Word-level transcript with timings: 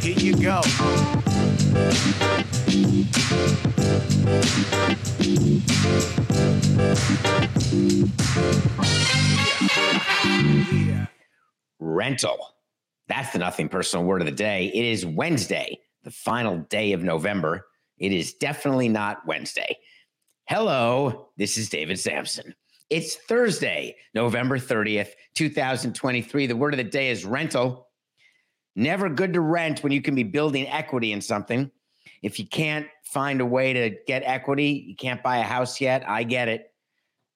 Here 0.00 0.18
you 0.18 0.36
go. 0.36 0.62
Yeah. 10.86 11.06
rental. 11.78 12.38
That's 13.08 13.32
the 13.32 13.38
nothing 13.38 13.68
personal 13.68 14.04
word 14.04 14.20
of 14.22 14.26
the 14.26 14.32
day. 14.32 14.66
It 14.66 14.84
is 14.84 15.06
Wednesday, 15.06 15.78
the 16.04 16.10
final 16.10 16.58
day 16.58 16.92
of 16.92 17.02
November. 17.02 17.66
It 17.98 18.12
is 18.12 18.34
definitely 18.34 18.88
not 18.88 19.26
Wednesday. 19.26 19.76
Hello, 20.48 21.30
this 21.36 21.56
is 21.56 21.68
David 21.68 21.98
Samson. 21.98 22.54
It's 22.90 23.16
Thursday, 23.16 23.96
November 24.14 24.58
30th, 24.58 25.08
2023. 25.34 26.46
The 26.46 26.54
word 26.54 26.74
of 26.74 26.78
the 26.78 26.84
day 26.84 27.10
is 27.10 27.24
rental. 27.24 27.85
Never 28.76 29.08
good 29.08 29.32
to 29.32 29.40
rent 29.40 29.82
when 29.82 29.90
you 29.90 30.02
can 30.02 30.14
be 30.14 30.22
building 30.22 30.68
equity 30.68 31.12
in 31.12 31.22
something. 31.22 31.70
If 32.22 32.38
you 32.38 32.46
can't 32.46 32.86
find 33.04 33.40
a 33.40 33.46
way 33.46 33.72
to 33.72 33.96
get 34.06 34.22
equity, 34.24 34.84
you 34.86 34.94
can't 34.94 35.22
buy 35.22 35.38
a 35.38 35.42
house 35.42 35.80
yet. 35.80 36.06
I 36.06 36.22
get 36.24 36.48
it. 36.48 36.72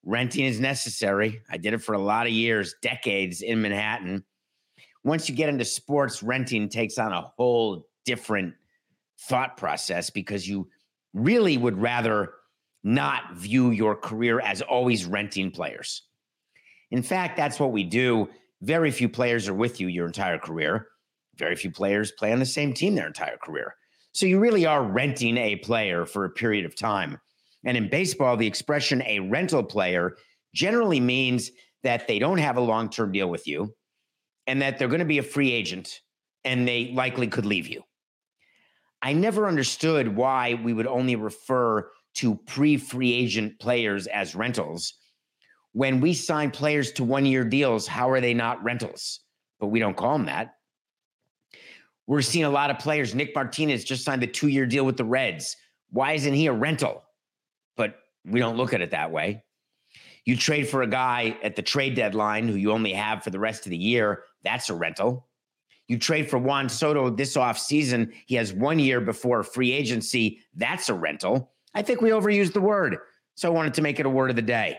Renting 0.05 0.44
is 0.44 0.61
necessary. 0.61 1.41
I 1.50 1.56
did 1.56 1.72
it 1.72 1.83
for 1.83 1.94
a 1.94 1.98
lot 1.98 2.27
of 2.27 2.33
years, 2.33 2.74
decades 2.83 3.41
in 3.41 3.62
Manhattan. 3.62 4.24
Once 5.02 5.28
you 5.28 5.34
get 5.34 5.48
into 5.48 5.64
sports, 5.64 6.22
renting 6.22 6.68
takes 6.68 6.98
on 6.98 7.12
a 7.12 7.33
whole 7.36 7.86
different 8.05 8.55
thought 9.20 9.56
process 9.56 10.11
because 10.11 10.46
you 10.46 10.68
really 11.14 11.56
would 11.56 11.80
rather 11.80 12.34
not 12.84 13.34
view 13.34 13.70
your 13.70 13.94
career 13.94 14.41
as 14.41 14.61
always 14.62 15.06
renting 15.06 15.50
players. 15.50 16.02
In 16.91 17.02
fact, 17.02 17.36
that's 17.36 17.58
what 17.58 17.72
we 17.72 17.84
do. 17.84 18.28
Very 18.62 18.91
few 18.91 19.08
players 19.08 19.48
are 19.48 19.55
with 19.55 19.80
you 19.80 19.88
your 19.88 20.06
entire 20.06 20.38
career. 20.38 20.88
Very 21.41 21.56
few 21.56 21.72
players 21.72 22.12
play 22.12 22.33
on 22.33 22.38
the 22.38 22.46
same 22.46 22.72
team 22.72 22.94
their 22.94 23.08
entire 23.08 23.38
career. 23.38 23.74
So 24.12 24.27
you 24.27 24.38
really 24.38 24.66
are 24.66 24.84
renting 24.84 25.36
a 25.36 25.56
player 25.56 26.06
for 26.06 26.24
a 26.24 26.30
period 26.30 26.64
of 26.64 26.77
time. 26.77 27.19
And 27.64 27.77
in 27.77 27.88
baseball, 27.88 28.36
the 28.36 28.46
expression 28.46 29.02
a 29.02 29.20
rental 29.20 29.64
player 29.64 30.16
generally 30.55 31.00
means 31.00 31.50
that 31.83 32.06
they 32.06 32.18
don't 32.18 32.38
have 32.38 32.56
a 32.56 32.61
long 32.61 32.91
term 32.91 33.11
deal 33.12 33.28
with 33.28 33.46
you 33.48 33.74
and 34.46 34.61
that 34.62 34.78
they're 34.78 34.88
going 34.88 35.00
to 35.00 35.05
be 35.05 35.18
a 35.18 35.22
free 35.22 35.50
agent 35.52 36.00
and 36.44 36.66
they 36.66 36.92
likely 36.92 37.27
could 37.27 37.46
leave 37.46 37.68
you. 37.68 37.83
I 39.02 39.12
never 39.12 39.48
understood 39.48 40.14
why 40.14 40.55
we 40.62 40.72
would 40.72 40.86
only 40.86 41.16
refer 41.16 41.91
to 42.16 42.36
pre 42.46 42.77
free 42.77 43.12
agent 43.12 43.58
players 43.61 44.06
as 44.08 44.34
rentals. 44.34 44.94
When 45.72 46.00
we 46.00 46.12
sign 46.14 46.50
players 46.50 46.92
to 46.92 47.05
one 47.05 47.24
year 47.24 47.44
deals, 47.44 47.86
how 47.86 48.11
are 48.11 48.20
they 48.20 48.34
not 48.34 48.62
rentals? 48.62 49.20
But 49.58 49.68
we 49.68 49.78
don't 49.78 49.96
call 49.96 50.18
them 50.18 50.27
that. 50.27 50.56
We're 52.11 52.22
seeing 52.22 52.44
a 52.44 52.50
lot 52.50 52.70
of 52.70 52.80
players. 52.80 53.14
Nick 53.14 53.36
Martinez 53.36 53.84
just 53.84 54.03
signed 54.03 54.20
the 54.20 54.27
two 54.27 54.48
year 54.48 54.66
deal 54.66 54.84
with 54.84 54.97
the 54.97 55.05
Reds. 55.05 55.56
Why 55.91 56.14
isn't 56.14 56.34
he 56.34 56.48
a 56.48 56.52
rental? 56.52 57.05
But 57.77 58.01
we 58.24 58.40
don't 58.40 58.57
look 58.57 58.74
at 58.74 58.80
it 58.80 58.90
that 58.90 59.12
way. 59.12 59.45
You 60.24 60.36
trade 60.36 60.68
for 60.68 60.83
a 60.83 60.89
guy 60.89 61.39
at 61.45 61.55
the 61.55 61.62
trade 61.62 61.95
deadline 61.95 62.48
who 62.48 62.57
you 62.57 62.73
only 62.73 62.92
have 62.95 63.23
for 63.23 63.30
the 63.30 63.39
rest 63.39 63.64
of 63.64 63.70
the 63.70 63.77
year. 63.77 64.24
That's 64.42 64.70
a 64.70 64.74
rental. 64.74 65.29
You 65.86 66.01
trade 66.01 66.29
for 66.29 66.36
Juan 66.36 66.68
Soto 66.68 67.11
this 67.11 67.36
offseason. 67.36 68.13
He 68.27 68.34
has 68.34 68.52
one 68.52 68.80
year 68.80 69.01
before 69.01 69.45
free 69.45 69.70
agency. 69.70 70.40
That's 70.57 70.89
a 70.89 70.95
rental. 70.95 71.52
I 71.74 71.83
think 71.83 72.01
we 72.01 72.11
overused 72.11 72.55
the 72.55 72.61
word. 72.61 72.96
So 73.36 73.46
I 73.46 73.55
wanted 73.55 73.74
to 73.74 73.83
make 73.83 74.01
it 74.01 74.07
a 74.07 74.11
word 74.11 74.30
of 74.30 74.36
the 74.36 74.42
day. 74.42 74.79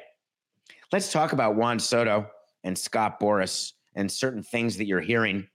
Let's 0.91 1.13
talk 1.13 1.31
about 1.31 1.55
Juan 1.55 1.79
Soto 1.79 2.29
and 2.65 2.77
Scott 2.77 3.21
Boras 3.21 3.71
and 3.95 4.11
certain 4.11 4.43
things 4.43 4.75
that 4.75 4.85
you're 4.85 4.99
hearing 4.99 5.47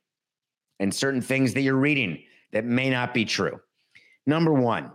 and 0.81 0.94
certain 0.94 1.20
things 1.20 1.54
that 1.54 1.62
you're 1.62 1.76
reading 1.76 2.22
that 2.53 2.64
may 2.64 2.91
not 2.91 3.14
be 3.14 3.25
true. 3.25 3.60
Number 4.26 4.53
one, 4.53 4.91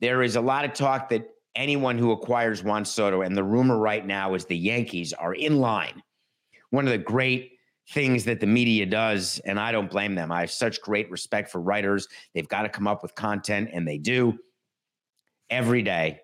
there 0.00 0.22
is 0.22 0.36
a 0.36 0.40
lot 0.40 0.64
of 0.64 0.72
talk 0.72 1.08
that 1.10 1.28
anyone 1.54 1.98
who 1.98 2.12
acquires 2.12 2.62
Juan 2.62 2.84
Soto, 2.84 3.22
and 3.22 3.36
the 3.36 3.44
rumor 3.44 3.78
right 3.78 4.06
now 4.06 4.34
is 4.34 4.44
the 4.44 4.56
Yankees 4.56 5.12
are 5.12 5.34
in 5.34 5.58
line. 5.58 6.02
One 6.70 6.86
of 6.86 6.92
the 6.92 6.98
great 6.98 7.52
things 7.90 8.24
that 8.24 8.40
the 8.40 8.46
media 8.46 8.86
does, 8.86 9.40
and 9.44 9.58
I 9.58 9.72
don't 9.72 9.90
blame 9.90 10.14
them. 10.14 10.30
I 10.30 10.40
have 10.40 10.50
such 10.50 10.80
great 10.80 11.10
respect 11.10 11.50
for 11.50 11.60
writers. 11.60 12.06
They've 12.34 12.48
got 12.48 12.62
to 12.62 12.68
come 12.68 12.86
up 12.86 13.02
with 13.02 13.14
content, 13.14 13.70
and 13.72 13.86
they 13.86 13.98
do 13.98 14.38
every 15.48 15.82
day. 15.82 16.20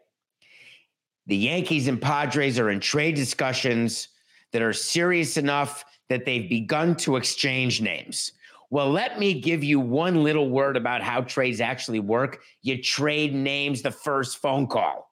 The 1.26 1.36
Yankees 1.36 1.88
and 1.88 2.00
Padres 2.00 2.58
are 2.58 2.70
in 2.70 2.78
trade 2.78 3.16
discussions 3.16 4.08
that 4.52 4.62
are 4.62 4.72
serious 4.72 5.36
enough 5.36 5.84
that 6.08 6.24
they've 6.24 6.48
begun 6.48 6.94
to 6.96 7.16
exchange 7.16 7.80
names. 7.80 8.32
Well, 8.70 8.90
let 8.90 9.18
me 9.18 9.40
give 9.40 9.62
you 9.62 9.78
one 9.80 10.22
little 10.24 10.50
word 10.50 10.76
about 10.76 11.02
how 11.02 11.20
trades 11.22 11.60
actually 11.60 12.00
work. 12.00 12.40
You 12.62 12.82
trade 12.82 13.34
names 13.34 13.82
the 13.82 13.90
first 13.90 14.38
phone 14.38 14.66
call. 14.66 15.10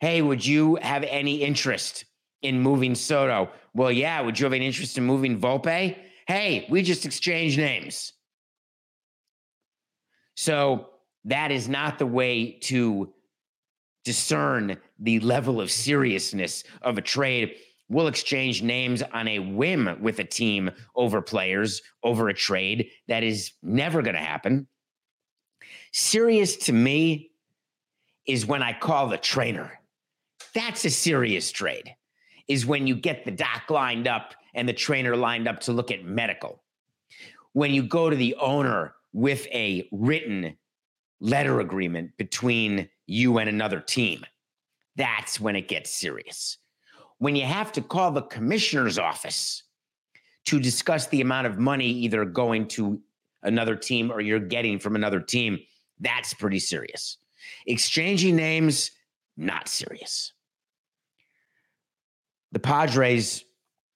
Hey, 0.00 0.22
would 0.22 0.44
you 0.44 0.76
have 0.76 1.04
any 1.04 1.42
interest 1.42 2.04
in 2.42 2.60
moving 2.60 2.94
Soto? 2.94 3.50
Well, 3.74 3.92
yeah. 3.92 4.20
Would 4.20 4.38
you 4.38 4.44
have 4.44 4.52
any 4.52 4.66
interest 4.66 4.98
in 4.98 5.04
moving 5.04 5.38
Volpe? 5.38 5.96
Hey, 6.26 6.66
we 6.70 6.82
just 6.82 7.06
exchange 7.06 7.56
names. 7.56 8.12
So 10.34 10.90
that 11.24 11.50
is 11.50 11.68
not 11.68 11.98
the 11.98 12.06
way 12.06 12.52
to 12.62 13.12
discern 14.04 14.76
the 14.98 15.20
level 15.20 15.60
of 15.60 15.70
seriousness 15.70 16.62
of 16.82 16.98
a 16.98 17.02
trade. 17.02 17.56
We'll 17.88 18.08
exchange 18.08 18.62
names 18.62 19.02
on 19.02 19.28
a 19.28 19.38
whim 19.38 19.98
with 20.00 20.18
a 20.18 20.24
team 20.24 20.70
over 20.94 21.22
players, 21.22 21.82
over 22.02 22.28
a 22.28 22.34
trade. 22.34 22.90
That 23.06 23.22
is 23.22 23.52
never 23.62 24.02
going 24.02 24.16
to 24.16 24.20
happen. 24.20 24.66
Serious 25.92 26.56
to 26.56 26.72
me 26.72 27.30
is 28.26 28.44
when 28.44 28.62
I 28.62 28.72
call 28.72 29.08
the 29.08 29.18
trainer. 29.18 29.80
That's 30.52 30.84
a 30.84 30.90
serious 30.90 31.52
trade, 31.52 31.94
is 32.48 32.66
when 32.66 32.86
you 32.86 32.96
get 32.96 33.24
the 33.24 33.30
doc 33.30 33.70
lined 33.70 34.08
up 34.08 34.34
and 34.54 34.68
the 34.68 34.72
trainer 34.72 35.14
lined 35.14 35.46
up 35.46 35.60
to 35.60 35.72
look 35.72 35.90
at 35.90 36.04
medical. 36.04 36.62
When 37.52 37.72
you 37.72 37.82
go 37.82 38.10
to 38.10 38.16
the 38.16 38.34
owner 38.40 38.94
with 39.12 39.46
a 39.52 39.88
written 39.92 40.56
letter 41.20 41.60
agreement 41.60 42.16
between 42.16 42.88
you 43.06 43.38
and 43.38 43.48
another 43.48 43.80
team, 43.80 44.26
that's 44.96 45.38
when 45.38 45.56
it 45.56 45.68
gets 45.68 45.92
serious. 45.92 46.58
When 47.18 47.34
you 47.36 47.44
have 47.44 47.72
to 47.72 47.80
call 47.80 48.10
the 48.10 48.22
commissioner's 48.22 48.98
office 48.98 49.62
to 50.46 50.60
discuss 50.60 51.06
the 51.06 51.20
amount 51.20 51.46
of 51.46 51.58
money 51.58 51.86
either 51.86 52.24
going 52.24 52.68
to 52.68 53.00
another 53.42 53.76
team 53.76 54.10
or 54.10 54.20
you're 54.20 54.38
getting 54.38 54.78
from 54.78 54.96
another 54.96 55.20
team, 55.20 55.58
that's 56.00 56.34
pretty 56.34 56.58
serious. 56.58 57.18
Exchanging 57.66 58.36
names, 58.36 58.90
not 59.36 59.68
serious. 59.68 60.32
The 62.52 62.58
Padres 62.58 63.44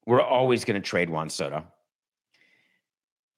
were 0.06 0.22
always 0.22 0.64
going 0.64 0.81
to 0.81 0.87
trade 0.87 1.11
Juan 1.11 1.28
Soto. 1.31 1.64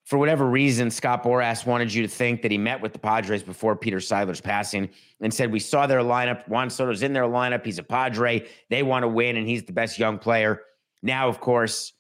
For 0.05 0.19
whatever 0.19 0.47
reason, 0.47 0.91
Scott 0.91 1.23
Boras 1.23 1.65
wanted 1.65 1.95
you 1.95 2.03
to 2.03 2.09
think 2.09 2.43
that 2.43 2.51
he 2.51 2.59
met 2.59 2.81
with 2.81 2.93
the 2.93 2.99
Padres 2.99 3.43
before 3.43 3.77
Peter 3.77 3.99
Seidler's 3.99 4.41
passing 4.41 4.91
and 5.21 5.33
said, 5.33 5.53
We 5.53 5.61
saw 5.61 5.87
their 5.87 6.01
lineup. 6.01 6.47
Juan 6.49 6.71
Soto's 6.71 7.03
in 7.03 7.13
their 7.13 7.25
lineup. 7.25 7.65
He's 7.65 7.79
a 7.79 7.85
Padre. 7.85 8.47
They 8.69 8.83
want 8.83 9.05
to 9.05 9.09
win, 9.09 9.37
and 9.37 9.47
he's 9.47 9.63
the 9.63 9.73
best 9.73 9.99
young 9.99 10.19
player. 10.19 10.63
Now, 11.03 11.29
of 11.29 11.41
course, 11.41 11.93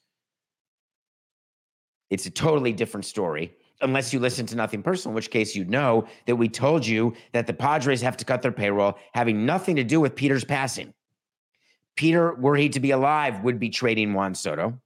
it's 2.10 2.26
a 2.26 2.31
totally 2.31 2.72
different 2.72 3.06
story 3.06 3.54
unless 3.81 4.12
you 4.12 4.20
listen 4.20 4.46
to 4.46 4.56
nothing 4.56 4.82
personal, 4.82 5.12
in 5.12 5.14
which 5.16 5.31
case 5.31 5.54
you'd 5.54 5.70
know 5.70 6.06
that 6.26 6.37
we 6.37 6.49
told 6.49 6.87
you 6.87 7.14
that 7.32 7.46
the 7.46 7.52
Padres 7.52 8.00
have 8.00 8.16
to 8.16 8.25
cut 8.25 8.43
their 8.43 8.52
payroll, 8.52 8.99
having 9.12 9.44
nothing 9.44 9.76
to 9.76 9.84
do 9.84 10.00
with 10.00 10.14
Peter's 10.14 10.44
passing. 10.44 10.94
Peter, 11.96 12.34
were 12.34 12.56
he 12.56 12.69
to 12.70 12.81
be 12.81 12.93
alive, 12.93 13.43
would 13.43 13.58
be 13.58 13.69
trading 13.69 14.14
Juan 14.14 14.34
Soto. 14.34 14.81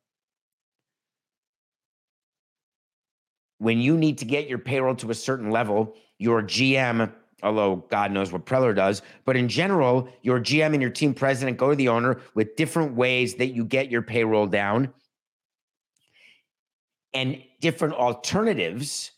When 3.58 3.78
you 3.78 3.96
need 3.96 4.18
to 4.18 4.24
get 4.24 4.48
your 4.48 4.58
payroll 4.58 4.94
to 4.96 5.10
a 5.10 5.14
certain 5.14 5.50
level, 5.50 5.94
your 6.18 6.42
GM 6.42 7.12
although 7.42 7.76
God 7.90 8.12
knows 8.12 8.32
what 8.32 8.46
Preller 8.46 8.74
does. 8.74 9.02
But 9.24 9.36
in 9.36 9.48
general, 9.48 10.08
your 10.22 10.40
GM 10.40 10.72
and 10.72 10.80
your 10.80 10.90
team 10.90 11.14
president 11.14 11.58
go 11.58 11.70
to 11.70 11.76
the 11.76 11.88
owner 11.88 12.20
with 12.34 12.56
different 12.56 12.94
ways 12.94 13.34
that 13.36 13.48
you 13.48 13.64
get 13.64 13.90
your 13.90 14.02
payroll 14.02 14.46
down 14.46 14.92
and 17.14 17.42
different 17.60 17.94
alternatives 17.94 19.12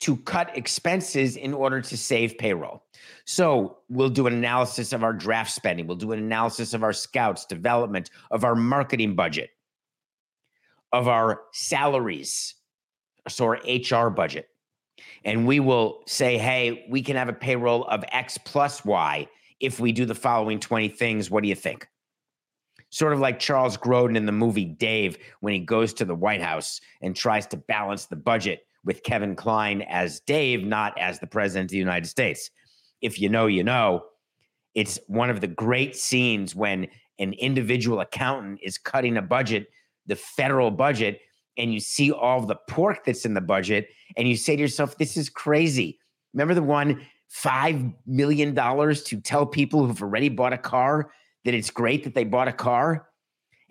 to 0.00 0.16
cut 0.16 0.56
expenses 0.56 1.36
in 1.36 1.54
order 1.54 1.80
to 1.80 1.96
save 1.96 2.36
payroll. 2.36 2.84
So 3.24 3.78
we'll 3.88 4.10
do 4.10 4.26
an 4.26 4.34
analysis 4.34 4.92
of 4.92 5.02
our 5.02 5.12
draft 5.12 5.50
spending. 5.50 5.86
We'll 5.86 5.96
do 5.96 6.12
an 6.12 6.18
analysis 6.18 6.74
of 6.74 6.82
our 6.82 6.92
scouts, 6.92 7.46
development, 7.46 8.10
of 8.30 8.44
our 8.44 8.54
marketing 8.54 9.14
budget, 9.14 9.50
of 10.92 11.08
our 11.08 11.42
salaries, 11.52 12.54
so 13.28 13.44
our 13.44 13.60
HR 13.66 14.10
budget. 14.10 14.48
And 15.24 15.46
we 15.46 15.60
will 15.60 16.02
say, 16.06 16.38
hey, 16.38 16.86
we 16.88 17.02
can 17.02 17.16
have 17.16 17.28
a 17.28 17.32
payroll 17.32 17.84
of 17.86 18.04
X 18.08 18.38
plus 18.38 18.84
Y 18.84 19.26
if 19.60 19.80
we 19.80 19.92
do 19.92 20.04
the 20.04 20.14
following 20.14 20.60
20 20.60 20.88
things. 20.88 21.30
What 21.30 21.42
do 21.42 21.48
you 21.48 21.54
think? 21.54 21.88
Sort 22.90 23.12
of 23.12 23.20
like 23.20 23.40
Charles 23.40 23.76
Grodin 23.76 24.16
in 24.16 24.26
the 24.26 24.32
movie 24.32 24.66
Dave 24.66 25.18
when 25.40 25.52
he 25.52 25.58
goes 25.58 25.92
to 25.94 26.04
the 26.04 26.14
White 26.14 26.42
House 26.42 26.80
and 27.00 27.16
tries 27.16 27.46
to 27.48 27.56
balance 27.56 28.06
the 28.06 28.16
budget 28.16 28.66
with 28.84 29.02
Kevin 29.02 29.34
Kline 29.34 29.82
as 29.82 30.20
Dave, 30.20 30.62
not 30.62 30.96
as 30.98 31.18
the 31.18 31.26
president 31.26 31.66
of 31.66 31.70
the 31.70 31.78
United 31.78 32.06
States 32.06 32.50
if 33.04 33.20
you 33.20 33.28
know, 33.28 33.46
you 33.46 33.62
know. 33.62 34.02
It's 34.74 34.98
one 35.06 35.30
of 35.30 35.40
the 35.40 35.46
great 35.46 35.94
scenes 35.94 36.56
when 36.56 36.88
an 37.20 37.34
individual 37.34 38.00
accountant 38.00 38.58
is 38.62 38.78
cutting 38.78 39.18
a 39.18 39.22
budget, 39.22 39.68
the 40.06 40.16
federal 40.16 40.70
budget, 40.72 41.20
and 41.56 41.72
you 41.72 41.80
see 41.80 42.10
all 42.10 42.40
the 42.40 42.58
pork 42.68 43.04
that's 43.04 43.24
in 43.24 43.34
the 43.34 43.40
budget, 43.40 43.88
and 44.16 44.28
you 44.28 44.36
say 44.36 44.56
to 44.56 44.62
yourself, 44.62 44.98
This 44.98 45.16
is 45.16 45.28
crazy. 45.28 45.98
Remember 46.32 46.54
the 46.54 46.62
one 46.62 47.06
$5 47.34 47.94
million 48.06 48.54
to 48.54 49.20
tell 49.20 49.46
people 49.46 49.86
who've 49.86 50.02
already 50.02 50.28
bought 50.28 50.52
a 50.52 50.58
car 50.58 51.10
that 51.44 51.54
it's 51.54 51.70
great 51.70 52.04
that 52.04 52.14
they 52.14 52.24
bought 52.24 52.48
a 52.48 52.52
car? 52.52 53.08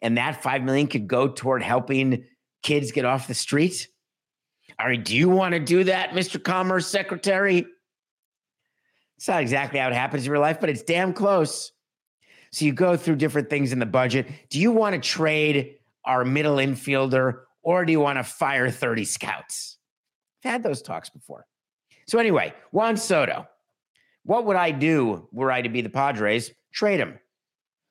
And 0.02 0.18
that 0.18 0.44
5 0.44 0.64
million 0.64 0.88
could 0.88 1.08
go 1.08 1.30
toward 1.30 1.64
helping 1.64 2.26
kids 2.62 2.92
get 2.92 3.06
off 3.06 3.28
the 3.28 3.34
streets? 3.34 3.88
All 4.80 4.88
right, 4.88 5.04
do 5.04 5.16
you 5.16 5.30
want 5.30 5.54
to 5.54 5.60
do 5.60 5.84
that, 5.86 6.12
Mr. 6.12 6.44
Commerce 6.44 6.88
Secretary? 6.88 7.66
It's 9.18 9.28
not 9.28 9.42
exactly 9.42 9.80
how 9.80 9.88
it 9.88 9.94
happens 9.94 10.26
in 10.26 10.32
real 10.32 10.42
life, 10.42 10.60
but 10.60 10.70
it's 10.70 10.82
damn 10.82 11.14
close. 11.14 11.72
So 12.52 12.66
you 12.66 12.74
go 12.74 12.98
through 12.98 13.18
different 13.18 13.50
things 13.50 13.72
in 13.72 13.80
the 13.80 13.86
budget. 13.86 14.28
Do 14.50 14.60
you 14.60 14.72
want 14.72 14.96
to 14.96 15.02
trade 15.02 15.76
our 16.06 16.26
middle 16.26 16.58
infielder 16.58 17.42
or 17.64 17.86
do 17.86 17.92
you 17.92 18.00
want 18.00 18.20
to 18.20 18.24
fire 18.24 18.70
30 18.70 19.06
scouts? 19.06 19.78
I've 20.44 20.52
had 20.52 20.64
those 20.64 20.82
talks 20.82 21.10
before. 21.10 21.46
So 22.08 22.20
anyway, 22.20 22.54
Juan 22.72 22.98
Soto. 22.98 23.48
What 24.26 24.46
would 24.46 24.56
I 24.56 24.72
do 24.72 25.28
were 25.32 25.52
I 25.52 25.62
to 25.62 25.70
be 25.70 25.82
the 25.82 25.90
Padres? 25.90 26.52
Trade 26.74 27.00
him. 27.00 27.20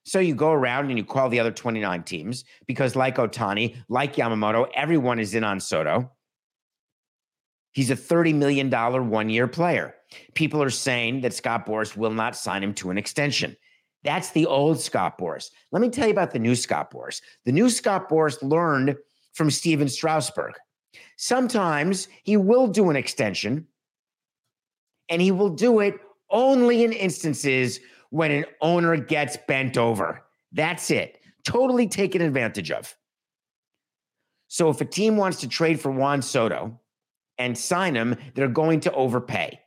So 0.05 0.19
you 0.19 0.35
go 0.35 0.51
around 0.51 0.89
and 0.89 0.99
you 0.99 1.05
call 1.05 1.29
the 1.29 1.41
other 1.41 1.53
29 1.53 2.03
teams 2.03 2.45
because, 2.67 2.97
like 2.97 3.17
Ohtani, 3.17 3.77
like 3.89 4.17
Yamamoto, 4.17 4.69
everyone 4.75 5.19
is 5.19 5.35
in 5.35 5.45
on 5.45 5.61
Soto. 5.61 6.11
He's 7.73 7.91
a 7.91 7.97
$30 7.97 8.35
million 8.35 8.71
one 9.09 9.31
year 9.31 9.47
player. 9.47 9.95
People 10.35 10.63
are 10.63 10.71
saying 10.71 11.21
that 11.21 11.33
Scott 11.33 11.67
Boras 11.67 11.97
will 11.97 12.11
not 12.11 12.37
sign 12.37 12.63
him 12.63 12.75
to 12.75 12.91
an 12.91 12.99
extension. 12.99 13.57
That's 14.05 14.31
the 14.31 14.47
old 14.47 14.81
Scott 14.81 15.19
Boras. 15.19 15.51
Let 15.71 15.81
me 15.81 15.89
tell 15.89 16.07
you 16.07 16.13
about 16.13 16.33
the 16.33 16.39
new 16.39 16.57
Scott 16.57 16.91
Boras. 16.91 17.23
The 17.45 17.53
new 17.53 17.71
Scott 17.71 18.09
Boras 18.09 18.43
learned 18.43 18.97
from 19.33 19.51
Stephen 19.51 19.89
Strasburg. 19.89 20.55
Sometimes 21.17 22.09
he 22.23 22.37
will 22.37 22.67
do 22.67 22.91
an 22.91 22.97
extension, 22.97 23.67
and 25.09 25.23
he 25.23 25.31
will 25.31 25.51
do 25.51 25.81
it 25.81 25.95
only 26.31 26.85
in 26.85 26.93
instances 26.93 27.81
when 28.11 28.31
an 28.31 28.45
owner 28.61 28.97
gets 28.97 29.37
bent 29.49 29.77
over. 29.77 30.23
That's 30.53 30.91
it. 30.91 31.21
Totally 31.45 31.89
taken 31.89 32.23
advantage 32.23 32.71
of. 32.71 32.95
So 34.49 34.69
if 34.69 34.81
a 34.81 34.85
team 34.85 35.17
wants 35.17 35.41
to 35.41 35.49
trade 35.49 35.81
for 35.81 35.91
Juan 35.91 36.21
Soto, 36.23 36.79
and 37.39 37.57
sign 37.57 37.95
him, 37.95 38.17
they're 38.35 38.49
going 38.49 38.81
to 38.81 38.93
overpay. 38.93 39.59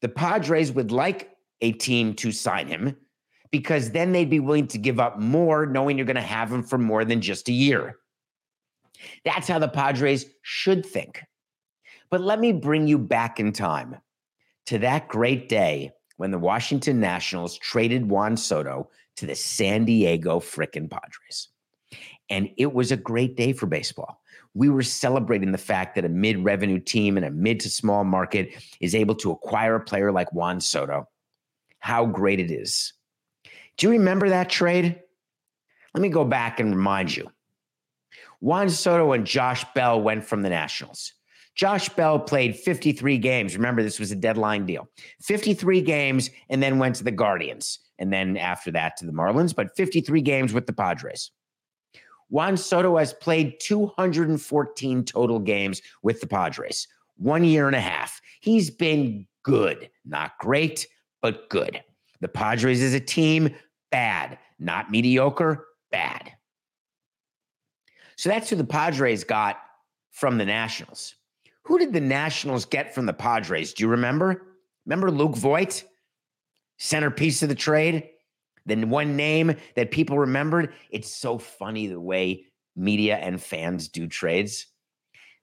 The 0.00 0.08
Padres 0.08 0.72
would 0.72 0.92
like 0.92 1.30
a 1.60 1.72
team 1.72 2.14
to 2.14 2.32
sign 2.32 2.66
him 2.66 2.96
because 3.50 3.90
then 3.90 4.12
they'd 4.12 4.30
be 4.30 4.40
willing 4.40 4.66
to 4.68 4.78
give 4.78 4.98
up 4.98 5.18
more, 5.18 5.66
knowing 5.66 5.96
you're 5.96 6.06
going 6.06 6.16
to 6.16 6.22
have 6.22 6.52
him 6.52 6.62
for 6.62 6.78
more 6.78 7.04
than 7.04 7.20
just 7.20 7.48
a 7.48 7.52
year. 7.52 7.98
That's 9.24 9.48
how 9.48 9.58
the 9.58 9.68
Padres 9.68 10.26
should 10.42 10.84
think. 10.84 11.22
But 12.10 12.20
let 12.20 12.38
me 12.38 12.52
bring 12.52 12.86
you 12.86 12.98
back 12.98 13.40
in 13.40 13.52
time 13.52 13.96
to 14.66 14.78
that 14.78 15.08
great 15.08 15.48
day 15.48 15.90
when 16.16 16.30
the 16.30 16.38
Washington 16.38 17.00
Nationals 17.00 17.58
traded 17.58 18.08
Juan 18.08 18.36
Soto 18.36 18.90
to 19.16 19.26
the 19.26 19.34
San 19.34 19.84
Diego 19.84 20.40
frickin' 20.40 20.90
Padres. 20.90 21.48
And 22.30 22.50
it 22.56 22.72
was 22.72 22.92
a 22.92 22.96
great 22.96 23.36
day 23.36 23.52
for 23.52 23.66
baseball 23.66 24.20
we 24.56 24.70
were 24.70 24.82
celebrating 24.82 25.52
the 25.52 25.58
fact 25.58 25.94
that 25.94 26.06
a 26.06 26.08
mid 26.08 26.42
revenue 26.42 26.80
team 26.80 27.18
in 27.18 27.24
a 27.24 27.30
mid 27.30 27.60
to 27.60 27.68
small 27.68 28.04
market 28.04 28.54
is 28.80 28.94
able 28.94 29.14
to 29.14 29.30
acquire 29.30 29.74
a 29.74 29.80
player 29.80 30.10
like 30.10 30.32
Juan 30.32 30.62
Soto. 30.62 31.06
How 31.78 32.06
great 32.06 32.40
it 32.40 32.50
is. 32.50 32.94
Do 33.76 33.86
you 33.86 33.90
remember 33.90 34.30
that 34.30 34.48
trade? 34.48 34.98
Let 35.92 36.00
me 36.00 36.08
go 36.08 36.24
back 36.24 36.58
and 36.58 36.74
remind 36.74 37.14
you. 37.14 37.30
Juan 38.40 38.68
Soto 38.70 39.12
and 39.12 39.26
Josh 39.26 39.64
Bell 39.74 40.00
went 40.00 40.24
from 40.24 40.42
the 40.42 40.50
Nationals. 40.50 41.12
Josh 41.54 41.88
Bell 41.88 42.18
played 42.18 42.54
53 42.54 43.16
games. 43.18 43.56
Remember, 43.56 43.82
this 43.82 43.98
was 43.98 44.12
a 44.12 44.16
deadline 44.16 44.66
deal 44.66 44.88
53 45.22 45.80
games 45.80 46.30
and 46.50 46.62
then 46.62 46.78
went 46.78 46.96
to 46.96 47.04
the 47.04 47.10
Guardians. 47.10 47.80
And 47.98 48.12
then 48.12 48.36
after 48.36 48.70
that 48.72 48.98
to 48.98 49.06
the 49.06 49.12
Marlins, 49.12 49.54
but 49.54 49.74
53 49.74 50.20
games 50.20 50.52
with 50.52 50.66
the 50.66 50.74
Padres. 50.74 51.30
Juan 52.28 52.56
Soto 52.56 52.98
has 52.98 53.14
played 53.14 53.58
214 53.60 55.04
total 55.04 55.38
games 55.38 55.80
with 56.02 56.20
the 56.20 56.26
Padres, 56.26 56.88
one 57.16 57.44
year 57.44 57.66
and 57.68 57.76
a 57.76 57.80
half. 57.80 58.20
He's 58.40 58.68
been 58.68 59.26
good, 59.44 59.88
not 60.04 60.32
great, 60.38 60.88
but 61.22 61.48
good. 61.48 61.82
The 62.20 62.28
Padres 62.28 62.82
is 62.82 62.94
a 62.94 63.00
team, 63.00 63.54
bad, 63.90 64.38
not 64.58 64.90
mediocre, 64.90 65.66
bad. 65.90 66.32
So 68.16 68.28
that's 68.28 68.50
who 68.50 68.56
the 68.56 68.64
Padres 68.64 69.24
got 69.24 69.58
from 70.10 70.38
the 70.38 70.44
Nationals. 70.44 71.14
Who 71.64 71.78
did 71.78 71.92
the 71.92 72.00
Nationals 72.00 72.64
get 72.64 72.94
from 72.94 73.06
the 73.06 73.12
Padres? 73.12 73.74
Do 73.74 73.84
you 73.84 73.88
remember? 73.88 74.42
Remember 74.86 75.10
Luke 75.10 75.36
Voit, 75.36 75.84
centerpiece 76.78 77.42
of 77.42 77.48
the 77.48 77.54
trade? 77.54 78.08
The 78.64 78.84
one 78.84 79.16
name 79.16 79.54
that 79.74 79.90
people 79.90 80.18
remembered. 80.18 80.72
It's 80.90 81.14
so 81.14 81.38
funny 81.38 81.86
the 81.86 82.00
way 82.00 82.46
media 82.74 83.16
and 83.16 83.40
fans 83.40 83.88
do 83.88 84.06
trades. 84.06 84.66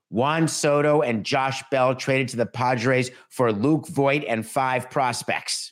Juan 0.10 0.48
Soto 0.48 1.02
and 1.02 1.26
Josh 1.26 1.64
Bell 1.72 1.96
traded 1.96 2.30
to 2.30 2.38
the 2.38 2.46
Padres 2.46 3.12
for 3.30 3.52
Luke 3.52 3.88
Voit 3.88 4.24
and 4.28 4.46
five 4.46 4.90
prospects. 4.90 5.72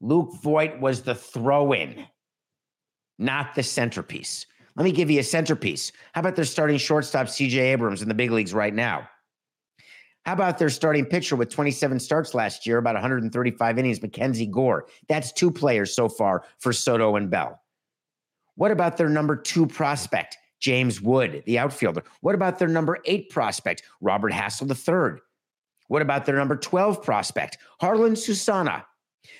Luke 0.00 0.32
Voit 0.42 0.80
was 0.80 1.02
the 1.02 1.14
throw 1.14 1.72
in, 1.72 2.06
not 3.18 3.54
the 3.54 3.62
centerpiece. 3.62 4.46
Let 4.78 4.84
me 4.84 4.92
give 4.92 5.10
you 5.10 5.18
a 5.18 5.24
centerpiece. 5.24 5.90
How 6.12 6.20
about 6.20 6.36
their 6.36 6.44
starting 6.44 6.78
shortstop, 6.78 7.26
CJ 7.26 7.58
Abrams, 7.58 8.00
in 8.00 8.06
the 8.06 8.14
big 8.14 8.30
leagues 8.30 8.54
right 8.54 8.72
now? 8.72 9.08
How 10.24 10.34
about 10.34 10.56
their 10.58 10.70
starting 10.70 11.04
pitcher 11.04 11.34
with 11.34 11.50
27 11.50 11.98
starts 11.98 12.32
last 12.32 12.64
year, 12.64 12.78
about 12.78 12.94
135 12.94 13.78
innings, 13.78 13.98
MacKenzie 13.98 14.48
Gore? 14.48 14.86
That's 15.08 15.32
two 15.32 15.50
players 15.50 15.96
so 15.96 16.08
far 16.08 16.44
for 16.60 16.72
Soto 16.72 17.16
and 17.16 17.28
Bell. 17.28 17.60
What 18.54 18.70
about 18.70 18.96
their 18.96 19.08
number 19.08 19.34
two 19.34 19.66
prospect, 19.66 20.38
James 20.60 21.00
Wood, 21.00 21.42
the 21.44 21.58
outfielder? 21.58 22.04
What 22.20 22.36
about 22.36 22.60
their 22.60 22.68
number 22.68 22.98
eight 23.04 23.30
prospect, 23.30 23.82
Robert 24.00 24.32
Hassell 24.32 24.70
III? 24.70 25.20
What 25.88 26.02
about 26.02 26.24
their 26.24 26.36
number 26.36 26.54
12 26.54 27.02
prospect, 27.02 27.58
Jarlin 27.82 28.16
Susana? 28.16 28.86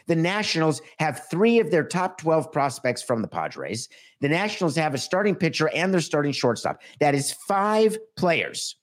The 0.07 0.17
Nationals 0.17 0.83
have 0.99 1.27
three 1.31 1.61
of 1.61 1.71
their 1.71 1.85
top 1.85 2.19
12 2.19 2.53
prospects 2.53 3.03
from 3.03 3.23
the 3.23 3.29
Padres. 3.29 3.89
The 4.21 4.29
Nationals 4.29 4.77
have 4.77 4.95
a 4.95 4.99
starting 4.99 5.35
pitcher 5.35 5.69
and 5.75 5.93
their 5.93 6.01
starting 6.01 6.33
shortstop. 6.33 6.81
That 7.01 7.15
is 7.15 7.33
five 7.47 7.97
players 8.17 8.77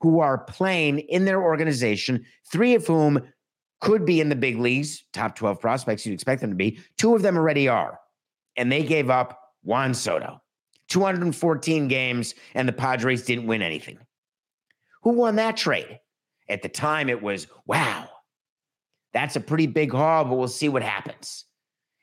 who 0.00 0.20
are 0.20 0.38
playing 0.38 1.00
in 1.00 1.24
their 1.24 1.42
organization, 1.42 2.24
three 2.50 2.74
of 2.74 2.86
whom 2.86 3.22
could 3.80 4.04
be 4.04 4.20
in 4.20 4.28
the 4.28 4.36
big 4.36 4.58
leagues, 4.58 5.04
top 5.12 5.34
12 5.34 5.60
prospects 5.60 6.06
you'd 6.06 6.14
expect 6.14 6.40
them 6.40 6.50
to 6.50 6.56
be. 6.56 6.78
Two 6.98 7.14
of 7.14 7.22
them 7.22 7.36
already 7.36 7.68
are. 7.68 7.98
And 8.56 8.70
they 8.70 8.82
gave 8.82 9.10
up 9.10 9.40
Juan 9.62 9.94
Soto. 9.94 10.40
214 10.88 11.88
games, 11.88 12.34
and 12.54 12.68
the 12.68 12.72
Padres 12.72 13.24
didn't 13.24 13.46
win 13.46 13.62
anything. 13.62 13.98
Who 15.02 15.10
won 15.12 15.36
that 15.36 15.56
trade? 15.56 16.00
At 16.48 16.62
the 16.62 16.68
time, 16.68 17.08
it 17.08 17.22
was 17.22 17.46
wow, 17.66 18.08
that's 19.12 19.36
a 19.36 19.40
pretty 19.40 19.66
big 19.66 19.92
haul, 19.92 20.24
but 20.24 20.36
we'll 20.36 20.48
see 20.48 20.68
what 20.68 20.82
happens. 20.82 21.44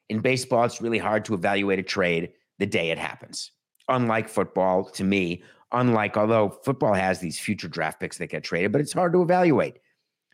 In 0.10 0.20
baseball, 0.20 0.63
it's 0.63 0.82
really 0.82 0.98
hard 0.98 1.25
to 1.25 1.34
evaluate 1.34 1.80
a 1.80 1.84
trade 1.84 2.32
the 2.58 2.66
day 2.66 2.92
it 2.92 2.98
happens. 2.98 3.51
Unlike 3.88 4.30
football, 4.30 4.86
to 4.92 5.04
me, 5.04 5.44
unlike 5.72 6.18
although 6.18 6.50
football 6.63 6.94
has 6.94 7.20
these 7.20 7.39
future 7.39 7.68
draft 7.68 8.00
picks 8.00 8.18
that 8.18 8.28
get 8.28 8.44
traded, 8.44 8.72
but 8.72 8.82
it's 8.82 8.94
hard 8.94 9.13
to 9.13 9.22
evaluate. 9.22 9.80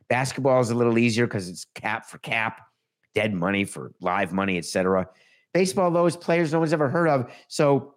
Basketball 0.09 0.61
is 0.61 0.69
a 0.69 0.75
little 0.75 0.97
easier 0.97 1.25
because 1.25 1.49
it's 1.49 1.65
cap 1.75 2.05
for 2.05 2.17
cap, 2.19 2.61
dead 3.13 3.33
money 3.33 3.63
for 3.63 3.93
live 4.01 4.33
money, 4.33 4.57
etc. 4.57 5.07
Baseball, 5.53 5.89
though, 5.91 6.05
is 6.05 6.17
players 6.17 6.51
no 6.51 6.59
one's 6.59 6.73
ever 6.73 6.89
heard 6.89 7.07
of. 7.07 7.31
So 7.47 7.95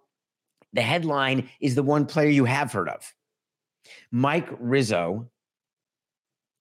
the 0.73 0.81
headline 0.81 1.49
is 1.59 1.75
the 1.75 1.83
one 1.83 2.05
player 2.05 2.29
you 2.29 2.45
have 2.45 2.71
heard 2.71 2.89
of. 2.89 3.13
Mike 4.11 4.47
Rizzo 4.59 5.29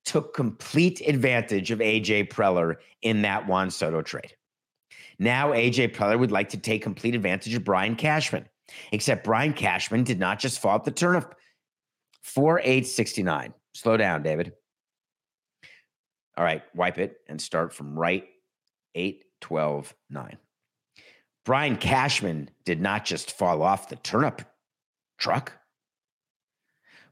took 0.04 0.34
complete 0.34 1.00
advantage 1.06 1.70
of 1.70 1.80
AJ 1.80 2.30
Preller 2.30 2.76
in 3.02 3.22
that 3.22 3.46
Juan 3.46 3.70
Soto 3.70 4.02
trade. 4.02 4.34
Now 5.18 5.52
AJ 5.52 5.94
Preller 5.94 6.18
would 6.18 6.32
like 6.32 6.50
to 6.50 6.58
take 6.58 6.82
complete 6.82 7.14
advantage 7.14 7.54
of 7.54 7.64
Brian 7.64 7.96
Cashman, 7.96 8.48
except 8.92 9.24
Brian 9.24 9.52
Cashman 9.52 10.04
did 10.04 10.18
not 10.18 10.38
just 10.38 10.60
fall 10.60 10.76
at 10.76 10.84
the 10.84 10.90
turnip. 10.90 11.34
4869. 12.22 13.54
Slow 13.74 13.96
down, 13.96 14.22
David. 14.22 14.52
All 16.36 16.44
right, 16.44 16.62
wipe 16.74 16.98
it 16.98 17.16
and 17.26 17.40
start 17.40 17.72
from 17.72 17.98
right 17.98 18.26
8, 18.94 19.24
12, 19.40 19.94
9. 20.10 20.38
Brian 21.44 21.76
Cashman 21.76 22.50
did 22.64 22.80
not 22.80 23.04
just 23.04 23.32
fall 23.32 23.62
off 23.62 23.88
the 23.88 23.96
turnip 23.96 24.42
truck. 25.16 25.57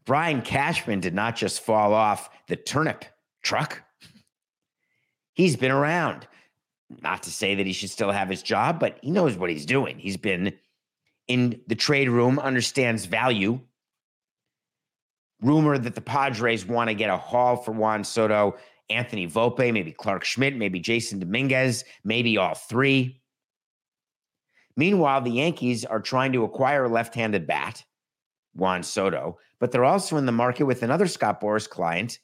Brian 0.07 0.41
Cashman 0.41 1.01
did 1.01 1.15
not 1.15 1.37
just 1.37 1.61
fall 1.61 1.93
off 1.93 2.31
the 2.47 2.57
turnip 2.57 3.05
truck. 3.43 3.83
He's 5.35 5.57
been 5.57 5.73
around. 5.73 6.27
Not 7.03 7.25
to 7.25 7.31
say 7.31 7.57
that 7.57 7.67
he 7.67 7.73
should 7.73 7.91
still 7.91 8.13
have 8.13 8.29
his 8.29 8.43
job, 8.43 8.79
but 8.79 8.99
he 9.03 9.11
knows 9.11 9.37
what 9.37 9.51
he's 9.51 9.67
doing. 9.67 9.99
He's 9.99 10.17
been 10.17 10.55
in 11.27 11.61
the 11.67 11.75
trade 11.75 12.09
room, 12.09 12.39
understands 12.39 13.07
value. 13.07 13.61
Rumor 15.43 15.77
that 15.77 15.97
the 15.97 16.01
Padres 16.01 16.65
want 16.65 16.89
to 16.89 16.95
get 16.95 17.11
a 17.11 17.17
haul 17.17 17.57
for 17.57 17.73
Juan 17.73 18.05
Soto, 18.05 18.57
Anthony 18.89 19.27
Volpe, 19.27 19.73
maybe 19.73 19.91
Clarke 19.91 20.25
Schmidt, 20.25 20.57
maybe 20.57 20.81
Jasson 20.81 21.19
Dominguez, 21.19 21.85
maybe 22.05 22.39
all 22.39 22.55
three. 22.55 23.21
Meanwhile, 24.77 25.23
the 25.23 25.31
Yankees 25.31 25.85
are 25.85 26.01
trying 26.01 26.33
to 26.33 26.45
acquire 26.45 26.85
a 26.85 26.89
left 26.89 27.15
handed 27.15 27.47
bat, 27.47 27.83
Juan 28.57 28.83
Soto, 28.83 29.39
but 29.61 29.71
they're 29.71 29.85
also 29.85 30.17
in 30.17 30.27
the 30.27 30.33
market 30.33 30.65
with 30.65 30.83
another 30.83 31.07
Scott 31.07 31.41
Boras 31.41 31.69
client. 31.69 32.19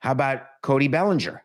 How 0.00 0.12
about 0.12 0.42
Cody 0.62 0.88
Bellinger, 0.88 1.42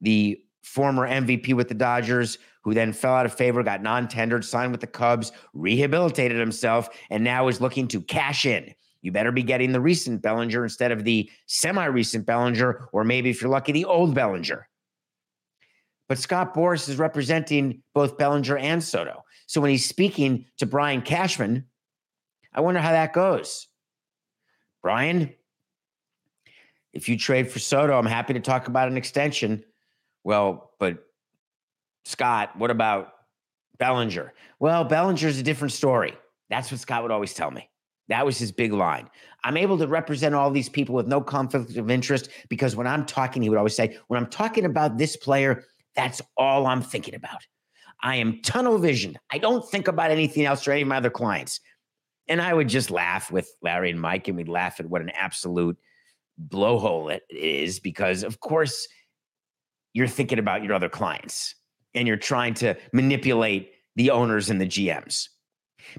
the 0.00 0.40
former 0.62 1.08
MVP 1.08 1.54
with 1.54 1.68
the 1.68 1.74
Dodgers, 1.74 2.38
who 2.62 2.74
then 2.74 2.92
fell 2.92 3.14
out 3.14 3.26
of 3.26 3.34
favor, 3.34 3.62
got 3.62 3.82
non 3.82 4.08
tendered, 4.08 4.44
signed 4.44 4.72
with 4.72 4.80
the 4.80 4.86
Cubs, 4.86 5.32
rehabilitated 5.54 6.38
himself, 6.38 6.88
and 7.10 7.24
now 7.24 7.48
is 7.48 7.60
looking 7.60 7.88
to 7.88 8.00
cash 8.02 8.44
in. 8.44 8.74
You 9.00 9.12
better 9.12 9.32
be 9.32 9.42
getting 9.42 9.72
the 9.72 9.80
recent 9.80 10.22
Bellinger 10.22 10.64
instead 10.64 10.90
of 10.90 11.04
the 11.04 11.30
semi 11.46 11.84
recent 11.84 12.26
Bellinger, 12.26 12.88
or 12.92 13.04
maybe 13.04 13.30
if 13.30 13.40
you're 13.40 13.50
lucky, 13.50 13.72
the 13.72 13.84
old 13.84 14.14
Bellinger. 14.14 14.68
But 16.08 16.18
Scott 16.18 16.54
Boras 16.54 16.88
is 16.88 16.96
representing 16.96 17.82
both 17.94 18.18
Bellinger 18.18 18.56
and 18.56 18.82
Soto. 18.82 19.24
So 19.46 19.60
when 19.60 19.70
he's 19.70 19.86
speaking 19.86 20.46
to 20.56 20.66
Brian 20.66 21.02
Cashman, 21.02 21.64
I 22.52 22.60
wonder 22.60 22.80
how 22.80 22.92
that 22.92 23.12
goes. 23.12 23.66
Brian, 24.82 25.32
if 26.92 27.08
you 27.08 27.18
trade 27.18 27.50
for 27.50 27.58
Soto, 27.58 27.98
I'm 27.98 28.06
happy 28.06 28.32
to 28.34 28.40
talk 28.40 28.68
about 28.68 28.88
an 28.88 28.96
extension. 28.96 29.64
Well, 30.24 30.72
but 30.78 31.04
Scott, 32.04 32.56
what 32.56 32.70
about 32.70 33.12
Bellinger? 33.78 34.32
Well, 34.58 34.84
Bellinger's 34.84 35.38
a 35.38 35.42
different 35.42 35.72
story. 35.72 36.14
That's 36.50 36.70
what 36.70 36.80
Scott 36.80 37.02
would 37.02 37.12
always 37.12 37.34
tell 37.34 37.50
me. 37.50 37.68
That 38.08 38.24
was 38.24 38.38
his 38.38 38.50
big 38.50 38.72
line. 38.72 39.08
I'm 39.44 39.56
able 39.56 39.78
to 39.78 39.86
represent 39.86 40.34
all 40.34 40.50
these 40.50 40.68
people 40.68 40.94
with 40.94 41.06
no 41.06 41.20
conflict 41.20 41.76
of 41.76 41.90
interest 41.90 42.30
because 42.48 42.74
when 42.74 42.86
I'm 42.86 43.04
talking, 43.04 43.42
he 43.42 43.50
would 43.50 43.58
always 43.58 43.76
say, 43.76 43.98
when 44.08 44.18
I'm 44.18 44.30
talking 44.30 44.64
about 44.64 44.96
this 44.96 45.16
player, 45.16 45.64
that's 45.94 46.22
all 46.36 46.66
I'm 46.66 46.82
thinking 46.82 47.14
about. 47.14 47.46
I 48.02 48.16
am 48.16 48.40
tunnel 48.42 48.78
visioned. 48.78 49.18
I 49.30 49.38
don't 49.38 49.68
think 49.68 49.88
about 49.88 50.10
anything 50.10 50.46
else 50.46 50.66
or 50.66 50.72
any 50.72 50.82
of 50.82 50.88
my 50.88 50.96
other 50.96 51.10
clients. 51.10 51.60
And 52.28 52.42
I 52.42 52.52
would 52.52 52.68
just 52.68 52.90
laugh 52.90 53.30
with 53.30 53.50
Larry 53.62 53.90
and 53.90 54.00
Mike, 54.00 54.28
and 54.28 54.36
we'd 54.36 54.48
laugh 54.48 54.80
at 54.80 54.86
what 54.86 55.00
an 55.00 55.10
absolute 55.10 55.78
blowhole 56.48 57.12
it 57.12 57.22
is 57.30 57.80
because, 57.80 58.22
of 58.22 58.40
course, 58.40 58.86
you're 59.94 60.06
thinking 60.06 60.38
about 60.38 60.62
your 60.62 60.74
other 60.74 60.88
clients 60.88 61.54
and 61.94 62.06
you're 62.06 62.16
trying 62.16 62.54
to 62.54 62.74
manipulate 62.92 63.72
the 63.96 64.10
owners 64.10 64.50
and 64.50 64.60
the 64.60 64.66
GMs. 64.66 65.28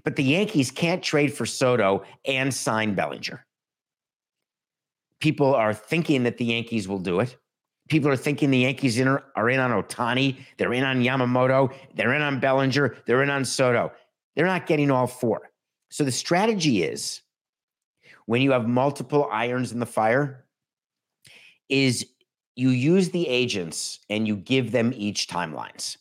But 0.03 0.15
the 0.15 0.23
Yankees 0.23 0.71
can't 0.71 1.03
trade 1.03 1.33
for 1.33 1.45
Soto 1.45 2.03
and 2.25 2.53
sign 2.53 2.93
Bellinger. 2.93 3.45
People 5.19 5.53
are 5.53 5.73
thinking 5.73 6.23
that 6.23 6.37
the 6.37 6.45
Yankees 6.45 6.87
will 6.87 6.99
do 6.99 7.19
it. 7.19 7.35
People 7.89 8.09
are 8.11 8.15
thinking 8.15 8.51
the 8.51 8.59
Yankees 8.59 9.01
are 9.01 9.49
in 9.49 9.59
on 9.59 9.71
Ohtani. 9.71 10.37
They're 10.57 10.73
in 10.73 10.83
on 10.83 11.01
Yamamoto. 11.01 11.73
They're 11.95 12.13
in 12.13 12.21
on 12.21 12.39
Bellinger. 12.39 12.97
They're 13.05 13.23
in 13.23 13.31
on 13.31 13.43
Soto. 13.43 13.91
They're 14.35 14.45
not 14.45 14.67
getting 14.67 14.91
all 14.91 15.07
four. 15.07 15.49
So 15.89 16.03
the 16.03 16.11
strategy 16.11 16.83
is 16.83 17.21
when 18.25 18.41
you 18.41 18.51
have 18.51 18.67
multiple 18.67 19.27
irons 19.31 19.71
in 19.71 19.79
the 19.79 19.85
fire, 19.85 20.45
is 21.67 22.05
you 22.55 22.69
use 22.69 23.09
the 23.09 23.27
agents 23.27 23.99
and 24.09 24.27
you 24.27 24.35
give 24.35 24.71
them 24.71 24.93
each 24.95 25.27
timelines. 25.27 25.97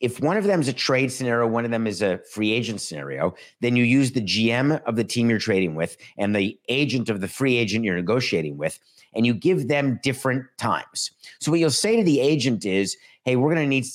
If 0.00 0.20
one 0.20 0.36
of 0.36 0.44
them 0.44 0.60
is 0.60 0.68
a 0.68 0.72
trade 0.72 1.10
scenario, 1.10 1.46
one 1.46 1.64
of 1.64 1.70
them 1.70 1.86
is 1.86 2.02
a 2.02 2.18
free 2.18 2.52
agent 2.52 2.80
scenario, 2.80 3.34
then 3.60 3.74
you 3.74 3.84
use 3.84 4.12
the 4.12 4.20
GM 4.20 4.82
of 4.84 4.96
the 4.96 5.04
team 5.04 5.30
you're 5.30 5.38
trading 5.38 5.74
with 5.74 5.96
and 6.18 6.36
the 6.36 6.58
agent 6.68 7.08
of 7.08 7.20
the 7.20 7.28
free 7.28 7.56
agent 7.56 7.84
you're 7.84 7.96
negotiating 7.96 8.58
with, 8.58 8.78
and 9.14 9.24
you 9.24 9.32
give 9.32 9.68
them 9.68 9.98
different 10.02 10.44
times. 10.58 11.10
So, 11.40 11.50
what 11.50 11.60
you'll 11.60 11.70
say 11.70 11.96
to 11.96 12.04
the 12.04 12.20
agent 12.20 12.66
is, 12.66 12.96
hey, 13.24 13.36
we're 13.36 13.54
going 13.54 13.64
to 13.64 13.68
need 13.68 13.86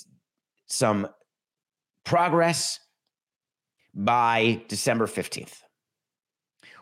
some 0.65 1.07
progress 2.03 2.79
by 3.97 4.61
December 4.67 5.07
15th. 5.07 5.63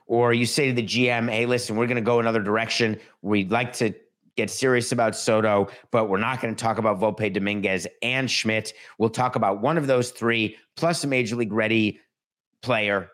Or 0.06 0.34
you 0.34 0.46
say 0.46 0.68
to 0.68 0.74
the 0.74 0.84
GM, 0.84 1.32
hey, 1.32 1.48
listen, 1.48 1.78
we're 1.78 1.88
going 1.88 1.96
to 1.96 2.02
go 2.02 2.20
another 2.20 2.44
direction. 2.44 3.00
We'd 3.24 3.52
like 3.52 3.74
to 3.74 3.96
get 4.36 4.52
serious 4.52 4.92
about 4.92 5.16
Soto, 5.16 5.70
but 5.92 6.10
we're 6.10 6.20
not 6.20 6.42
going 6.42 6.54
to 6.54 6.62
talk 6.62 6.78
about 6.78 7.00
Volpe 7.00 7.34
Dominguez 7.34 7.88
and 8.04 8.30
Schmidt. 8.30 8.74
We'll 9.00 9.10
talk 9.10 9.36
about 9.36 9.62
one 9.62 9.78
of 9.78 9.88
those 9.88 10.12
three, 10.12 10.58
plus 10.76 11.04
a 11.04 11.08
major 11.08 11.38
league 11.38 11.54
ready 11.54 12.02
player, 12.62 13.10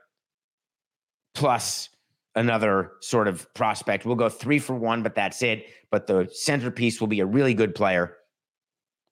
plus 1.35 1.89
another 2.35 2.93
sort 3.01 3.27
of 3.27 3.53
prospect. 3.53 4.05
We'll 4.05 4.15
go 4.15 4.29
three 4.29 4.59
for 4.59 4.75
one, 4.75 5.03
but 5.03 5.15
that's 5.15 5.43
it. 5.43 5.67
But 5.91 6.07
the 6.07 6.27
centerpiece 6.33 6.99
will 6.99 7.07
be 7.07 7.19
a 7.19 7.25
really 7.25 7.53
good 7.53 7.75
player, 7.75 8.17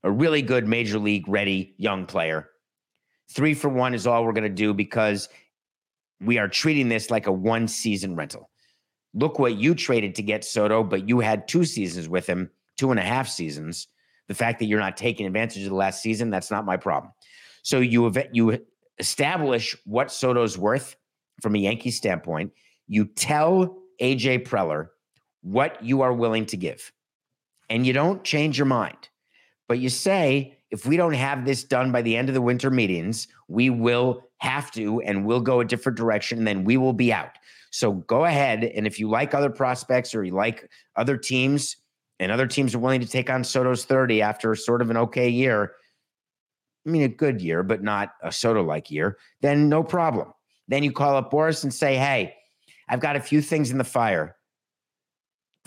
a 0.03 0.11
really 0.11 0.41
good 0.41 0.67
major 0.67 0.97
league 0.97 1.27
ready 1.27 1.75
young 1.77 2.07
player. 2.07 2.49
Three 3.31 3.53
for 3.53 3.69
one 3.69 3.93
is 3.93 4.07
all 4.07 4.25
we're 4.25 4.33
going 4.33 4.43
to 4.43 4.49
do 4.49 4.73
because 4.73 5.29
we 6.19 6.37
are 6.37 6.47
treating 6.47 6.89
this 6.89 7.09
like 7.09 7.27
a 7.27 7.31
one 7.31 7.67
season 7.67 8.15
rental. 8.15 8.49
Look 9.13 9.39
what 9.39 9.55
you 9.55 9.73
traded 9.73 10.15
to 10.15 10.23
get 10.23 10.43
Soto, 10.43 10.83
but 10.83 11.07
you 11.07 11.19
had 11.19 11.47
two 11.47 11.63
seasons 11.63 12.07
with 12.07 12.27
him, 12.27 12.49
two 12.77 12.91
and 12.91 12.99
a 12.99 13.03
half 13.03 13.27
seasons. 13.27 13.87
The 14.27 14.35
fact 14.35 14.59
that 14.59 14.65
you're 14.65 14.79
not 14.79 14.97
taking 14.97 15.25
advantage 15.25 15.63
of 15.63 15.69
the 15.69 15.75
last 15.75 16.01
season, 16.01 16.29
that's 16.29 16.51
not 16.51 16.65
my 16.65 16.77
problem. 16.77 17.11
So 17.63 17.79
you 17.79 18.11
you 18.31 18.59
establish 18.99 19.75
what 19.85 20.11
Soto's 20.11 20.57
worth 20.57 20.95
from 21.41 21.55
a 21.55 21.59
Yankee 21.59 21.91
standpoint. 21.91 22.51
You 22.87 23.05
tell 23.05 23.77
AJ 24.01 24.47
Preller 24.47 24.89
what 25.41 25.83
you 25.83 26.01
are 26.01 26.13
willing 26.13 26.45
to 26.47 26.57
give, 26.57 26.91
and 27.69 27.87
you 27.87 27.93
don't 27.93 28.23
change 28.23 28.57
your 28.57 28.65
mind, 28.65 29.09
but 29.67 29.79
you 29.79 29.89
say 29.89 30.58
if 30.71 30.85
we 30.85 30.97
don't 30.97 31.13
have 31.13 31.45
this 31.45 31.63
done 31.63 31.91
by 31.91 32.01
the 32.01 32.15
end 32.15 32.29
of 32.29 32.35
the 32.35 32.41
winter 32.41 32.69
meetings, 32.69 33.27
we 33.47 33.69
will 33.69 34.23
have 34.37 34.71
to 34.71 35.01
and 35.01 35.25
we'll 35.25 35.41
go 35.41 35.59
a 35.59 35.65
different 35.65 35.97
direction, 35.97 36.37
and 36.37 36.47
then 36.47 36.63
we 36.63 36.77
will 36.77 36.93
be 36.93 37.11
out. 37.11 37.31
So 37.71 37.93
go 37.93 38.25
ahead. 38.25 38.63
And 38.63 38.87
if 38.87 38.99
you 38.99 39.09
like 39.09 39.33
other 39.33 39.49
prospects 39.49 40.15
or 40.15 40.23
you 40.23 40.33
like 40.33 40.69
other 40.95 41.17
teams, 41.17 41.77
and 42.19 42.31
other 42.31 42.47
teams 42.47 42.75
are 42.75 42.79
willing 42.79 42.99
to 43.01 43.07
take 43.07 43.29
on 43.29 43.43
Soto's 43.43 43.85
30 43.85 44.21
after 44.21 44.53
sort 44.55 44.81
of 44.81 44.89
an 44.89 44.97
okay 44.97 45.29
year, 45.29 45.73
I 46.85 46.89
mean, 46.89 47.03
a 47.03 47.07
good 47.07 47.41
year, 47.41 47.63
but 47.63 47.81
not 47.81 48.13
a 48.21 48.31
Soto 48.31 48.63
like 48.63 48.91
year, 48.91 49.17
then 49.41 49.69
no 49.69 49.83
problem. 49.83 50.33
Then 50.67 50.83
you 50.83 50.91
call 50.91 51.15
up 51.15 51.31
Boras 51.31 51.63
and 51.63 51.73
say, 51.73 51.95
hey, 51.95 52.35
I've 52.89 52.99
got 52.99 53.15
a 53.15 53.21
few 53.21 53.41
things 53.41 53.71
in 53.71 53.77
the 53.77 53.83
fire 53.83 54.35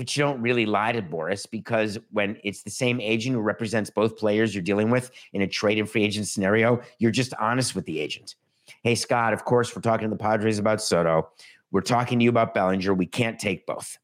but 0.03 0.17
you 0.17 0.25
don't 0.25 0.43
really 0.43 0.67
lie 0.67 0.91
to 0.91 1.01
Boras 1.01 1.49
because 1.49 1.97
when 2.11 2.37
it's 2.43 2.65
the 2.65 2.71
same 2.71 3.01
agent 3.01 3.37
who 3.37 3.41
represents 3.41 3.89
both 3.89 4.17
players 4.17 4.53
you're 4.53 4.61
dealing 4.61 4.91
with 4.91 5.13
in 5.33 5.43
a 5.43 5.47
trade 5.47 5.79
and 5.79 5.89
free 5.89 6.03
agent 6.03 6.27
scenario, 6.27 6.81
you're 6.99 7.13
just 7.13 7.33
honest 7.39 7.77
with 7.77 7.85
the 7.85 8.01
agent. 8.01 8.35
Hey, 8.83 8.97
Scott, 8.97 9.33
of 9.33 9.45
course, 9.45 9.77
we're 9.77 9.81
talking 9.81 10.11
to 10.11 10.13
the 10.13 10.19
Padres 10.19 10.59
about 10.59 10.83
Soto. 10.83 11.31
We're 11.71 11.83
talking 11.83 12.19
to 12.19 12.25
you 12.25 12.31
about 12.31 12.53
Bellinger. 12.53 12.93
We 12.93 13.07
can't 13.07 13.39
take 13.39 13.65
both. 13.65 13.97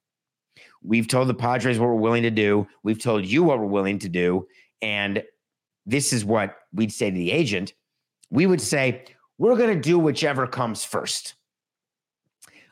We've 0.85 1.09
told 1.09 1.27
the 1.27 1.35
Padres 1.35 1.81
what 1.81 1.89
we're 1.89 1.95
willing 1.97 2.23
to 2.23 2.31
do. 2.31 2.69
We've 2.85 3.03
told 3.03 3.27
you 3.27 3.43
what 3.43 3.59
we're 3.59 3.67
willing 3.67 3.99
to 3.99 4.09
do. 4.09 4.47
And 4.81 5.25
this 5.85 6.13
is 6.13 6.25
what 6.25 6.59
we'd 6.73 6.93
say 6.93 7.11
to 7.11 7.17
the 7.17 7.33
agent. 7.33 7.75
We 8.31 8.47
would 8.47 8.61
say, 8.61 9.05
we're 9.37 9.57
going 9.57 9.75
to 9.75 9.81
do 9.81 9.99
whichever 9.99 10.47
comes 10.47 10.85
first. 10.85 11.35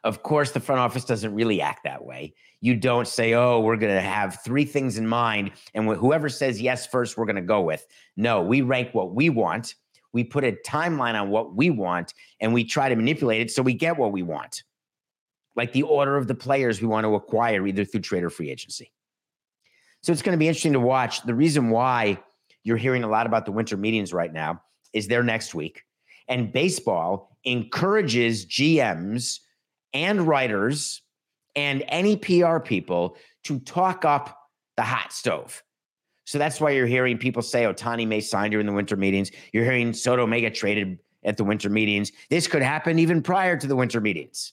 Of 0.04 0.22
course, 0.22 0.52
the 0.52 0.60
front 0.60 0.80
office 0.80 1.04
doesn't 1.04 1.34
really 1.34 1.60
act 1.60 1.82
that 1.82 2.04
way. 2.04 2.32
You 2.60 2.74
don't 2.74 3.06
say, 3.06 3.34
oh, 3.34 3.60
we're 3.60 3.76
going 3.76 3.94
to 3.94 4.00
have 4.00 4.42
three 4.42 4.64
things 4.64 4.98
in 4.98 5.06
mind. 5.06 5.52
And 5.74 5.88
whoever 5.88 6.28
says 6.28 6.60
yes 6.60 6.86
first, 6.86 7.16
we're 7.16 7.26
going 7.26 7.36
to 7.36 7.42
go 7.42 7.60
with. 7.60 7.86
No, 8.16 8.42
we 8.42 8.62
rank 8.62 8.94
what 8.94 9.14
we 9.14 9.28
want. 9.30 9.74
We 10.12 10.24
put 10.24 10.44
a 10.44 10.56
timeline 10.66 11.20
on 11.20 11.28
what 11.28 11.54
we 11.54 11.68
want 11.70 12.14
and 12.40 12.54
we 12.54 12.64
try 12.64 12.88
to 12.88 12.96
manipulate 12.96 13.42
it 13.42 13.50
so 13.50 13.62
we 13.62 13.74
get 13.74 13.98
what 13.98 14.12
we 14.12 14.22
want. 14.22 14.62
Like 15.54 15.72
the 15.72 15.82
order 15.82 16.16
of 16.16 16.26
the 16.26 16.34
players 16.34 16.80
we 16.80 16.86
want 16.86 17.04
to 17.04 17.14
acquire, 17.14 17.66
either 17.66 17.84
through 17.84 18.00
trade 18.00 18.24
or 18.24 18.30
free 18.30 18.50
agency. 18.50 18.92
So 20.02 20.12
it's 20.12 20.22
going 20.22 20.32
to 20.34 20.38
be 20.38 20.48
interesting 20.48 20.72
to 20.72 20.80
watch. 20.80 21.22
The 21.22 21.34
reason 21.34 21.70
why 21.70 22.18
you're 22.62 22.76
hearing 22.76 23.04
a 23.04 23.08
lot 23.08 23.26
about 23.26 23.44
the 23.44 23.52
winter 23.52 23.76
meetings 23.76 24.12
right 24.12 24.32
now 24.32 24.62
is 24.92 25.06
they're 25.06 25.22
next 25.22 25.54
week. 25.54 25.82
And 26.28 26.52
baseball 26.52 27.36
encourages 27.44 28.46
GMs 28.46 29.40
and 29.92 30.26
writers 30.26 31.02
and 31.56 31.82
any 31.88 32.16
PR 32.16 32.58
people 32.58 33.16
to 33.44 33.58
talk 33.60 34.04
up 34.04 34.38
the 34.76 34.82
hot 34.82 35.12
stove. 35.12 35.62
So 36.24 36.38
that's 36.38 36.60
why 36.60 36.70
you're 36.70 36.86
hearing 36.86 37.18
people 37.18 37.42
say 37.42 37.62
Ohtani 37.62 38.06
may 38.06 38.20
sign 38.20 38.50
during 38.50 38.66
the 38.66 38.72
winter 38.72 38.96
meetings. 38.96 39.30
You're 39.52 39.64
hearing 39.64 39.92
Soto 39.92 40.26
may 40.26 40.40
get 40.40 40.54
traded 40.54 40.98
at 41.24 41.36
the 41.36 41.44
winter 41.44 41.70
meetings. 41.70 42.12
This 42.30 42.46
could 42.46 42.62
happen 42.62 42.98
even 42.98 43.22
prior 43.22 43.56
to 43.56 43.66
the 43.66 43.76
winter 43.76 44.00
meetings. 44.00 44.52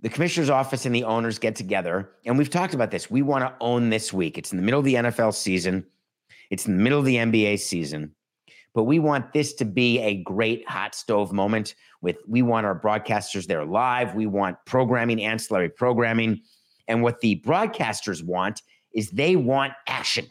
The 0.00 0.08
commissioner's 0.10 0.50
office 0.50 0.84
and 0.84 0.94
the 0.94 1.04
owners 1.04 1.38
get 1.38 1.56
together, 1.56 2.10
and 2.26 2.36
we've 2.36 2.50
talked 2.50 2.74
about 2.74 2.90
this. 2.90 3.10
We 3.10 3.22
want 3.22 3.44
to 3.44 3.54
own 3.60 3.88
this 3.88 4.12
week. 4.12 4.36
It's 4.36 4.52
in 4.52 4.58
the 4.58 4.62
middle 4.62 4.78
of 4.78 4.84
the 4.84 4.94
NFL 4.94 5.34
season, 5.34 5.86
it's 6.50 6.66
in 6.66 6.76
the 6.76 6.82
middle 6.82 6.98
of 6.98 7.06
the 7.06 7.16
NBA 7.16 7.58
season 7.58 8.14
but 8.76 8.84
we 8.84 8.98
want 8.98 9.32
this 9.32 9.54
to 9.54 9.64
be 9.64 9.98
a 10.00 10.22
great 10.22 10.68
hot 10.68 10.94
stove 10.94 11.32
moment 11.32 11.74
with 12.02 12.16
we 12.28 12.42
want 12.42 12.66
our 12.66 12.78
broadcasters 12.78 13.46
there 13.46 13.64
live 13.64 14.14
we 14.14 14.26
want 14.26 14.56
programming 14.66 15.20
ancillary 15.24 15.70
programming 15.70 16.40
and 16.86 17.02
what 17.02 17.18
the 17.20 17.42
broadcasters 17.44 18.22
want 18.22 18.62
is 18.94 19.10
they 19.10 19.34
want 19.34 19.72
action 19.88 20.26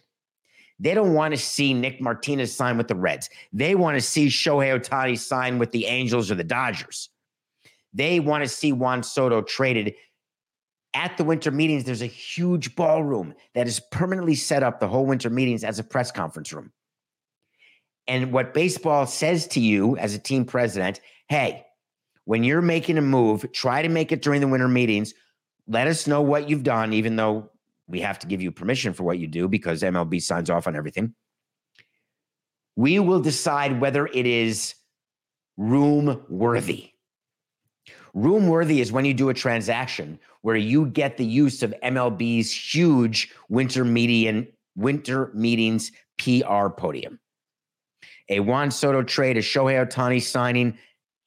they 0.80 0.94
don't 0.94 1.14
want 1.14 1.34
to 1.34 1.40
see 1.40 1.74
Nick 1.74 2.02
Martinez 2.02 2.54
sign 2.54 2.78
with 2.78 2.90
the 2.90 2.96
Reds. 2.96 3.30
They 3.54 3.76
want 3.76 3.96
to 3.96 4.02
see 4.02 4.28
Shohei 4.28 4.78
Ohtani 4.78 5.18
sign 5.18 5.58
with 5.58 5.72
the 5.72 5.86
Angels 5.86 6.30
or 6.30 6.36
the 6.36 6.44
Dodgers. 6.44 7.08
They 7.94 8.20
want 8.20 8.44
to 8.44 8.50
see 8.50 8.74
Juan 8.74 9.02
Soto 9.02 9.42
traded. 9.42 9.96
At 10.94 11.16
the 11.16 11.24
winter 11.24 11.50
meetings, 11.50 11.86
there's 11.86 12.02
a 12.02 12.08
huge 12.08 12.76
ballroom 12.76 13.36
that 13.54 13.68
is 13.68 13.80
permanently 13.90 14.36
set 14.36 14.64
up 14.64 14.82
the 14.82 14.88
whole 14.90 15.06
winter 15.06 15.30
meetings 15.30 15.64
as 15.64 15.80
a 15.80 15.84
press 15.84 16.12
conference 16.12 16.52
room. 16.52 16.74
And 18.08 18.32
what 18.32 18.54
baseball 18.54 19.08
says 19.08 19.48
to 19.48 19.60
you 19.60 19.98
as 19.98 20.14
a 20.14 20.20
team 20.20 20.46
president 20.46 21.00
hey, 21.28 21.66
when 22.26 22.44
you're 22.44 22.62
making 22.62 22.98
a 22.98 23.02
move, 23.02 23.52
try 23.52 23.82
to 23.82 23.90
make 23.90 24.12
it 24.12 24.22
during 24.22 24.42
the 24.42 24.48
winter 24.48 24.68
meetings. 24.68 25.14
Let 25.68 25.88
us 25.88 26.06
know 26.06 26.22
what 26.22 26.50
you've 26.50 26.64
done, 26.64 26.94
even 26.94 27.16
though 27.16 27.50
we 27.88 28.02
have 28.02 28.20
to 28.20 28.28
give 28.28 28.42
you 28.42 28.52
permission 28.52 28.94
for 28.94 29.04
what 29.04 29.20
you 29.20 29.28
do 29.28 29.48
because 29.48 29.82
MLB 29.82 30.22
signs 30.22 30.50
off 30.50 30.68
on 30.68 30.76
everything. 30.76 31.14
We 32.76 33.00
will 33.00 33.22
decide 33.22 33.80
whether 33.80 34.06
it 34.08 34.26
is 34.26 34.76
room 35.58 36.24
worthy. 36.30 36.92
Room 38.14 38.48
worthy 38.48 38.82
is 38.82 38.92
when 38.92 39.06
you 39.06 39.14
do 39.14 39.30
a 39.30 39.34
transaction 39.34 40.20
where 40.42 40.56
you 40.56 40.86
get 40.88 41.18
the 41.18 41.26
use 41.26 41.64
of 41.64 41.74
MLB's 41.84 42.52
huge 42.52 43.32
winter 43.50 43.84
median 43.84 44.48
winter 44.76 45.32
meetings 45.34 45.92
PR 46.18 46.70
podium 46.70 47.20
a 48.30 48.40
Juan 48.40 48.72
Soto 48.72 49.04
trade, 49.04 49.38
a 49.38 49.42
Shohei 49.42 49.86
Ohtani 49.86 50.22
signing, 50.22 50.78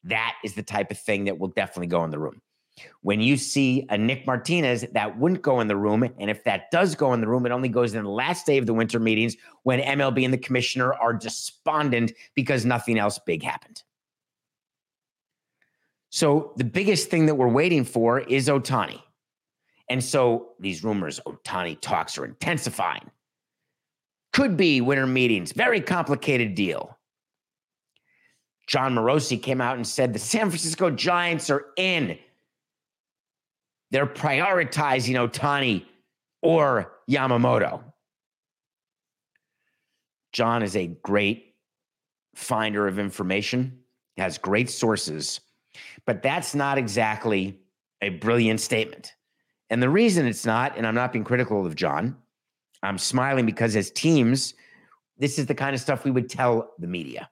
that 0.03 0.35
is 0.43 0.53
the 0.53 0.63
type 0.63 0.91
of 0.91 0.99
thing 0.99 1.25
that 1.25 1.37
will 1.37 1.49
definitely 1.49 1.87
go 1.87 2.03
in 2.03 2.11
the 2.11 2.19
room. 2.19 2.41
When 3.01 3.19
you 3.19 3.35
see 3.35 3.85
a 3.89 3.97
Nick 3.97 4.25
Martinez, 4.25 4.85
that 4.93 5.17
wouldn't 5.17 5.41
go 5.41 5.59
in 5.59 5.67
the 5.67 5.75
room. 5.75 6.03
And 6.03 6.29
if 6.29 6.43
that 6.45 6.71
does 6.71 6.95
go 6.95 7.13
in 7.13 7.19
the 7.19 7.27
room, 7.27 7.45
it 7.45 7.51
only 7.51 7.69
goes 7.69 7.93
in 7.93 8.03
the 8.03 8.09
last 8.09 8.45
day 8.45 8.57
of 8.57 8.65
the 8.65 8.73
winter 8.73 8.99
meetings 8.99 9.35
when 9.63 9.81
MLB 9.81 10.23
and 10.23 10.33
the 10.33 10.37
commissioner 10.37 10.93
are 10.93 11.13
despondent 11.13 12.13
because 12.35 12.65
nothing 12.65 12.97
else 12.97 13.19
big 13.19 13.43
happened. 13.43 13.83
So 16.09 16.53
the 16.57 16.63
biggest 16.63 17.09
thing 17.09 17.25
that 17.27 17.35
we're 17.35 17.49
waiting 17.49 17.83
for 17.83 18.19
is 18.19 18.47
Ohtani. 18.47 19.01
And 19.89 20.03
so 20.03 20.49
these 20.59 20.83
rumors, 20.83 21.19
Ohtani 21.25 21.79
talks 21.81 22.17
are 22.17 22.25
intensifying. 22.25 23.09
Could 24.33 24.57
be 24.57 24.81
winter 24.81 25.07
meetings. 25.07 25.51
Very 25.51 25.81
complicated 25.81 26.55
deal. 26.55 26.97
Jon 28.67 28.93
Morosi 28.93 29.41
came 29.41 29.61
out 29.61 29.77
and 29.77 29.87
said 29.87 30.13
the 30.13 30.19
San 30.19 30.49
Francisco 30.49 30.91
Giants 30.91 31.49
are 31.49 31.65
in. 31.75 32.17
They're 33.89 34.05
prioritizing 34.05 35.15
Ohtani 35.15 35.85
or 36.43 36.91
Yamamoto. 37.09 37.81
John 40.31 40.61
is 40.61 40.75
a 40.75 40.85
great 40.85 41.55
finder 42.35 42.87
of 42.87 42.99
information, 42.99 43.79
has 44.17 44.37
great 44.37 44.69
sources, 44.69 45.41
but 46.05 46.21
that's 46.21 46.53
not 46.53 46.77
exactly 46.77 47.59
a 48.01 48.09
brilliant 48.09 48.59
statement. 48.59 49.13
And 49.71 49.81
the 49.81 49.89
reason 49.89 50.27
it's 50.27 50.45
not, 50.45 50.77
and 50.77 50.85
I'm 50.85 50.95
not 50.95 51.11
being 51.11 51.25
critical 51.25 51.65
of 51.65 51.75
John, 51.75 52.17
I'm 52.83 52.97
smiling 52.97 53.45
because 53.45 53.75
as 53.75 53.91
teams, 53.91 54.53
this 55.17 55.37
is 55.37 55.45
the 55.45 55.55
kind 55.55 55.73
of 55.73 55.81
stuff 55.81 56.05
we 56.05 56.11
would 56.11 56.29
tell 56.29 56.73
the 56.79 56.87
media. 56.87 57.29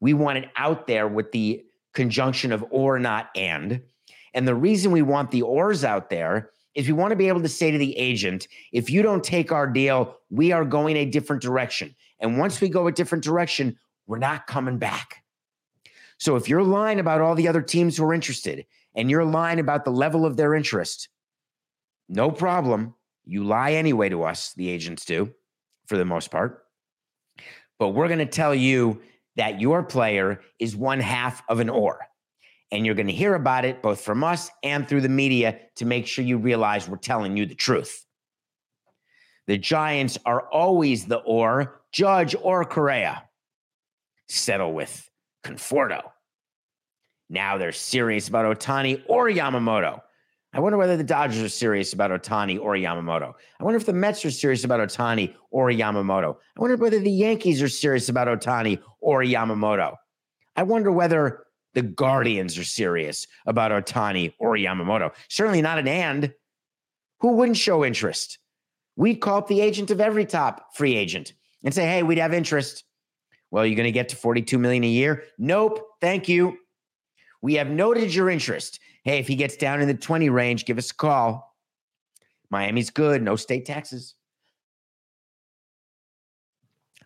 We 0.00 0.12
want 0.12 0.38
it 0.38 0.50
out 0.56 0.86
there 0.86 1.08
with 1.08 1.32
the 1.32 1.64
conjunction 1.94 2.52
of 2.52 2.64
or 2.70 2.98
not 2.98 3.30
and. 3.34 3.80
And 4.34 4.46
the 4.46 4.54
reason 4.54 4.92
we 4.92 5.02
want 5.02 5.30
the 5.30 5.42
ors 5.42 5.84
out 5.84 6.10
there 6.10 6.50
is 6.74 6.86
we 6.86 6.92
want 6.92 7.12
to 7.12 7.16
be 7.16 7.28
able 7.28 7.40
to 7.40 7.48
say 7.48 7.70
to 7.70 7.78
the 7.78 7.96
agent, 7.96 8.48
if 8.72 8.90
you 8.90 9.00
don't 9.00 9.22
take 9.22 9.52
our 9.52 9.66
deal, 9.66 10.16
we 10.28 10.52
are 10.52 10.64
going 10.64 10.96
a 10.96 11.06
different 11.06 11.40
direction. 11.40 11.94
And 12.18 12.38
once 12.38 12.60
we 12.60 12.68
go 12.68 12.86
a 12.86 12.92
different 12.92 13.22
direction, 13.22 13.78
we're 14.06 14.18
not 14.18 14.46
coming 14.46 14.78
back. 14.78 15.22
So 16.18 16.36
if 16.36 16.48
you're 16.48 16.62
lying 16.62 17.00
about 17.00 17.20
all 17.20 17.34
the 17.34 17.48
other 17.48 17.62
teams 17.62 17.96
who 17.96 18.04
are 18.04 18.14
interested 18.14 18.66
and 18.94 19.10
you're 19.10 19.24
lying 19.24 19.60
about 19.60 19.84
the 19.84 19.90
level 19.90 20.26
of 20.26 20.36
their 20.36 20.54
interest, 20.54 21.08
no 22.08 22.30
problem. 22.30 22.94
You 23.24 23.44
lie 23.44 23.72
anyway 23.72 24.08
to 24.10 24.24
us, 24.24 24.52
the 24.54 24.68
agents 24.68 25.04
do, 25.04 25.32
for 25.86 25.96
the 25.96 26.04
most 26.04 26.30
part. 26.30 26.64
But 27.78 27.90
we're 27.90 28.08
going 28.08 28.18
to 28.18 28.26
tell 28.26 28.54
you 28.54 29.00
that 29.36 29.60
your 29.60 29.82
player 29.82 30.40
is 30.58 30.76
one 30.76 31.00
half 31.00 31.42
of 31.48 31.60
an 31.60 31.68
or. 31.68 32.00
And 32.70 32.84
you're 32.84 32.94
going 32.94 33.08
to 33.08 33.12
hear 33.12 33.34
about 33.34 33.64
it 33.64 33.82
both 33.82 34.00
from 34.00 34.24
us 34.24 34.50
and 34.62 34.88
through 34.88 35.02
the 35.02 35.08
media 35.08 35.58
to 35.76 35.84
make 35.84 36.06
sure 36.06 36.24
you 36.24 36.38
realize 36.38 36.88
we're 36.88 36.96
telling 36.96 37.36
you 37.36 37.46
the 37.46 37.54
truth. 37.54 38.04
The 39.46 39.58
Giants 39.58 40.18
are 40.24 40.48
always 40.50 41.04
the 41.04 41.18
or, 41.18 41.82
Judge 41.92 42.34
or 42.40 42.64
Correa. 42.64 43.24
Settle 44.28 44.72
with 44.72 45.08
Conforto. 45.44 46.02
Now 47.28 47.58
they're 47.58 47.72
serious 47.72 48.28
about 48.28 48.58
Ohtani 48.58 49.02
or 49.06 49.28
Yamamoto. 49.28 50.00
I 50.54 50.60
wonder 50.60 50.78
whether 50.78 50.96
the 50.96 51.02
Dodgers 51.02 51.42
are 51.42 51.48
serious 51.48 51.92
about 51.92 52.12
Ohtani 52.12 52.60
or 52.60 52.74
Yamamoto. 52.74 53.32
I 53.58 53.64
wonder 53.64 53.76
if 53.76 53.86
the 53.86 53.92
Mets 53.92 54.24
are 54.24 54.30
serious 54.30 54.62
about 54.62 54.78
Ohtani 54.78 55.34
or 55.50 55.68
Yamamoto. 55.68 56.36
I 56.56 56.60
wonder 56.60 56.76
whether 56.76 57.00
the 57.00 57.10
Yankees 57.10 57.60
are 57.60 57.68
serious 57.68 58.08
about 58.08 58.28
Ohtani 58.28 58.78
or 59.00 59.22
Yamamoto. 59.22 59.96
I 60.54 60.62
wonder 60.62 60.92
whether 60.92 61.42
the 61.74 61.82
Guardians 61.82 62.56
are 62.56 62.64
serious 62.64 63.26
about 63.46 63.72
Ohtani 63.72 64.32
or 64.38 64.54
Yamamoto. 64.56 65.12
Certainly 65.28 65.62
not 65.62 65.80
an 65.80 65.88
and. 65.88 66.32
Who 67.20 67.32
wouldn't 67.32 67.56
show 67.56 67.84
interest? 67.84 68.38
We'd 68.94 69.16
call 69.16 69.38
up 69.38 69.48
the 69.48 69.60
agent 69.60 69.90
of 69.90 70.00
every 70.00 70.24
top 70.24 70.76
free 70.76 70.94
agent 70.94 71.32
and 71.64 71.74
say, 71.74 71.84
hey, 71.84 72.04
we'd 72.04 72.18
have 72.18 72.32
interest. 72.32 72.84
Well, 73.50 73.66
you're 73.66 73.76
going 73.76 73.86
to 73.86 73.92
get 73.92 74.10
to 74.10 74.16
42 74.16 74.56
million 74.58 74.84
a 74.84 74.88
year? 74.88 75.24
Nope. 75.36 75.84
Thank 76.00 76.28
you. 76.28 76.58
We 77.44 77.56
have 77.56 77.68
noted 77.68 78.14
your 78.14 78.30
interest. 78.30 78.80
Hey, 79.02 79.18
if 79.18 79.28
he 79.28 79.36
gets 79.36 79.58
down 79.58 79.82
in 79.82 79.86
the 79.86 79.92
20 79.92 80.30
range, 80.30 80.64
give 80.64 80.78
us 80.78 80.90
a 80.90 80.94
call. 80.94 81.54
Miami's 82.48 82.88
good, 82.88 83.20
no 83.20 83.36
state 83.36 83.66
taxes. 83.66 84.14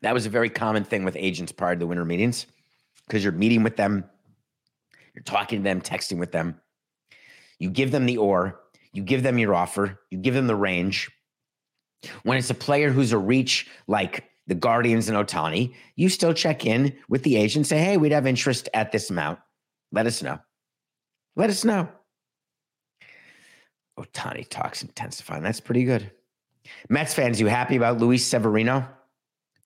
That 0.02 0.14
was 0.14 0.26
a 0.26 0.30
very 0.30 0.48
common 0.48 0.84
thing 0.84 1.04
with 1.04 1.16
agents 1.16 1.50
prior 1.50 1.74
to 1.74 1.78
the 1.80 1.88
winter 1.88 2.04
meetings 2.04 2.46
because 3.04 3.24
you're 3.24 3.32
meeting 3.32 3.64
with 3.64 3.76
them, 3.76 4.04
you're 5.12 5.24
talking 5.24 5.58
to 5.58 5.64
them, 5.64 5.80
texting 5.80 6.20
with 6.20 6.30
them. 6.30 6.60
You 7.58 7.68
give 7.68 7.90
them 7.90 8.06
the 8.06 8.18
or, 8.18 8.60
you 8.92 9.02
give 9.02 9.24
them 9.24 9.38
your 9.38 9.56
offer, 9.56 9.98
you 10.08 10.18
give 10.18 10.34
them 10.34 10.46
the 10.46 10.54
range. 10.54 11.10
When 12.22 12.38
it's 12.38 12.50
a 12.50 12.54
player 12.54 12.92
who's 12.92 13.10
a 13.10 13.18
reach 13.18 13.68
like 13.88 14.22
the 14.46 14.54
Guardians 14.54 15.08
and 15.08 15.18
Ohtani, 15.18 15.74
you 15.96 16.08
still 16.08 16.32
check 16.32 16.64
in 16.64 16.96
with 17.08 17.24
the 17.24 17.34
agent, 17.34 17.66
say, 17.66 17.78
hey, 17.78 17.96
we'd 17.96 18.12
have 18.12 18.24
interest 18.24 18.68
at 18.72 18.92
this 18.92 19.10
amount. 19.10 19.40
Let 19.92 20.06
us 20.06 20.22
know. 20.22 20.38
Let 21.36 21.50
us 21.50 21.64
know. 21.64 21.88
Ohtani 23.98 24.48
talks 24.48 24.82
intensifying. 24.82 25.42
That's 25.42 25.60
pretty 25.60 25.84
good. 25.84 26.10
Mets 26.88 27.14
fans, 27.14 27.40
you 27.40 27.46
happy 27.46 27.76
about 27.76 27.98
Luis 27.98 28.24
Severino? 28.24 28.86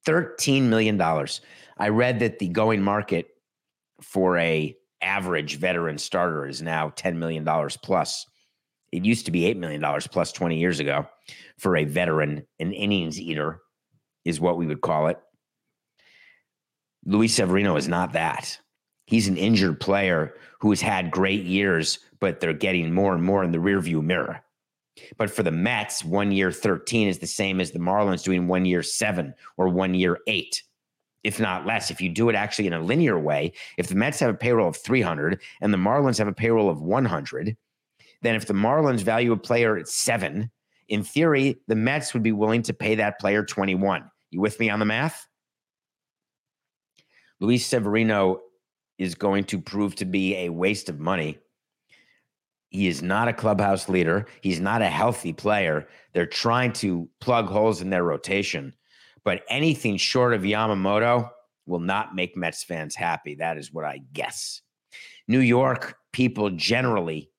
$13 0.07 0.63
million. 0.63 1.01
I 1.01 1.89
read 1.89 2.21
that 2.21 2.39
the 2.39 2.49
going 2.49 2.83
market 2.83 3.29
for 4.01 4.39
a 4.39 4.77
average 5.01 5.57
veteran 5.57 5.99
starter 5.99 6.47
is 6.47 6.63
now 6.63 6.91
$10 6.91 7.17
million 7.17 7.45
plus. 7.83 8.27
It 8.91 9.05
used 9.05 9.27
to 9.27 9.33
be 9.33 9.43
$8 9.43 9.57
million 9.57 9.83
plus 10.11 10.33
20 10.33 10.59
years 10.59 10.81
ago 10.81 11.07
for 11.59 11.77
a 11.77 11.85
veteran, 11.85 12.47
an 12.59 12.73
innings 12.73 13.21
eater 13.21 13.61
is 14.25 14.41
what 14.41 14.57
we 14.57 14.67
would 14.67 14.81
call 14.81 15.09
it. 15.09 15.19
Luis 17.05 17.35
Severino 17.35 17.77
is 17.77 17.89
not 17.89 18.13
that. 18.13 18.59
He's 19.13 19.29
an 19.29 19.37
injured 19.37 19.79
player 19.79 20.33
who 20.59 20.71
has 20.71 20.81
had 20.81 21.11
great 21.11 21.45
years, 21.45 21.99
but 22.19 22.41
they're 22.41 22.55
getting 22.55 22.95
more 22.95 23.13
and 23.13 23.23
more 23.23 23.45
in 23.45 23.53
the 23.53 23.59
rearview 23.59 24.03
mirror. 24.03 24.43
But 25.19 25.31
for 25.31 25.43
the 25.43 25.51
Mets, 25.51 26.03
one 26.03 26.33
year 26.33 26.51
13 26.51 27.09
is 27.09 27.19
the 27.19 27.27
same 27.27 27.61
as 27.61 27.73
the 27.73 27.79
Marlins 27.79 28.25
doing 28.25 28.49
one 28.49 28.65
year 28.65 28.83
seven 28.83 29.35
or 29.59 29.69
one 29.69 29.93
year 29.93 30.17
eight, 30.29 30.63
if 31.25 31.39
not 31.39 31.67
less. 31.67 31.91
If 31.91 32.01
you 32.01 32.09
do 32.09 32.31
it 32.31 32.35
actually 32.35 32.69
in 32.69 32.73
a 32.73 32.81
linear 32.81 33.19
way, 33.19 33.53
if 33.77 33.89
the 33.89 33.97
Mets 33.97 34.19
have 34.21 34.31
a 34.31 34.39
payroll 34.39 34.69
of 34.69 34.79
300 34.79 35.43
and 35.61 35.75
the 35.75 35.77
Marlins 35.77 36.17
have 36.17 36.27
a 36.27 36.33
payroll 36.33 36.71
of 36.71 36.81
100, 36.81 37.55
then 38.23 38.35
if 38.35 38.47
the 38.47 38.55
Marlins 38.55 39.03
value 39.03 39.33
a 39.33 39.37
player 39.37 39.77
at 39.77 39.89
seven, 39.89 40.51
in 40.89 41.03
theory, 41.03 41.61
the 41.69 41.77
Mets 41.77 42.15
would 42.15 42.23
be 42.23 42.33
willing 42.33 42.63
to 42.63 42.73
pay 42.73 42.95
that 42.95 43.21
player 43.21 43.45
21. 43.45 44.11
You 44.31 44.41
with 44.41 44.59
me 44.59 44.71
on 44.71 44.79
the 44.79 44.87
math? 44.87 45.29
Luis 47.41 47.67
Severino 47.67 48.41
is 48.99 49.15
going 49.15 49.45
to 49.45 49.61
prove 49.61 49.95
to 49.97 50.05
be 50.05 50.37
a 50.37 50.49
waste 50.49 50.89
of 50.89 51.01
money. 51.01 51.39
He 52.71 52.89
is 52.89 53.03
not 53.03 53.29
a 53.29 53.35
clubhouse 53.35 53.89
leader. 53.89 54.27
He's 54.41 54.61
not 54.61 54.81
a 54.81 54.89
healthy 54.89 55.33
player. 55.35 55.89
They're 56.15 56.25
trying 56.25 56.73
to 56.75 57.09
plug 57.21 57.47
holes 57.47 57.83
in 57.83 57.91
their 57.91 58.05
rotation. 58.05 58.75
But 59.25 59.43
anything 59.51 59.99
short 59.99 60.33
of 60.33 60.43
Yamamoto 60.43 61.31
will 61.67 61.81
not 61.81 62.15
make 62.15 62.37
Mets 62.37 62.65
fans 62.65 62.95
happy. 62.95 63.35
That 63.35 63.59
is 63.59 63.73
what 63.73 63.85
I 63.85 64.01
guess. 64.15 64.63
New 65.29 65.41
York 65.41 65.97
people 66.13 66.49
generally 66.51 67.31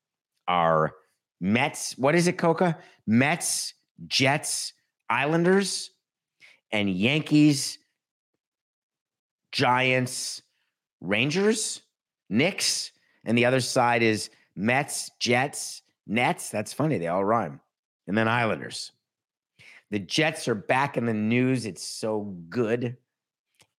are 0.48 0.94
Mets. 1.42 1.98
What 1.98 2.14
is 2.14 2.28
it, 2.28 2.38
Coca? 2.38 2.78
Mets, 3.08 3.74
Jets, 4.08 4.74
Islanders, 5.10 5.90
and 6.72 6.90
Yankees, 6.90 7.80
Giants, 9.52 10.43
Rangers, 11.04 11.82
Knicks, 12.30 12.92
and 13.26 13.38
the 13.38 13.46
other 13.46 13.60
side 13.60 14.02
is 14.02 14.32
Mets, 14.56 15.12
Jets, 15.20 15.84
Nets. 16.08 16.50
That's 16.50 16.74
funny. 16.74 16.98
They 16.98 17.08
all 17.08 17.24
rhyme. 17.24 17.60
And 18.08 18.18
then 18.18 18.28
Islanders. 18.28 18.92
The 19.92 20.00
Jets 20.00 20.48
are 20.48 20.56
back 20.56 20.98
in 20.98 21.06
the 21.06 21.14
news. 21.14 21.66
It's 21.66 21.86
so 21.86 22.36
good. 22.50 22.98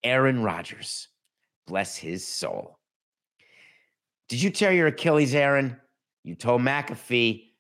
Aaron 0.04 0.42
Rodgers, 0.44 1.08
bless 1.66 1.96
his 1.96 2.26
soul. 2.26 2.78
Did 4.28 4.40
you 4.40 4.50
tear 4.50 4.72
your 4.72 4.88
Achilles, 4.88 5.34
Aaron? 5.34 5.80
You 6.22 6.34
told 6.34 6.62
McAfee 6.62 7.50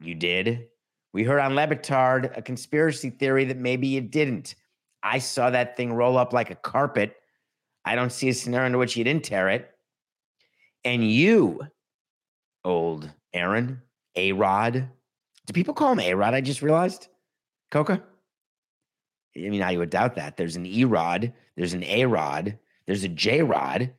you 0.00 0.14
did. 0.14 0.66
We 1.12 1.24
heard 1.24 1.40
on 1.40 1.54
Le 1.54 1.66
Batard 1.66 2.36
a 2.36 2.42
conspiracy 2.42 3.10
theory 3.10 3.44
that 3.46 3.56
maybe 3.56 3.86
you 3.86 4.00
didn't. 4.00 4.56
I 5.02 5.18
saw 5.18 5.50
that 5.50 5.76
thing 5.76 5.92
roll 5.92 6.16
up 6.18 6.32
like 6.32 6.50
a 6.50 6.56
carpet. 6.56 7.16
I 7.84 7.94
don't 7.94 8.12
see 8.12 8.28
a 8.28 8.34
scenario 8.34 8.66
in 8.66 8.78
which 8.78 8.96
you 8.96 9.04
didn't 9.04 9.24
tear 9.24 9.48
it. 9.48 9.70
And 10.84 11.08
you, 11.08 11.60
old 12.64 13.10
Aaron, 13.32 13.82
A 14.16 14.32
Rod, 14.32 14.88
do 15.46 15.52
people 15.52 15.74
call 15.74 15.92
him 15.92 16.00
A 16.00 16.14
Rod? 16.14 16.34
I 16.34 16.40
just 16.40 16.62
realized. 16.62 17.08
Coca? 17.70 18.02
I 19.36 19.48
mean, 19.48 19.62
I 19.62 19.76
would 19.76 19.90
doubt 19.90 20.16
that. 20.16 20.36
There's 20.36 20.56
an 20.56 20.66
E 20.66 20.84
Rod, 20.84 21.32
there's 21.56 21.72
an 21.72 21.84
A 21.84 22.04
Rod, 22.06 22.58
there's 22.86 23.04
a 23.04 23.08
J 23.08 23.42
Rod. 23.42 23.92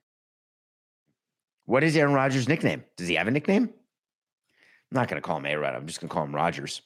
What 1.65 1.83
is 1.83 1.95
Aaron 1.95 2.13
Rodgers' 2.13 2.49
nickname? 2.49 2.83
Does 2.97 3.07
he 3.07 3.15
have 3.15 3.27
a 3.27 3.31
nickname? 3.31 3.63
I'm 3.63 4.95
not 4.95 5.07
going 5.07 5.21
to 5.21 5.25
call 5.25 5.37
him 5.37 5.45
A 5.45 5.55
Rod. 5.55 5.73
I'm 5.73 5.87
just 5.87 6.01
going 6.01 6.09
to 6.09 6.13
call 6.13 6.25
him 6.25 6.35
Rodgers. 6.35 6.81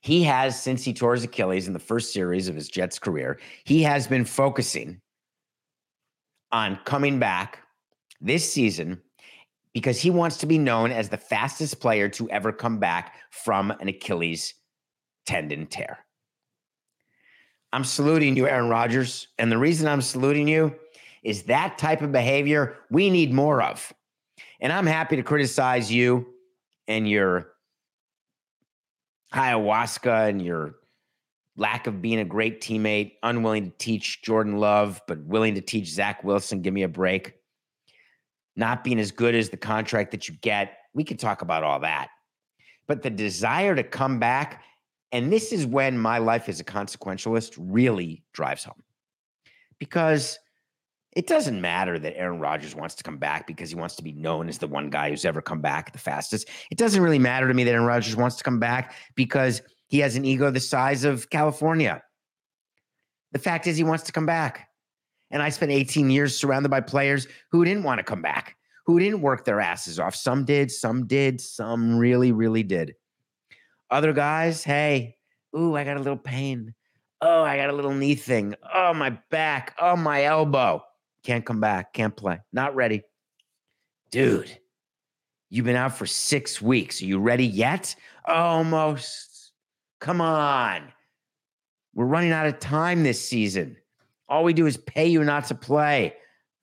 He 0.00 0.22
has, 0.24 0.60
since 0.60 0.84
he 0.84 0.92
tore 0.92 1.14
his 1.14 1.24
Achilles 1.24 1.66
in 1.66 1.72
the 1.72 1.78
first 1.78 2.12
series 2.12 2.48
of 2.48 2.54
his 2.54 2.68
Jets 2.68 2.98
career, 2.98 3.38
he 3.64 3.82
has 3.82 4.06
been 4.06 4.24
focusing 4.24 5.00
on 6.52 6.78
coming 6.84 7.18
back 7.18 7.60
this 8.20 8.50
season 8.50 9.00
because 9.72 10.00
he 10.00 10.10
wants 10.10 10.38
to 10.38 10.46
be 10.46 10.58
known 10.58 10.90
as 10.90 11.08
the 11.08 11.16
fastest 11.16 11.80
player 11.80 12.08
to 12.08 12.30
ever 12.30 12.52
come 12.52 12.78
back 12.78 13.14
from 13.30 13.70
an 13.72 13.88
Achilles 13.88 14.54
tendon 15.26 15.66
tear. 15.66 15.98
I'm 17.72 17.84
saluting 17.84 18.36
you, 18.36 18.48
Aaron 18.48 18.70
Rodgers. 18.70 19.28
And 19.38 19.52
the 19.52 19.58
reason 19.58 19.86
I'm 19.86 20.00
saluting 20.00 20.48
you 20.48 20.74
is 21.22 21.42
that 21.42 21.76
type 21.76 22.00
of 22.00 22.12
behavior 22.12 22.76
we 22.90 23.10
need 23.10 23.32
more 23.34 23.60
of. 23.60 23.92
And 24.60 24.72
I'm 24.72 24.86
happy 24.86 25.16
to 25.16 25.22
criticize 25.22 25.92
you 25.92 26.26
and 26.88 27.08
your 27.08 27.48
ayahuasca 29.34 30.30
and 30.30 30.40
your 30.40 30.76
lack 31.56 31.86
of 31.86 32.02
being 32.02 32.20
a 32.20 32.24
great 32.24 32.60
teammate, 32.60 33.12
unwilling 33.22 33.70
to 33.70 33.78
teach 33.78 34.22
Jordan 34.22 34.58
Love, 34.58 35.00
but 35.08 35.18
willing 35.24 35.54
to 35.54 35.60
teach 35.60 35.88
Zach 35.88 36.22
Wilson. 36.22 36.62
Give 36.62 36.74
me 36.74 36.82
a 36.82 36.88
break. 36.88 37.34
Not 38.56 38.84
being 38.84 39.00
as 39.00 39.10
good 39.10 39.34
as 39.34 39.48
the 39.48 39.56
contract 39.56 40.10
that 40.12 40.28
you 40.28 40.34
get. 40.40 40.78
We 40.94 41.04
could 41.04 41.18
talk 41.18 41.42
about 41.42 41.62
all 41.62 41.80
that. 41.80 42.08
But 42.86 43.02
the 43.02 43.10
desire 43.10 43.74
to 43.74 43.82
come 43.82 44.18
back, 44.18 44.62
and 45.12 45.32
this 45.32 45.52
is 45.52 45.66
when 45.66 45.98
my 45.98 46.18
life 46.18 46.48
as 46.48 46.60
a 46.60 46.64
consequentialist 46.64 47.54
really 47.58 48.22
drives 48.32 48.64
home. 48.64 48.82
Because 49.78 50.38
it 51.16 51.26
doesn't 51.26 51.60
matter 51.60 51.98
that 51.98 52.16
Aaron 52.16 52.40
Rodgers 52.40 52.74
wants 52.74 52.94
to 52.96 53.02
come 53.02 53.16
back 53.16 53.46
because 53.46 53.70
he 53.70 53.76
wants 53.76 53.96
to 53.96 54.02
be 54.02 54.12
known 54.12 54.50
as 54.50 54.58
the 54.58 54.66
one 54.66 54.90
guy 54.90 55.08
who's 55.08 55.24
ever 55.24 55.40
come 55.40 55.62
back 55.62 55.92
the 55.92 55.98
fastest. 55.98 56.48
It 56.70 56.76
doesn't 56.76 57.02
really 57.02 57.18
matter 57.18 57.48
to 57.48 57.54
me 57.54 57.64
that 57.64 57.72
Aaron 57.72 57.86
Rodgers 57.86 58.16
wants 58.16 58.36
to 58.36 58.44
come 58.44 58.60
back 58.60 58.94
because 59.14 59.62
he 59.88 60.00
has 60.00 60.16
an 60.16 60.24
ego 60.24 60.50
the 60.50 60.60
size 60.60 61.04
of 61.04 61.30
California. 61.30 62.02
The 63.32 63.38
fact 63.38 63.66
is, 63.66 63.76
he 63.76 63.84
wants 63.84 64.04
to 64.04 64.12
come 64.12 64.26
back. 64.26 64.68
And 65.30 65.42
I 65.42 65.48
spent 65.48 65.72
18 65.72 66.10
years 66.10 66.36
surrounded 66.36 66.68
by 66.68 66.80
players 66.80 67.26
who 67.50 67.64
didn't 67.64 67.82
want 67.82 67.98
to 67.98 68.04
come 68.04 68.22
back, 68.22 68.56
who 68.86 68.98
didn't 68.98 69.20
work 69.20 69.44
their 69.44 69.60
asses 69.60 69.98
off. 69.98 70.14
Some 70.14 70.44
did, 70.44 70.70
some 70.70 71.06
did, 71.06 71.40
some 71.40 71.98
really, 71.98 72.32
really 72.32 72.62
did. 72.62 72.94
Other 73.90 74.12
guys, 74.12 74.62
hey, 74.64 75.16
ooh, 75.56 75.76
I 75.76 75.84
got 75.84 75.96
a 75.96 76.00
little 76.00 76.16
pain. 76.16 76.74
Oh, 77.20 77.42
I 77.42 77.56
got 77.56 77.70
a 77.70 77.72
little 77.72 77.94
knee 77.94 78.14
thing. 78.14 78.54
Oh, 78.74 78.92
my 78.94 79.18
back. 79.30 79.74
Oh, 79.80 79.96
my 79.96 80.24
elbow. 80.24 80.82
Can't 81.24 81.44
come 81.44 81.60
back. 81.60 81.92
Can't 81.92 82.16
play. 82.16 82.40
Not 82.52 82.76
ready. 82.76 83.02
Dude, 84.10 84.56
you've 85.50 85.64
been 85.64 85.76
out 85.76 85.96
for 85.96 86.06
six 86.06 86.62
weeks. 86.62 87.02
Are 87.02 87.06
you 87.06 87.18
ready 87.18 87.46
yet? 87.46 87.96
Almost. 88.26 89.25
Come 90.06 90.20
on. 90.20 90.92
We're 91.92 92.04
running 92.04 92.30
out 92.30 92.46
of 92.46 92.60
time 92.60 93.02
this 93.02 93.20
season. 93.20 93.76
All 94.28 94.44
we 94.44 94.52
do 94.52 94.66
is 94.66 94.76
pay 94.76 95.08
you 95.08 95.24
not 95.24 95.46
to 95.46 95.56
play. 95.56 96.14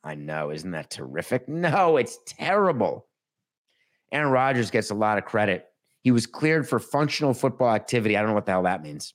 I 0.02 0.16
know. 0.16 0.50
Isn't 0.50 0.72
that 0.72 0.90
terrific? 0.90 1.50
No, 1.50 1.98
it's 1.98 2.20
terrible. 2.26 3.06
Aaron 4.14 4.32
Rodgers 4.32 4.72
gets 4.72 4.92
a 4.92 4.96
lot 4.96 5.18
of 5.18 5.26
credit. 5.26 5.66
He 6.04 6.12
was 6.12 6.26
cleared 6.26 6.70
for 6.70 6.80
functional 6.80 7.34
football 7.34 7.76
activity. 7.76 8.16
I 8.16 8.22
don't 8.22 8.30
know 8.30 8.34
what 8.34 8.46
the 8.46 8.54
hell 8.54 8.64
that 8.64 8.82
means. 8.82 9.14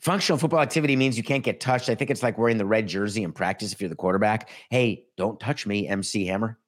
Functional 0.00 0.38
football 0.38 0.60
activity 0.60 0.96
means 0.96 1.18
you 1.18 1.24
can't 1.24 1.44
get 1.44 1.60
touched. 1.60 1.90
I 1.90 1.94
think 1.94 2.10
it's 2.10 2.22
like 2.22 2.38
wearing 2.38 2.56
the 2.56 2.64
red 2.64 2.88
jersey 2.88 3.24
in 3.24 3.32
practice 3.32 3.74
if 3.74 3.80
you're 3.82 3.90
the 3.90 3.94
quarterback. 3.94 4.48
Hey, 4.70 5.04
don't 5.18 5.38
touch 5.38 5.66
me, 5.66 5.86
MC 5.86 6.24
Hammer. 6.24 6.58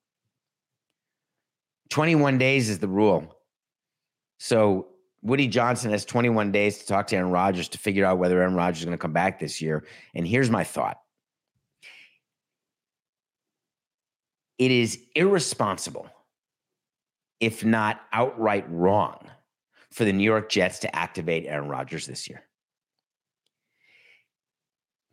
21 1.88 2.37
days 2.37 2.69
is 2.69 2.81
the 2.81 2.88
rule. 2.88 3.35
So 4.37 4.89
Woody 5.22 5.48
Johnson 5.48 5.90
has 5.90 6.04
21 6.04 6.50
days 6.50 6.78
to 6.78 6.87
talk 6.87 7.06
to 7.09 7.16
Aaron 7.16 7.30
Rodgers 7.30 7.68
to 7.70 7.78
figure 7.78 8.04
out 8.04 8.18
whether 8.18 8.40
Aaron 8.40 8.54
Rodgers 8.54 8.80
is 8.80 8.85
going 8.87 8.96
to 8.96 9.02
come 9.02 9.12
back 9.12 9.38
this 9.38 9.61
year. 9.61 9.85
And 10.14 10.26
here's 10.26 10.50
my 10.50 10.64
thought 10.64 11.00
it 14.59 14.70
is 14.70 14.98
irresponsible, 15.14 16.09
if 17.38 17.64
not 17.64 18.00
outright 18.12 18.64
wrong, 18.70 19.18
for 19.90 20.04
the 20.04 20.12
New 20.12 20.24
York 20.24 20.48
Jets 20.48 20.80
to 20.80 20.96
activate 20.96 21.46
Aaron 21.46 21.68
Rodgers 21.68 22.06
this 22.06 22.28
year 22.28 22.42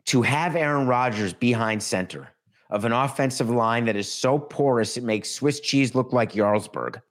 to 0.08 0.22
have 0.22 0.56
Aaron 0.56 0.86
Rodgers 0.86 1.34
behind 1.34 1.82
center 1.82 2.28
of 2.70 2.86
an 2.86 2.92
offensive 2.92 3.50
line 3.50 3.84
that 3.84 3.96
is 3.96 4.10
so 4.10 4.38
porous 4.38 4.96
it 4.96 5.04
makes 5.04 5.30
Swiss 5.30 5.60
cheese 5.60 5.94
look 5.94 6.14
like 6.14 6.32
Jarlsberg. 6.32 7.02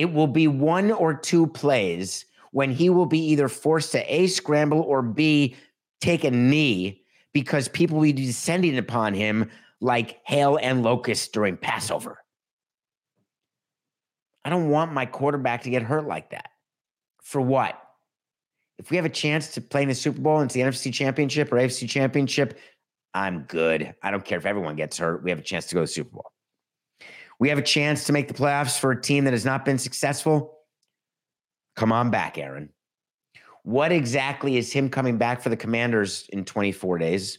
It 0.00 0.12
will 0.12 0.26
be 0.26 0.48
one 0.48 0.90
or 0.90 1.12
two 1.12 1.46
plays 1.46 2.24
when 2.52 2.70
he 2.70 2.88
will 2.88 3.06
be 3.06 3.18
either 3.18 3.48
forced 3.48 3.92
to 3.92 4.14
A, 4.14 4.26
scramble, 4.26 4.80
or 4.80 5.02
B, 5.02 5.54
take 6.00 6.24
a 6.24 6.30
knee 6.30 7.04
because 7.32 7.68
people 7.68 7.98
will 7.98 8.04
be 8.04 8.12
descending 8.12 8.78
upon 8.78 9.14
him 9.14 9.50
like 9.80 10.20
hail 10.24 10.58
and 10.60 10.82
locusts 10.82 11.28
during 11.28 11.56
Passover. 11.56 12.18
I 14.44 14.48
don't 14.50 14.70
want 14.70 14.92
my 14.92 15.04
quarterback 15.04 15.62
to 15.62 15.70
get 15.70 15.82
hurt 15.82 16.06
like 16.06 16.30
that. 16.30 16.48
For 17.22 17.40
what? 17.40 17.80
if 18.80 18.90
we 18.90 18.96
have 18.96 19.04
a 19.04 19.10
chance 19.10 19.48
to 19.52 19.60
play 19.60 19.82
in 19.82 19.88
the 19.88 19.94
Super 19.94 20.22
Bowl 20.22 20.38
and 20.38 20.46
it's 20.46 20.54
the 20.54 20.62
NFC 20.62 20.90
Championship 20.90 21.52
or 21.52 21.56
AFC 21.56 21.86
Championship, 21.86 22.58
I'm 23.12 23.40
good. 23.42 23.94
I 24.02 24.10
don't 24.10 24.24
care 24.24 24.38
if 24.38 24.46
everyone 24.46 24.74
gets 24.74 24.96
hurt. 24.96 25.22
We 25.22 25.28
have 25.28 25.38
a 25.38 25.42
chance 25.42 25.66
to 25.66 25.74
go 25.74 25.82
to 25.82 25.84
the 25.84 25.92
Super 25.92 26.14
Bowl. 26.14 26.32
We 27.40 27.48
have 27.48 27.58
a 27.58 27.62
chance 27.62 28.04
to 28.04 28.12
make 28.12 28.28
the 28.28 28.34
playoffs 28.34 28.78
for 28.78 28.92
a 28.92 29.00
team 29.00 29.24
that 29.24 29.32
has 29.32 29.46
not 29.46 29.64
been 29.64 29.78
successful. 29.78 30.58
Come 31.74 31.90
on 31.90 32.10
back, 32.10 32.36
Aaron. 32.36 32.68
What 33.62 33.92
exactly 33.92 34.58
is 34.58 34.72
him 34.72 34.90
coming 34.90 35.16
back 35.16 35.40
for 35.40 35.48
the 35.48 35.56
Commanders 35.56 36.28
in 36.34 36.44
24 36.44 36.98
days? 36.98 37.38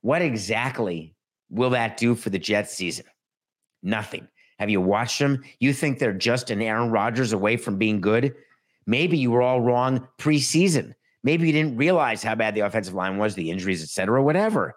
What 0.00 0.22
exactly 0.22 1.14
will 1.50 1.70
that 1.70 1.98
do 1.98 2.14
for 2.14 2.30
the 2.30 2.38
Jets 2.38 2.74
season? 2.74 3.04
Nothing. 3.82 4.26
Have 4.58 4.70
you 4.70 4.80
watched 4.80 5.18
them? 5.18 5.44
You 5.60 5.74
think 5.74 5.98
they're 5.98 6.14
just 6.14 6.50
an 6.50 6.62
Aaron 6.62 6.90
Rodgers 6.90 7.34
away 7.34 7.58
from 7.58 7.76
being 7.76 8.00
good? 8.00 8.34
Maybe 8.86 9.18
you 9.18 9.30
were 9.30 9.42
all 9.42 9.60
wrong 9.60 10.08
preseason. 10.18 10.94
Maybe 11.22 11.46
you 11.46 11.52
didn't 11.52 11.76
realize 11.76 12.22
how 12.22 12.36
bad 12.36 12.54
the 12.54 12.60
offensive 12.60 12.94
line 12.94 13.18
was, 13.18 13.34
the 13.34 13.50
injuries, 13.50 13.82
et 13.82 13.90
cetera, 13.90 14.22
whatever. 14.22 14.76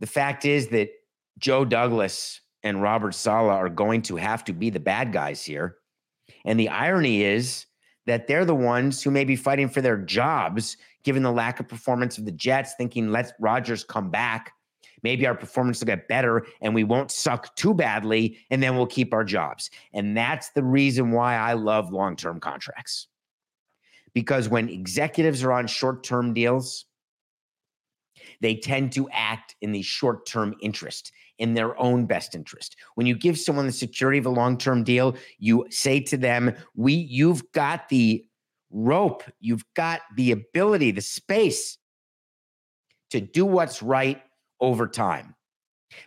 The 0.00 0.06
fact 0.06 0.44
is 0.44 0.68
that 0.68 0.90
Joe 1.38 1.64
Douglas 1.64 2.41
and 2.62 2.82
Robert 2.82 3.14
Saleh 3.14 3.54
are 3.54 3.68
going 3.68 4.02
to 4.02 4.16
have 4.16 4.44
to 4.44 4.52
be 4.52 4.70
the 4.70 4.80
bad 4.80 5.12
guys 5.12 5.44
here. 5.44 5.76
And 6.44 6.58
the 6.58 6.68
irony 6.68 7.22
is 7.22 7.66
that 8.06 8.26
they're 8.26 8.44
the 8.44 8.54
ones 8.54 9.02
who 9.02 9.10
may 9.10 9.24
be 9.24 9.36
fighting 9.36 9.68
for 9.68 9.80
their 9.80 9.98
jobs, 9.98 10.76
given 11.04 11.22
the 11.22 11.32
lack 11.32 11.60
of 11.60 11.68
performance 11.68 12.18
of 12.18 12.24
the 12.24 12.32
Jets, 12.32 12.74
thinking, 12.76 13.10
let 13.10 13.32
Rodgers 13.38 13.84
come 13.84 14.10
back. 14.10 14.52
Maybe 15.02 15.26
our 15.26 15.34
performance 15.34 15.80
will 15.80 15.86
get 15.86 16.08
better 16.08 16.46
and 16.60 16.74
we 16.74 16.84
won't 16.84 17.10
suck 17.10 17.54
too 17.56 17.74
badly, 17.74 18.38
and 18.50 18.62
then 18.62 18.76
we'll 18.76 18.86
keep 18.86 19.12
our 19.12 19.24
jobs. 19.24 19.70
And 19.92 20.16
that's 20.16 20.50
the 20.50 20.62
reason 20.62 21.10
why 21.10 21.36
I 21.36 21.54
love 21.54 21.92
long 21.92 22.16
term 22.16 22.40
contracts. 22.40 23.08
Because 24.14 24.48
when 24.48 24.68
executives 24.68 25.42
are 25.42 25.52
on 25.52 25.66
short 25.66 26.04
term 26.04 26.34
deals, 26.34 26.84
they 28.40 28.56
tend 28.56 28.92
to 28.92 29.08
act 29.10 29.56
in 29.60 29.72
the 29.72 29.82
short 29.82 30.26
term 30.26 30.54
interest, 30.60 31.12
in 31.42 31.54
their 31.54 31.76
own 31.76 32.06
best 32.06 32.36
interest. 32.36 32.76
When 32.94 33.04
you 33.04 33.16
give 33.16 33.36
someone 33.36 33.66
the 33.66 33.72
security 33.72 34.16
of 34.16 34.26
a 34.26 34.30
long 34.30 34.56
term 34.56 34.84
deal, 34.84 35.16
you 35.38 35.66
say 35.70 35.98
to 35.98 36.16
them, 36.16 36.54
"We, 36.76 36.92
you've 36.94 37.50
got 37.50 37.88
the 37.88 38.24
rope, 38.70 39.24
you've 39.40 39.64
got 39.74 40.02
the 40.14 40.30
ability, 40.30 40.92
the 40.92 41.00
space 41.00 41.78
to 43.10 43.20
do 43.20 43.44
what's 43.44 43.82
right 43.82 44.22
over 44.60 44.86
time." 44.86 45.34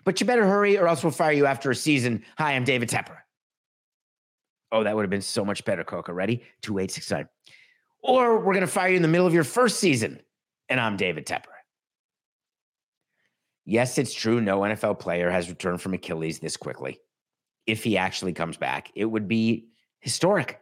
But 0.05 0.21
you 0.21 0.25
better 0.25 0.47
hurry, 0.47 0.77
or 0.77 0.87
else 0.87 1.03
we'll 1.03 1.11
fire 1.11 1.33
you 1.33 1.45
after 1.45 1.69
a 1.69 1.75
season. 1.75 2.23
Hi, 2.37 2.53
I'm 2.53 2.63
David 2.63 2.89
Tepper. 2.89 3.17
Oh, 4.71 4.85
that 4.85 4.95
would 4.95 5.03
have 5.03 5.09
been 5.09 5.21
so 5.21 5.43
much 5.43 5.65
better, 5.65 5.83
Coca. 5.83 6.13
Ready? 6.13 6.43
Two 6.61 6.79
eight 6.79 6.91
six 6.91 7.11
nine. 7.11 7.27
Or 8.01 8.37
we're 8.37 8.53
going 8.53 8.61
to 8.61 8.67
fire 8.67 8.87
you 8.87 8.95
in 8.95 9.01
the 9.01 9.09
middle 9.09 9.27
of 9.27 9.33
your 9.33 9.43
first 9.43 9.81
season, 9.81 10.21
and 10.69 10.79
I'm 10.79 10.95
David 10.95 11.25
Tepper. 11.27 11.54
Yes, 13.65 13.97
it's 13.97 14.13
true. 14.13 14.39
No 14.39 14.59
NFL 14.59 14.99
player 14.99 15.29
has 15.29 15.49
returned 15.49 15.81
from 15.81 15.93
Achilles 15.93 16.39
this 16.39 16.55
quickly. 16.55 16.99
If 17.65 17.83
he 17.83 17.97
actually 17.97 18.33
comes 18.33 18.57
back, 18.57 18.91
it 18.95 19.05
would 19.05 19.27
be 19.27 19.69
historic. 20.01 20.61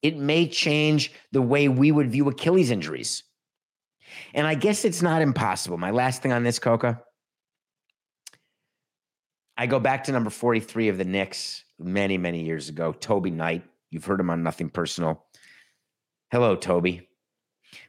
It 0.00 0.16
may 0.16 0.48
change 0.48 1.12
the 1.32 1.42
way 1.42 1.68
we 1.68 1.92
would 1.92 2.10
view 2.10 2.28
Achilles 2.28 2.70
injuries. 2.70 3.24
And 4.32 4.46
I 4.46 4.54
guess 4.54 4.86
it's 4.86 5.02
not 5.02 5.20
impossible. 5.20 5.76
My 5.76 5.90
last 5.90 6.22
thing 6.22 6.32
on 6.32 6.44
this, 6.44 6.58
Coca. 6.58 7.02
I 9.58 9.66
go 9.66 9.78
back 9.78 10.04
to 10.04 10.12
number 10.12 10.30
43 10.30 10.88
of 10.88 10.98
the 10.98 11.04
Knicks 11.04 11.64
many, 11.78 12.16
many 12.16 12.42
years 12.42 12.70
ago, 12.70 12.92
Toby 12.92 13.30
Knight. 13.30 13.64
You've 13.90 14.04
heard 14.04 14.20
him 14.20 14.30
on 14.30 14.42
Nothing 14.42 14.70
Personal. 14.70 15.26
Hello, 16.30 16.56
Toby. 16.56 17.08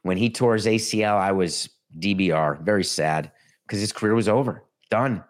When 0.01 0.17
he 0.17 0.29
tore 0.29 0.55
his 0.55 0.65
ACL, 0.65 1.15
I 1.15 1.32
was 1.32 1.69
DBR, 1.99 2.62
very 2.62 2.84
sad 2.84 3.32
because 3.69 3.79
his 3.79 3.93
career 3.93 4.15
was 4.15 4.27
over, 4.27 4.63
done. 4.89 5.23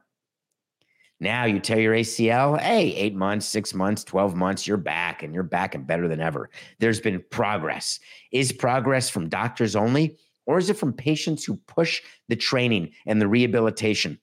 Now 1.20 1.44
you 1.44 1.60
tear 1.60 1.82
your 1.82 1.94
ACL, 1.94 2.58
hey, 2.58 2.96
eight 2.96 3.14
months, 3.14 3.46
six 3.46 3.74
months, 3.74 4.06
12 4.06 4.34
months, 4.34 4.66
you're 4.66 4.78
back 4.78 5.22
and 5.22 5.34
you're 5.34 5.44
back 5.44 5.76
and 5.76 5.86
better 5.86 6.08
than 6.08 6.22
ever. 6.22 6.50
There's 6.80 7.02
been 7.02 7.22
progress. 7.30 8.00
Is 8.32 8.54
progress 8.54 9.10
from 9.10 9.28
doctors 9.28 9.76
only, 9.76 10.18
or 10.46 10.58
is 10.58 10.70
it 10.70 10.78
from 10.78 10.94
patients 10.94 11.44
who 11.44 11.58
push 11.68 12.02
the 12.30 12.38
training 12.38 12.92
and 13.06 13.22
the 13.22 13.28
rehabilitation? 13.28 14.18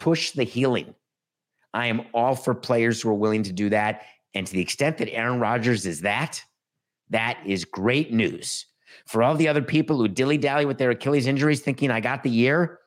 Push 0.00 0.30
the 0.30 0.44
healing. 0.44 0.94
I 1.74 1.88
am 1.88 2.06
all 2.14 2.34
for 2.34 2.54
players 2.54 3.02
who 3.02 3.10
are 3.10 3.14
willing 3.14 3.42
to 3.42 3.52
do 3.52 3.68
that. 3.68 4.06
And 4.32 4.46
to 4.46 4.52
the 4.54 4.62
extent 4.62 4.96
that 4.98 5.12
Aaron 5.12 5.38
Rodgers 5.38 5.84
is 5.84 6.00
that, 6.00 6.42
that 7.10 7.38
is 7.44 7.66
great 7.66 8.10
news. 8.10 8.64
For 9.06 9.22
all 9.22 9.34
the 9.34 9.48
other 9.48 9.62
people 9.62 9.98
who 9.98 10.08
dilly 10.08 10.38
dally 10.38 10.64
with 10.64 10.78
their 10.78 10.90
Achilles 10.90 11.26
injuries, 11.26 11.60
thinking 11.60 11.90
I 11.90 12.00
got 12.00 12.22
the 12.22 12.30
year, 12.30 12.78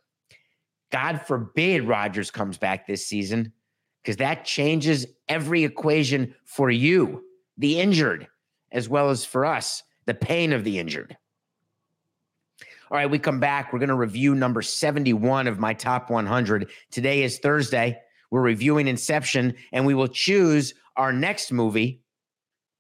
God 0.96 1.22
forbid 1.24 1.84
Rodgers 1.84 2.32
comes 2.32 2.58
back 2.58 2.88
this 2.88 3.06
season 3.06 3.52
because 4.02 4.16
that 4.16 4.46
changes 4.46 5.06
every 5.28 5.66
equation 5.66 6.34
for 6.46 6.72
you, 6.72 7.22
the 7.58 7.82
injured, 7.82 8.30
as 8.72 8.88
well 8.88 9.10
as 9.10 9.26
for 9.26 9.46
us, 9.46 9.84
the 10.06 10.14
pain 10.14 10.54
of 10.54 10.64
the 10.64 10.80
injured. 10.80 11.18
All 12.90 12.98
right, 12.98 13.12
we 13.12 13.20
come 13.20 13.42
back. 13.42 13.74
We're 13.74 13.80
going 13.80 13.90
to 13.90 13.96
review 13.96 14.36
number 14.36 14.62
71 14.62 15.48
of 15.48 15.60
my 15.60 15.74
top 15.74 16.10
100. 16.10 16.70
Today 16.92 17.24
is 17.24 17.40
Thursday. 17.40 18.00
We're 18.32 18.40
reviewing 18.40 18.88
Inception, 18.88 19.54
and 19.74 19.86
we 19.86 19.96
will 19.96 20.08
choose 20.08 20.76
our 20.96 21.12
next 21.12 21.52
movie 21.52 22.04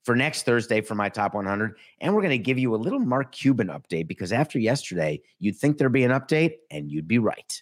for 0.05 0.15
next 0.15 0.43
Thursday 0.43 0.79
for 0.79 0.95
my 0.95 1.09
top 1.09 1.33
100. 1.33 1.75
And 1.99 2.15
we're 2.15 2.21
going 2.21 2.29
to 2.29 2.37
give 2.37 2.59
you 2.59 2.75
a 2.75 2.77
little 2.77 2.99
Mark 2.99 3.33
Cuban 3.33 3.67
update 3.67 4.07
because 4.07 4.31
after 4.31 4.57
yesterday, 4.57 5.21
you'd 5.39 5.57
think 5.57 5.77
there'd 5.77 5.91
be 5.91 6.05
an 6.05 6.11
update, 6.11 6.53
and 6.71 6.89
you'd 6.89 7.09
be 7.09 7.19
right. 7.19 7.61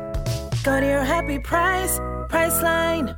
Go 0.63 0.79
to 0.79 0.85
your 0.85 1.03
happy 1.03 1.39
price, 1.39 1.97
Priceline. 2.29 3.17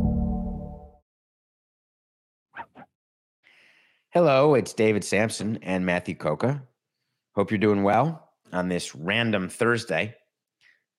Hello, 4.13 4.55
it's 4.55 4.73
David 4.73 5.05
Samson 5.05 5.57
and 5.61 5.85
Matthew 5.85 6.15
Coca. 6.15 6.61
Hope 7.33 7.49
you're 7.49 7.57
doing 7.57 7.81
well 7.81 8.31
on 8.51 8.67
this 8.67 8.93
random 8.93 9.47
Thursday, 9.47 10.13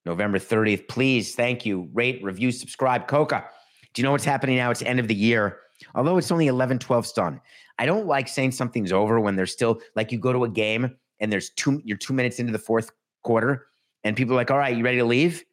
November 0.07 0.39
30th. 0.39 0.89
Please, 0.89 1.35
thank 1.35 1.67
you, 1.67 1.91
rate, 1.93 2.25
review, 2.25 2.51
subscribe. 2.51 3.07
Coca, 3.07 3.45
do 3.93 4.01
you 4.01 4.07
know 4.07 4.13
what's 4.13 4.25
happening 4.25 4.57
now? 4.57 4.71
It's 4.71 4.81
end 4.81 4.99
of 4.99 5.09
the 5.09 5.15
year. 5.15 5.59
Although 5.95 6.17
it's 6.17 6.33
only 6.33 6.47
11, 6.47 6.79
12 6.79 7.13
done. 7.13 7.39
I 7.79 7.85
don't 7.85 8.07
like 8.07 8.29
saying 8.29 8.53
something's 8.53 8.93
over 8.93 9.21
when 9.21 9.37
there's 9.37 9.53
still 9.53 9.83
like 9.95 10.11
you 10.11 10.17
go 10.17 10.33
to 10.33 10.45
a 10.45 10.49
game 10.49 10.97
and 11.21 11.31
there's 11.31 11.51
two, 11.51 11.83
you're 11.85 11.99
two 11.99 12.15
minutes 12.15 12.39
into 12.39 12.53
the 12.53 12.59
fourth 12.59 12.93
quarter 13.25 13.67
and 14.05 14.17
people 14.17 14.33
are 14.33 14.37
like, 14.37 14.51
all 14.51 14.57
right, 14.57 14.75
you 14.75 14.83
ready 14.83 14.97
to 14.97 15.05
leave? 15.05 15.45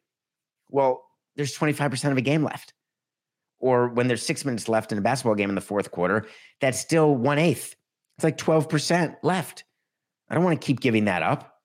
Well, 0.70 1.04
there's 1.36 1.54
25% 1.54 2.10
of 2.10 2.16
a 2.16 2.22
game 2.22 2.42
left 2.42 2.72
or 3.60 3.88
when 3.88 4.08
there's 4.08 4.24
six 4.24 4.44
minutes 4.44 4.68
left 4.68 4.92
in 4.92 4.98
a 4.98 5.00
basketball 5.02 5.34
game 5.34 5.48
in 5.48 5.54
the 5.54 5.60
fourth 5.60 5.90
quarter, 5.90 6.26
that's 6.60 6.78
still 6.78 7.14
one 7.14 7.38
eighth. 7.38 7.76
It's 8.16 8.24
like 8.24 8.36
12% 8.36 9.16
left. 9.22 9.64
I 10.28 10.34
don't 10.34 10.44
want 10.44 10.60
to 10.60 10.66
keep 10.66 10.80
giving 10.80 11.06
that 11.06 11.22
up. 11.22 11.60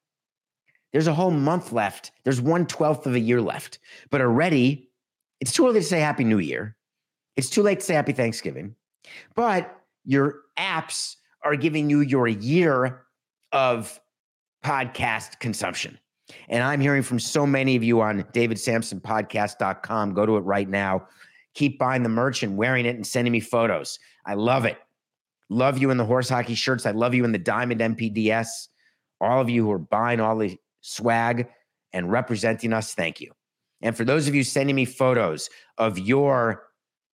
There's 0.94 1.08
a 1.08 1.14
whole 1.14 1.32
month 1.32 1.74
left. 1.74 2.12
There's 2.24 2.40
one 2.40 2.66
twelfth 2.66 3.06
of 3.06 3.16
a 3.16 3.20
year 3.20 3.42
left. 3.42 3.80
But 4.12 4.22
already, 4.22 4.90
it's 5.42 5.52
too 5.52 5.68
early 5.68 5.82
to 5.82 5.86
say 5.86 6.00
Happy 6.00 6.24
New 6.24 6.40
Year. 6.40 6.78
It's 7.36 7.50
too 7.50 7.62
late 7.62 7.82
to 7.82 7.86
say 7.86 7.96
Happy 7.96 8.14
Thanksgiving. 8.14 8.76
But 9.36 9.78
your 10.06 10.44
apps 10.58 11.18
are 11.44 11.58
giving 11.58 11.90
you 11.90 12.00
your 12.00 12.30
year 12.30 13.02
of 13.52 14.00
podcast 14.64 15.40
consumption. 15.40 16.00
And 16.48 16.64
I'm 16.64 16.80
hearing 16.80 17.04
from 17.04 17.20
so 17.20 17.46
many 17.46 17.76
of 17.76 17.84
you 17.84 18.02
on 18.02 18.24
davidsamsonpodcast.com. 18.34 20.14
Go 20.14 20.26
to 20.26 20.38
it 20.38 20.42
right 20.42 20.70
now. 20.70 21.08
Keep 21.56 21.80
buying 21.80 22.04
the 22.04 22.10
merch 22.10 22.44
and 22.44 22.58
wearing 22.58 22.86
it 22.86 22.96
and 22.96 23.06
sending 23.06 23.32
me 23.32 23.40
photos. 23.40 23.98
I 24.26 24.36
love 24.36 24.66
it. 24.66 24.78
Love 25.50 25.78
you 25.78 25.90
in 25.90 25.98
the 25.98 26.06
horse 26.06 26.30
hockey 26.30 26.56
shirts. 26.56 26.86
I 26.86 26.92
love 26.92 27.14
you 27.14 27.24
in 27.24 27.32
the 27.32 27.38
diamond 27.38 27.82
MPDS. 27.82 28.68
All 29.22 29.42
of 29.42 29.50
you 29.50 29.64
who 29.64 29.72
are 29.72 29.80
buying 29.80 30.20
all 30.20 30.38
the 30.38 30.58
swag 30.82 31.48
and 31.94 32.12
representing 32.12 32.74
us, 32.74 32.94
thank 32.94 33.22
you. 33.22 33.32
And 33.82 33.96
for 33.96 34.04
those 34.04 34.28
of 34.28 34.36
you 34.36 34.44
sending 34.44 34.76
me 34.76 34.86
photos 34.86 35.50
of 35.78 36.00
your 36.00 36.64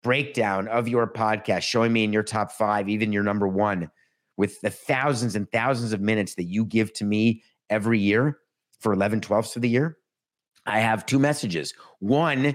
breakdown 0.02 0.68
of 0.68 0.88
your 0.88 1.06
podcast, 1.06 1.62
showing 1.62 1.92
me 1.92 2.04
in 2.04 2.12
your 2.12 2.22
top 2.22 2.52
five, 2.52 2.88
even 2.88 3.12
your 3.12 3.22
number 3.22 3.48
one, 3.48 3.90
with 4.36 4.60
the 4.60 4.70
thousands 4.70 5.36
and 5.36 5.50
thousands 5.50 5.92
of 5.92 6.00
minutes 6.00 6.34
that 6.36 6.44
you 6.44 6.64
give 6.64 6.92
to 6.94 7.04
me 7.04 7.42
every 7.68 7.98
year 7.98 8.38
for 8.78 8.92
11 8.92 9.20
twelfths 9.20 9.56
of 9.56 9.62
the 9.62 9.68
year, 9.68 9.98
I 10.64 10.80
have 10.80 11.04
two 11.04 11.18
messages. 11.18 11.74
One, 11.98 12.54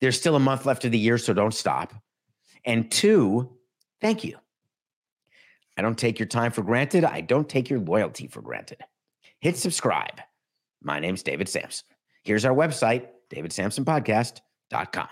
there's 0.00 0.18
still 0.18 0.36
a 0.36 0.40
month 0.40 0.66
left 0.66 0.84
of 0.84 0.92
the 0.92 0.98
year, 0.98 1.18
so 1.18 1.32
don't 1.32 1.54
stop. 1.54 1.92
And 2.64 2.90
two, 2.90 3.56
thank 4.00 4.24
you. 4.24 4.36
I 5.76 5.82
don't 5.82 5.98
take 5.98 6.18
your 6.18 6.26
time 6.26 6.52
for 6.52 6.62
granted. 6.62 7.04
I 7.04 7.20
don't 7.20 7.48
take 7.48 7.70
your 7.70 7.80
loyalty 7.80 8.26
for 8.26 8.42
granted. 8.42 8.78
Hit 9.40 9.56
subscribe. 9.56 10.20
My 10.82 10.98
name's 11.00 11.22
David 11.22 11.48
Samson. 11.48 11.86
Here's 12.24 12.44
our 12.44 12.54
website, 12.54 13.06
davidsamsonpodcast.com. 13.30 15.08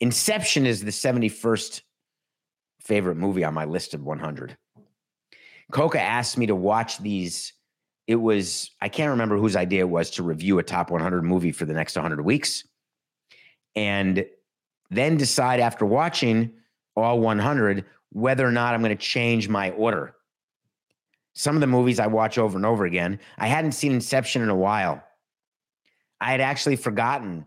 Inception 0.00 0.66
is 0.66 0.84
the 0.84 0.90
71st 0.90 1.82
favorite 2.80 3.16
movie 3.16 3.44
on 3.44 3.54
my 3.54 3.64
list 3.64 3.94
of 3.94 4.02
100. 4.02 4.56
Coca 5.72 6.00
asked 6.00 6.38
me 6.38 6.46
to 6.46 6.54
watch 6.54 6.98
these. 6.98 7.52
It 8.06 8.16
was, 8.16 8.70
I 8.80 8.88
can't 8.88 9.10
remember 9.10 9.36
whose 9.36 9.56
idea 9.56 9.80
it 9.80 9.88
was 9.88 10.10
to 10.12 10.22
review 10.22 10.58
a 10.58 10.62
top 10.62 10.90
100 10.90 11.22
movie 11.22 11.52
for 11.52 11.64
the 11.64 11.72
next 11.72 11.96
100 11.96 12.22
weeks. 12.22 12.64
And 13.76 14.26
then 14.90 15.16
decide 15.16 15.60
after 15.60 15.84
watching 15.86 16.52
all 16.96 17.20
100 17.20 17.84
whether 18.10 18.46
or 18.46 18.52
not 18.52 18.74
I'm 18.74 18.80
going 18.80 18.96
to 18.96 19.02
change 19.02 19.48
my 19.48 19.70
order. 19.72 20.14
Some 21.34 21.54
of 21.54 21.60
the 21.60 21.66
movies 21.66 22.00
I 22.00 22.06
watch 22.06 22.38
over 22.38 22.56
and 22.56 22.64
over 22.64 22.86
again, 22.86 23.20
I 23.36 23.46
hadn't 23.46 23.72
seen 23.72 23.92
Inception 23.92 24.40
in 24.40 24.48
a 24.48 24.56
while. 24.56 25.02
I 26.18 26.30
had 26.30 26.40
actually 26.40 26.76
forgotten 26.76 27.44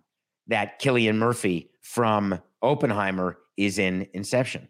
that 0.47 0.79
Cillian 0.79 1.15
Murphy 1.15 1.71
from 1.81 2.39
Oppenheimer 2.61 3.39
is 3.57 3.79
in 3.79 4.07
Inception. 4.13 4.67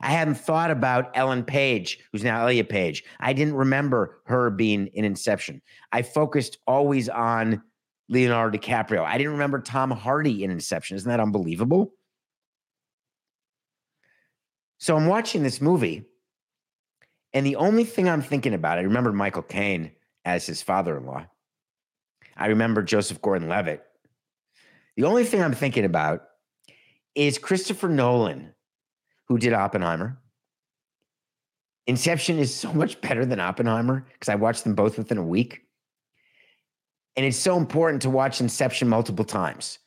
I 0.00 0.10
hadn't 0.10 0.36
thought 0.36 0.70
about 0.70 1.10
Ellen 1.16 1.44
Page, 1.44 2.00
who's 2.10 2.24
now 2.24 2.42
Elliot 2.42 2.68
Page. 2.68 3.04
I 3.20 3.32
didn't 3.32 3.54
remember 3.54 4.20
her 4.24 4.50
being 4.50 4.88
in 4.88 5.04
Inception. 5.04 5.62
I 5.92 6.02
focused 6.02 6.58
always 6.66 7.08
on 7.08 7.62
Leonardo 8.08 8.58
DiCaprio. 8.58 9.04
I 9.04 9.18
didn't 9.18 9.32
remember 9.32 9.60
Tom 9.60 9.90
Hardy 9.90 10.44
in 10.44 10.50
Inception. 10.50 10.96
Isn't 10.96 11.10
that 11.10 11.20
unbelievable? 11.20 11.92
So 14.78 14.96
I'm 14.96 15.06
watching 15.06 15.42
this 15.42 15.60
movie, 15.60 16.04
and 17.32 17.44
the 17.44 17.56
only 17.56 17.84
thing 17.84 18.08
I'm 18.08 18.22
thinking 18.22 18.54
about, 18.54 18.78
I 18.78 18.82
remember 18.82 19.12
Michael 19.12 19.42
Caine 19.42 19.90
as 20.24 20.46
his 20.46 20.62
father 20.62 20.96
in 20.96 21.04
law. 21.04 21.26
I 22.36 22.46
remember 22.46 22.82
Joseph 22.82 23.20
Gordon 23.20 23.48
Levitt. 23.48 23.82
The 24.96 25.04
only 25.04 25.24
thing 25.24 25.42
I'm 25.42 25.54
thinking 25.54 25.84
about 25.84 26.22
is 27.14 27.38
Christopher 27.38 27.88
Nolan, 27.88 28.54
who 29.26 29.38
did 29.38 29.52
Oppenheimer. 29.52 30.20
Inception 31.88 32.38
is 32.38 32.54
so 32.54 32.72
much 32.72 33.00
better 33.00 33.24
than 33.24 33.40
Oppenheimer 33.40 34.06
because 34.12 34.28
I 34.28 34.36
watched 34.36 34.64
them 34.64 34.74
both 34.74 34.98
within 34.98 35.18
a 35.18 35.24
week. 35.24 35.62
And 37.18 37.26
it's 37.26 37.36
so 37.36 37.56
important 37.56 38.00
to 38.02 38.10
watch 38.10 38.40
Inception 38.40 38.86
multiple 38.86 39.24
times. 39.24 39.80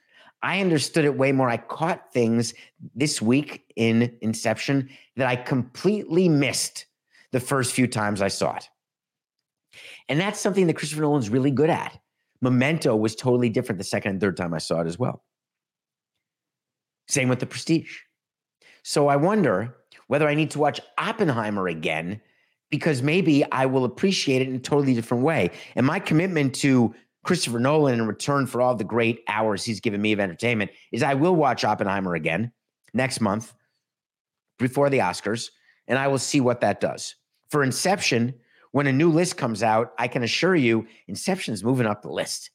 I 0.44 0.60
understood 0.60 1.06
it 1.06 1.16
way 1.16 1.32
more. 1.32 1.50
I 1.50 1.56
caught 1.56 2.12
things 2.12 2.54
this 2.94 3.22
week 3.22 3.72
in 3.78 4.18
Inception 4.20 4.90
that 5.16 5.30
I 5.30 5.38
completely 5.38 6.28
missed 6.28 6.88
the 7.32 7.40
first 7.40 7.72
few 7.72 7.88
times 7.88 8.22
I 8.22 8.28
saw 8.28 8.58
it. 8.58 8.68
And 10.10 10.20
that's 10.20 10.42
something 10.42 10.68
that 10.68 10.74
Christopher 10.74 11.04
Nolan's 11.04 11.30
really 11.30 11.52
good 11.52 11.70
at. 11.70 11.98
Memento 12.42 12.98
was 12.98 13.16
totally 13.16 13.48
different 13.48 13.78
the 13.78 13.86
second 13.86 14.12
and 14.12 14.20
third 14.20 14.36
time 14.36 14.54
I 14.54 14.58
saw 14.58 14.82
it 14.82 14.88
as 14.88 15.00
well. 15.00 15.24
Same 17.08 17.30
with 17.30 17.40
the 17.40 17.46
prestige. 17.46 18.00
So 18.84 19.08
I 19.08 19.16
wonder 19.16 19.78
whether 20.08 20.28
I 20.28 20.36
need 20.36 20.52
to 20.52 20.60
watch 20.60 20.82
Oppenheimer 20.98 21.70
again 21.70 22.20
because 22.70 23.02
maybe 23.02 23.50
I 23.54 23.68
will 23.68 23.86
appreciate 23.86 24.42
it 24.42 24.50
in 24.50 24.56
a 24.56 24.60
totally 24.60 24.94
different 24.94 25.24
way. 25.24 25.52
And 25.76 25.86
my 25.86 26.00
commitment 26.00 26.56
to 26.56 26.94
Christopher 27.24 27.60
Nolan 27.60 27.94
in 27.94 28.08
return 28.08 28.48
for 28.48 28.62
all 28.62 28.76
the 28.76 28.84
great 28.84 29.24
hours 29.28 29.64
he's 29.64 29.80
given 29.80 30.02
me 30.02 30.12
of 30.12 30.20
entertainment 30.20 30.72
is 30.92 31.04
I 31.04 31.14
will 31.14 31.36
watch 31.36 31.64
Oppenheimer 31.64 32.16
again 32.16 32.52
next 32.94 33.22
month 33.22 33.54
before 34.58 34.90
the 34.90 35.00
Oscars, 35.00 35.50
and 35.88 36.00
I 36.00 36.08
will 36.08 36.18
see 36.18 36.42
what 36.42 36.62
that 36.62 36.80
does. 36.80 37.16
For 37.50 37.64
Inception, 37.64 38.34
when 38.72 38.88
a 38.88 38.94
new 38.94 39.10
list 39.10 39.38
comes 39.38 39.62
out, 39.62 39.94
I 40.00 40.08
can 40.08 40.24
assure 40.24 40.56
you 40.56 40.88
Inception 41.08 41.54
is 41.54 41.64
moving 41.64 41.86
up 41.86 42.02
the 42.02 42.12
list. 42.12 42.50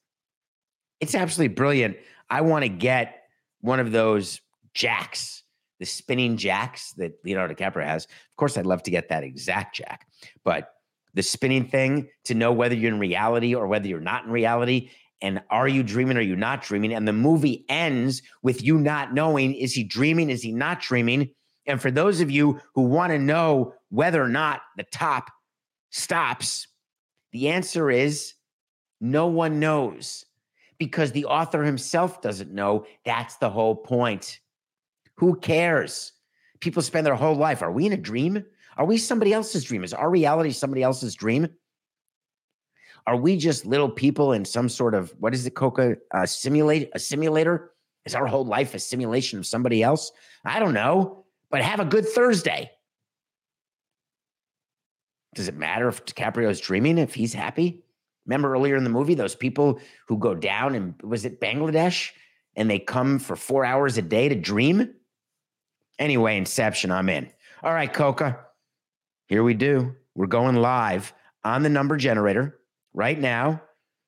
It's 1.00 1.14
absolutely 1.14 1.54
brilliant. 1.54 1.96
I 2.30 2.40
want 2.40 2.64
to 2.64 2.68
get 2.68 3.22
one 3.60 3.80
of 3.80 3.92
those 3.92 4.40
jacks, 4.74 5.42
the 5.78 5.86
spinning 5.86 6.36
jacks 6.36 6.92
that 6.92 7.18
Leonardo 7.24 7.54
DiCaprio 7.54 7.84
has. 7.84 8.04
Of 8.04 8.36
course, 8.36 8.56
I'd 8.56 8.66
love 8.66 8.82
to 8.84 8.90
get 8.90 9.10
that 9.10 9.22
exact 9.22 9.76
jack, 9.76 10.06
but 10.44 10.72
the 11.16 11.22
spinning 11.22 11.66
thing 11.66 12.08
to 12.24 12.34
know 12.34 12.52
whether 12.52 12.74
you're 12.74 12.92
in 12.92 13.00
reality 13.00 13.54
or 13.54 13.66
whether 13.66 13.88
you're 13.88 14.00
not 14.00 14.26
in 14.26 14.30
reality. 14.30 14.90
And 15.22 15.42
are 15.50 15.66
you 15.66 15.82
dreaming? 15.82 16.18
Are 16.18 16.22
you 16.22 16.36
not 16.36 16.62
dreaming? 16.62 16.92
And 16.92 17.08
the 17.08 17.12
movie 17.14 17.64
ends 17.70 18.22
with 18.42 18.62
you 18.62 18.78
not 18.78 19.14
knowing 19.14 19.54
is 19.54 19.72
he 19.72 19.82
dreaming? 19.82 20.28
Is 20.28 20.42
he 20.42 20.52
not 20.52 20.80
dreaming? 20.80 21.30
And 21.66 21.80
for 21.80 21.90
those 21.90 22.20
of 22.20 22.30
you 22.30 22.60
who 22.74 22.82
want 22.82 23.12
to 23.12 23.18
know 23.18 23.72
whether 23.88 24.22
or 24.22 24.28
not 24.28 24.60
the 24.76 24.84
top 24.84 25.30
stops, 25.90 26.68
the 27.32 27.48
answer 27.48 27.90
is 27.90 28.34
no 29.00 29.26
one 29.26 29.58
knows 29.58 30.24
because 30.78 31.12
the 31.12 31.24
author 31.24 31.64
himself 31.64 32.20
doesn't 32.20 32.52
know. 32.52 32.84
That's 33.06 33.36
the 33.36 33.50
whole 33.50 33.74
point. 33.74 34.38
Who 35.16 35.36
cares? 35.36 36.12
People 36.60 36.82
spend 36.82 37.06
their 37.06 37.14
whole 37.14 37.34
life. 37.34 37.62
Are 37.62 37.72
we 37.72 37.86
in 37.86 37.94
a 37.94 37.96
dream? 37.96 38.44
Are 38.76 38.84
we 38.84 38.98
somebody 38.98 39.32
else's 39.32 39.64
dream? 39.64 39.84
Is 39.84 39.94
our 39.94 40.10
reality 40.10 40.50
somebody 40.52 40.82
else's 40.82 41.14
dream? 41.14 41.48
Are 43.06 43.16
we 43.16 43.36
just 43.36 43.64
little 43.64 43.88
people 43.88 44.32
in 44.32 44.44
some 44.44 44.68
sort 44.68 44.94
of 44.94 45.14
what 45.18 45.32
is 45.32 45.46
it, 45.46 45.54
Coca? 45.54 45.96
Uh, 46.12 46.26
simulate 46.26 46.90
a 46.92 46.98
simulator? 46.98 47.72
Is 48.04 48.14
our 48.14 48.26
whole 48.26 48.44
life 48.44 48.74
a 48.74 48.78
simulation 48.78 49.38
of 49.38 49.46
somebody 49.46 49.82
else? 49.82 50.12
I 50.44 50.58
don't 50.58 50.74
know, 50.74 51.24
but 51.50 51.62
have 51.62 51.80
a 51.80 51.84
good 51.84 52.06
Thursday. 52.06 52.70
Does 55.34 55.48
it 55.48 55.56
matter 55.56 55.88
if 55.88 56.04
DiCaprio's 56.04 56.60
dreaming 56.60 56.98
if 56.98 57.14
he's 57.14 57.34
happy? 57.34 57.82
Remember 58.26 58.52
earlier 58.52 58.76
in 58.76 58.84
the 58.84 58.90
movie, 58.90 59.14
those 59.14 59.34
people 59.34 59.80
who 60.08 60.18
go 60.18 60.34
down 60.34 60.74
and 60.74 60.94
was 61.02 61.24
it 61.24 61.40
Bangladesh 61.40 62.10
and 62.56 62.68
they 62.68 62.78
come 62.78 63.18
for 63.18 63.36
four 63.36 63.64
hours 63.64 63.98
a 63.98 64.02
day 64.02 64.28
to 64.28 64.34
dream? 64.34 64.94
Anyway, 65.98 66.36
Inception, 66.36 66.90
I'm 66.90 67.08
in. 67.08 67.30
All 67.62 67.72
right, 67.72 67.92
Coca. 67.92 68.45
Here 69.26 69.42
we 69.42 69.54
do. 69.54 69.94
We're 70.14 70.26
going 70.26 70.56
live 70.56 71.12
on 71.44 71.62
the 71.62 71.68
number 71.68 71.96
generator 71.96 72.60
right 72.94 73.18
now. 73.18 73.60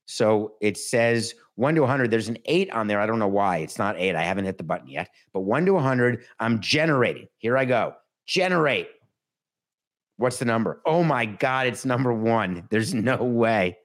So 0.06 0.54
it 0.60 0.78
says 0.78 1.34
1 1.56 1.74
to 1.74 1.82
100. 1.82 2.10
There's 2.10 2.28
an 2.28 2.38
8 2.46 2.70
on 2.70 2.86
there. 2.86 3.00
I 3.00 3.06
don't 3.06 3.18
know 3.18 3.28
why. 3.28 3.58
It's 3.58 3.78
not 3.78 3.98
8. 3.98 4.14
I 4.14 4.22
haven't 4.22 4.46
hit 4.46 4.56
the 4.56 4.64
button 4.64 4.88
yet. 4.88 5.10
But 5.32 5.40
1 5.40 5.66
to 5.66 5.74
100, 5.74 6.24
I'm 6.40 6.60
generating. 6.60 7.28
Here 7.36 7.58
I 7.58 7.64
go. 7.64 7.94
Generate. 8.26 8.88
What's 10.16 10.38
the 10.38 10.44
number? 10.44 10.80
Oh 10.86 11.04
my 11.04 11.26
God, 11.26 11.66
it's 11.66 11.84
number 11.84 12.12
one. 12.12 12.66
There's 12.70 12.94
no 12.94 13.16
way. 13.16 13.76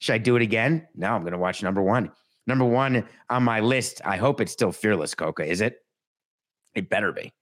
Should 0.00 0.14
I 0.14 0.18
do 0.18 0.36
it 0.36 0.42
again? 0.42 0.86
No, 0.94 1.12
I'm 1.12 1.22
going 1.22 1.32
to 1.32 1.38
watch 1.38 1.62
number 1.62 1.82
one. 1.82 2.12
Number 2.46 2.64
one 2.64 3.06
on 3.30 3.42
my 3.42 3.60
list. 3.60 4.00
I 4.04 4.16
hope 4.16 4.40
it's 4.40 4.52
still 4.52 4.72
Fearless, 4.72 5.14
Coca. 5.14 5.44
Is 5.44 5.60
it? 5.60 5.78
It 6.74 6.90
better 6.90 7.12
be. 7.12 7.32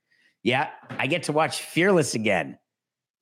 Yeah, 0.43 0.71
I 0.91 1.07
get 1.07 1.25
to 1.25 1.33
watch 1.33 1.63
Fearless 1.63 2.15
again. 2.15 2.59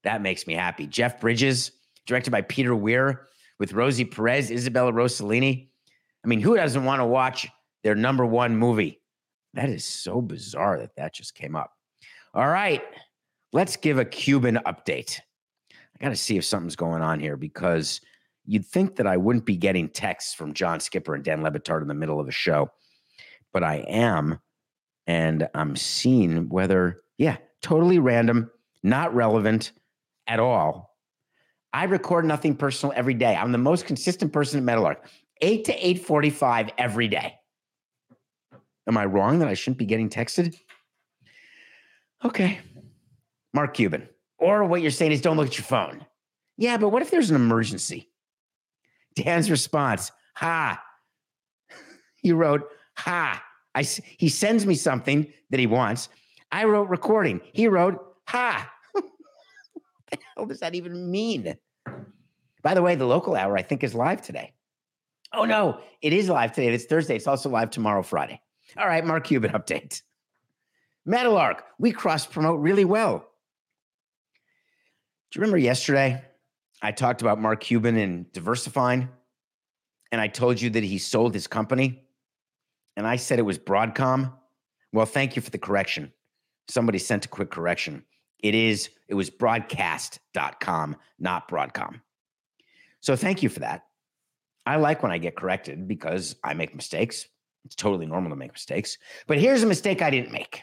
That 0.04 0.22
makes 0.22 0.46
me 0.46 0.54
happy. 0.54 0.86
Jeff 0.86 1.20
Bridges, 1.20 1.72
directed 2.06 2.30
by 2.30 2.42
Peter 2.42 2.74
Weir, 2.76 3.28
with 3.58 3.72
Rosie 3.72 4.04
Perez, 4.04 4.50
Isabella 4.50 4.92
Rossellini. 4.92 5.68
I 6.24 6.28
mean, 6.28 6.40
who 6.40 6.56
doesn't 6.56 6.84
want 6.84 7.00
to 7.00 7.06
watch 7.06 7.48
their 7.82 7.94
number 7.94 8.26
one 8.26 8.56
movie? 8.56 9.00
That 9.54 9.68
is 9.68 9.84
so 9.84 10.20
bizarre 10.20 10.78
that 10.78 10.96
that 10.96 11.14
just 11.14 11.34
came 11.34 11.54
up. 11.54 11.72
All 12.34 12.48
right, 12.48 12.82
let's 13.52 13.76
give 13.76 13.98
a 13.98 14.04
Cuban 14.04 14.58
update. 14.66 15.20
I 15.72 16.04
got 16.04 16.08
to 16.08 16.16
see 16.16 16.36
if 16.36 16.44
something's 16.44 16.76
going 16.76 17.02
on 17.02 17.20
here 17.20 17.36
because 17.36 18.00
you'd 18.44 18.66
think 18.66 18.96
that 18.96 19.06
I 19.06 19.16
wouldn't 19.16 19.46
be 19.46 19.56
getting 19.56 19.88
texts 19.88 20.34
from 20.34 20.52
John 20.52 20.80
Skipper 20.80 21.14
and 21.14 21.22
Dan 21.22 21.42
Le 21.42 21.50
Batard 21.50 21.82
in 21.82 21.88
the 21.88 21.94
middle 21.94 22.18
of 22.18 22.28
a 22.28 22.32
show, 22.32 22.70
but 23.52 23.62
I 23.62 23.76
am. 23.88 24.40
And 25.06 25.48
I'm 25.54 25.76
seeing 25.76 26.48
whether, 26.48 27.02
yeah, 27.18 27.36
totally 27.62 27.98
random, 27.98 28.50
not 28.82 29.14
relevant 29.14 29.72
at 30.26 30.40
all. 30.40 30.96
I 31.72 31.84
record 31.84 32.24
nothing 32.24 32.56
personal 32.56 32.92
every 32.96 33.14
day. 33.14 33.34
I'm 33.34 33.52
the 33.52 33.58
most 33.58 33.86
consistent 33.86 34.32
person 34.32 34.58
at 34.58 34.64
Meadowlark. 34.64 35.06
8 35.40 35.64
to 35.64 35.72
8:45 35.72 36.70
every 36.78 37.08
day. 37.08 37.34
Am 38.86 38.96
I 38.96 39.04
wrong 39.04 39.40
that 39.40 39.48
I 39.48 39.54
shouldn't 39.54 39.78
be 39.78 39.86
getting 39.86 40.08
texted? 40.08 40.56
Okay. 42.24 42.60
Mark 43.52 43.74
Cuban. 43.74 44.08
Or 44.38 44.64
what 44.64 44.82
you're 44.82 44.90
saying 44.90 45.12
is 45.12 45.20
don't 45.20 45.36
look 45.36 45.48
at 45.48 45.58
your 45.58 45.64
phone. 45.64 46.04
Yeah, 46.56 46.76
but 46.76 46.90
what 46.90 47.02
if 47.02 47.10
there's 47.10 47.30
an 47.30 47.36
emergency? 47.36 48.10
Dan's 49.16 49.50
response, 49.50 50.12
ha. 50.34 50.82
He 52.16 52.32
wrote, 52.32 52.68
ha. 52.96 53.42
I, 53.74 53.82
he 53.82 54.28
sends 54.28 54.66
me 54.66 54.74
something 54.74 55.32
that 55.50 55.60
he 55.60 55.66
wants. 55.66 56.08
I 56.52 56.64
wrote 56.64 56.88
recording. 56.88 57.40
He 57.52 57.68
wrote, 57.68 58.00
ha. 58.28 58.70
Hell 60.36 60.46
does 60.46 60.60
that 60.60 60.74
even 60.74 61.10
mean? 61.10 61.56
By 62.62 62.74
the 62.74 62.82
way, 62.82 62.94
the 62.94 63.06
local 63.06 63.36
hour, 63.36 63.56
I 63.56 63.62
think, 63.62 63.84
is 63.84 63.94
live 63.94 64.22
today. 64.22 64.52
Oh, 65.32 65.44
no, 65.44 65.80
it 66.00 66.12
is 66.12 66.28
live 66.28 66.52
today. 66.52 66.68
It's 66.68 66.84
Thursday. 66.84 67.16
It's 67.16 67.26
also 67.26 67.48
live 67.48 67.70
tomorrow, 67.70 68.02
Friday. 68.02 68.40
All 68.78 68.86
right, 68.86 69.04
Mark 69.04 69.24
Cuban 69.24 69.52
update. 69.52 70.02
Meadowlark, 71.04 71.64
we 71.78 71.92
cross 71.92 72.26
promote 72.26 72.60
really 72.60 72.84
well. 72.84 73.18
Do 73.18 75.38
you 75.38 75.40
remember 75.40 75.58
yesterday 75.58 76.22
I 76.80 76.92
talked 76.92 77.20
about 77.20 77.40
Mark 77.40 77.60
Cuban 77.60 77.96
and 77.96 78.30
diversifying? 78.32 79.08
And 80.12 80.20
I 80.20 80.28
told 80.28 80.60
you 80.60 80.70
that 80.70 80.84
he 80.84 80.98
sold 80.98 81.34
his 81.34 81.46
company? 81.46 82.04
And 82.96 83.06
I 83.06 83.16
said 83.16 83.38
it 83.38 83.42
was 83.42 83.58
Broadcom. 83.58 84.32
Well, 84.92 85.06
thank 85.06 85.34
you 85.34 85.42
for 85.42 85.50
the 85.50 85.58
correction. 85.58 86.12
Somebody 86.68 86.98
sent 86.98 87.24
a 87.24 87.28
quick 87.28 87.50
correction. 87.50 88.04
It 88.44 88.54
is, 88.54 88.90
it 89.08 89.14
was 89.14 89.30
broadcast.com, 89.30 90.96
not 91.18 91.48
Broadcom. 91.48 92.02
So 93.00 93.16
thank 93.16 93.42
you 93.42 93.48
for 93.48 93.60
that. 93.60 93.84
I 94.66 94.76
like 94.76 95.02
when 95.02 95.12
I 95.12 95.16
get 95.16 95.34
corrected 95.34 95.88
because 95.88 96.36
I 96.44 96.52
make 96.52 96.74
mistakes. 96.74 97.26
It's 97.64 97.74
totally 97.74 98.04
normal 98.04 98.28
to 98.28 98.36
make 98.36 98.52
mistakes. 98.52 98.98
But 99.26 99.38
here's 99.38 99.62
a 99.62 99.66
mistake 99.66 100.02
I 100.02 100.10
didn't 100.10 100.30
make. 100.30 100.62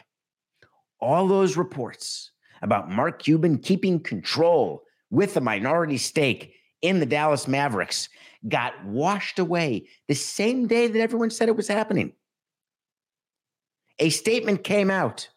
All 1.00 1.26
those 1.26 1.56
reports 1.56 2.30
about 2.62 2.88
Mark 2.88 3.20
Cuban 3.20 3.58
keeping 3.58 3.98
control 3.98 4.84
with 5.10 5.36
a 5.36 5.40
minority 5.40 5.98
stake 5.98 6.54
in 6.82 7.00
the 7.00 7.06
Dallas 7.06 7.48
Mavericks 7.48 8.08
got 8.46 8.84
washed 8.84 9.40
away 9.40 9.88
the 10.06 10.14
same 10.14 10.68
day 10.68 10.86
that 10.86 11.00
everyone 11.00 11.30
said 11.30 11.48
it 11.48 11.56
was 11.56 11.66
happening. 11.66 12.12
A 13.98 14.10
statement 14.10 14.62
came 14.62 14.88
out. 14.88 15.28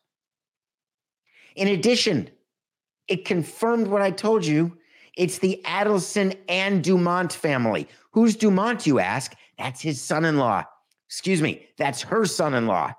In 1.56 1.70
addition, 1.70 2.30
it 3.08 3.26
confirmed 3.26 3.88
what 3.88 4.02
I 4.02 4.12
told 4.12 4.46
you. 4.46 4.78
It's 5.16 5.40
the 5.40 5.62
Adelson 5.66 6.38
and 6.50 6.84
Dumont 6.84 7.32
family. 7.32 7.88
Who's 8.12 8.36
Dumont, 8.36 8.86
you 8.86 9.00
ask? 9.00 9.34
That's 9.58 9.82
his 9.82 10.02
son 10.02 10.26
in 10.26 10.38
law. 10.38 10.64
Excuse 11.08 11.42
me, 11.42 11.68
that's 11.78 12.02
her 12.02 12.26
son 12.26 12.54
in 12.54 12.68
law. 12.68 12.94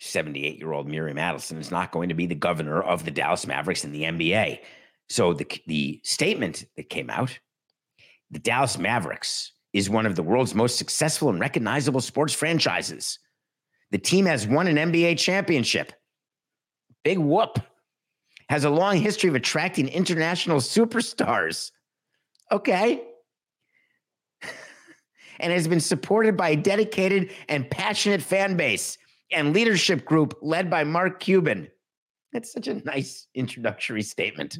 78 0.00 0.58
year 0.58 0.72
old 0.72 0.88
Miriam 0.88 1.18
Adelson 1.18 1.58
is 1.58 1.70
not 1.70 1.92
going 1.92 2.08
to 2.08 2.14
be 2.14 2.26
the 2.26 2.34
governor 2.34 2.82
of 2.82 3.04
the 3.04 3.10
Dallas 3.10 3.46
Mavericks 3.46 3.84
in 3.84 3.92
the 3.92 4.02
NBA. 4.02 4.60
So 5.08 5.34
the, 5.34 5.46
the 5.66 6.00
statement 6.04 6.64
that 6.76 6.88
came 6.88 7.10
out 7.10 7.38
the 8.30 8.38
Dallas 8.38 8.78
Mavericks 8.78 9.52
is 9.72 9.90
one 9.90 10.06
of 10.06 10.14
the 10.14 10.22
world's 10.22 10.54
most 10.54 10.78
successful 10.78 11.30
and 11.30 11.40
recognizable 11.40 12.00
sports 12.00 12.32
franchises. 12.32 13.18
The 13.90 13.98
team 13.98 14.26
has 14.26 14.46
won 14.46 14.68
an 14.68 14.76
NBA 14.76 15.18
championship. 15.18 15.92
Big 17.04 17.18
whoop. 17.18 17.58
Has 18.48 18.64
a 18.64 18.70
long 18.70 18.96
history 18.96 19.28
of 19.28 19.36
attracting 19.36 19.88
international 19.88 20.58
superstars. 20.58 21.70
Okay 22.50 23.02
and 25.40 25.52
has 25.52 25.68
been 25.68 25.80
supported 25.80 26.36
by 26.36 26.50
a 26.50 26.56
dedicated 26.56 27.32
and 27.48 27.70
passionate 27.70 28.22
fan 28.22 28.56
base 28.56 28.98
and 29.32 29.52
leadership 29.52 30.04
group 30.04 30.38
led 30.42 30.70
by 30.70 30.84
Mark 30.84 31.20
Cuban. 31.20 31.68
That's 32.32 32.52
such 32.52 32.68
a 32.68 32.74
nice 32.84 33.26
introductory 33.34 34.02
statement. 34.02 34.58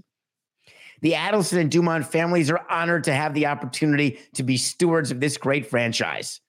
The 1.03 1.13
Adelson 1.13 1.59
and 1.59 1.71
Dumont 1.71 2.07
families 2.07 2.51
are 2.51 2.65
honored 2.69 3.05
to 3.05 3.15
have 3.15 3.33
the 3.33 3.47
opportunity 3.47 4.19
to 4.35 4.43
be 4.43 4.57
stewards 4.57 5.11
of 5.11 5.21
this 5.21 5.37
great 5.39 5.67
franchise. 5.67 6.41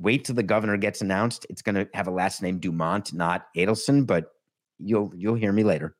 Wait 0.00 0.24
till 0.24 0.34
the 0.34 0.42
governor 0.42 0.78
gets 0.78 1.02
announced. 1.02 1.46
It's 1.50 1.60
going 1.60 1.74
to 1.74 1.86
have 1.92 2.08
a 2.08 2.10
last 2.10 2.42
name 2.42 2.58
Dumont, 2.58 3.12
not 3.12 3.46
Adelson, 3.54 4.06
but 4.06 4.32
you'll 4.78 5.12
you'll 5.14 5.34
hear 5.34 5.52
me 5.52 5.62
later. 5.62 5.94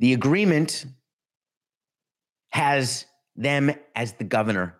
The 0.00 0.12
agreement 0.12 0.84
has 2.50 3.06
them 3.36 3.70
as 3.94 4.14
the 4.14 4.24
governor. 4.24 4.76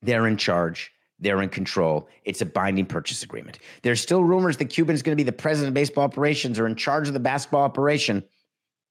They're 0.00 0.26
in 0.26 0.38
charge. 0.38 0.90
They're 1.20 1.42
in 1.42 1.50
control. 1.50 2.08
It's 2.24 2.40
a 2.40 2.46
binding 2.46 2.86
purchase 2.86 3.22
agreement. 3.22 3.58
There's 3.82 4.00
still 4.00 4.24
rumors 4.24 4.56
that 4.56 4.66
Cuban's 4.66 5.02
going 5.02 5.16
to 5.16 5.22
be 5.22 5.26
the 5.26 5.32
president 5.32 5.68
of 5.68 5.74
baseball 5.74 6.04
operations 6.04 6.58
or 6.58 6.66
in 6.66 6.74
charge 6.74 7.06
of 7.06 7.14
the 7.14 7.20
basketball 7.20 7.62
operation. 7.62 8.24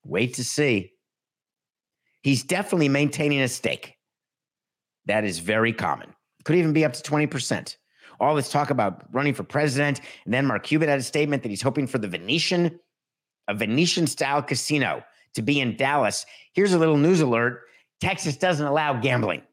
Wait 0.06 0.36
to 0.36 0.44
see. 0.44 0.94
He's 2.22 2.44
definitely 2.44 2.90
maintaining 2.90 3.42
a 3.42 3.48
stake. 3.48 3.96
That 5.08 5.26
is 5.26 5.40
very 5.40 5.74
common. 5.74 6.14
Could 6.44 6.56
even 6.56 6.74
be 6.74 6.86
up 6.86 6.94
to 6.94 7.04
20%. 7.04 7.76
All 8.20 8.36
this 8.36 8.52
talk 8.52 8.70
about 8.70 9.04
running 9.12 9.34
for 9.34 9.44
president. 9.44 10.00
And 10.26 10.34
then 10.34 10.46
Mark 10.46 10.64
Cuban 10.64 10.90
had 10.90 11.00
a 11.00 11.04
statement 11.04 11.44
that 11.44 11.50
he's 11.50 11.62
hoping 11.62 11.88
for 11.88 11.98
the 11.98 12.08
Venetian, 12.08 12.80
a 13.48 13.56
Venetian 13.56 14.08
style 14.08 14.42
casino 14.42 15.04
to 15.34 15.42
be 15.42 15.60
in 15.60 15.76
Dallas. 15.76 16.26
Here's 16.54 16.74
a 16.74 16.80
little 16.80 16.98
news 16.98 17.22
alert 17.22 17.62
Texas 18.00 18.36
doesn't 18.38 18.66
allow 18.66 19.00
gambling. 19.00 19.44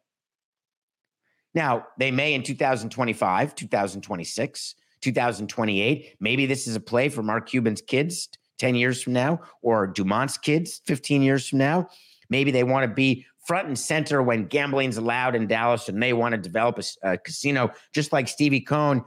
Now, 1.55 1.86
they 1.99 2.11
may 2.11 2.34
in 2.34 2.43
2025, 2.43 3.55
2026, 3.55 4.74
2028. 5.01 6.16
Maybe 6.20 6.47
this 6.47 6.66
is 6.66 6.76
a 6.76 6.80
play 6.80 7.09
for 7.09 7.22
Mark 7.22 7.49
Cuban's 7.49 7.82
kids 7.82 8.28
10 8.59 8.74
years 8.74 9.03
from 9.03 9.12
now 9.12 9.41
or 9.62 9.86
Dumont's 9.86 10.39
kids 10.39 10.82
15 10.86 11.22
years 11.22 11.49
from 11.49 11.59
now. 11.59 11.89
Maybe 12.30 12.51
they 12.51 12.64
want 12.64 12.89
to 12.89 12.95
be 12.95 13.26
front 13.49 13.66
and 13.66 13.78
center 13.78 14.22
when 14.22 14.44
gambling's 14.44 14.99
allowed 14.99 15.34
in 15.34 15.46
Dallas 15.46 15.88
and 15.88 16.03
they 16.03 16.12
want 16.12 16.32
to 16.32 16.38
develop 16.38 16.78
a, 16.78 17.12
a 17.12 17.18
casino 17.18 17.72
just 17.94 18.12
like 18.12 18.28
Stevie 18.28 18.61
Cohen. 18.61 19.03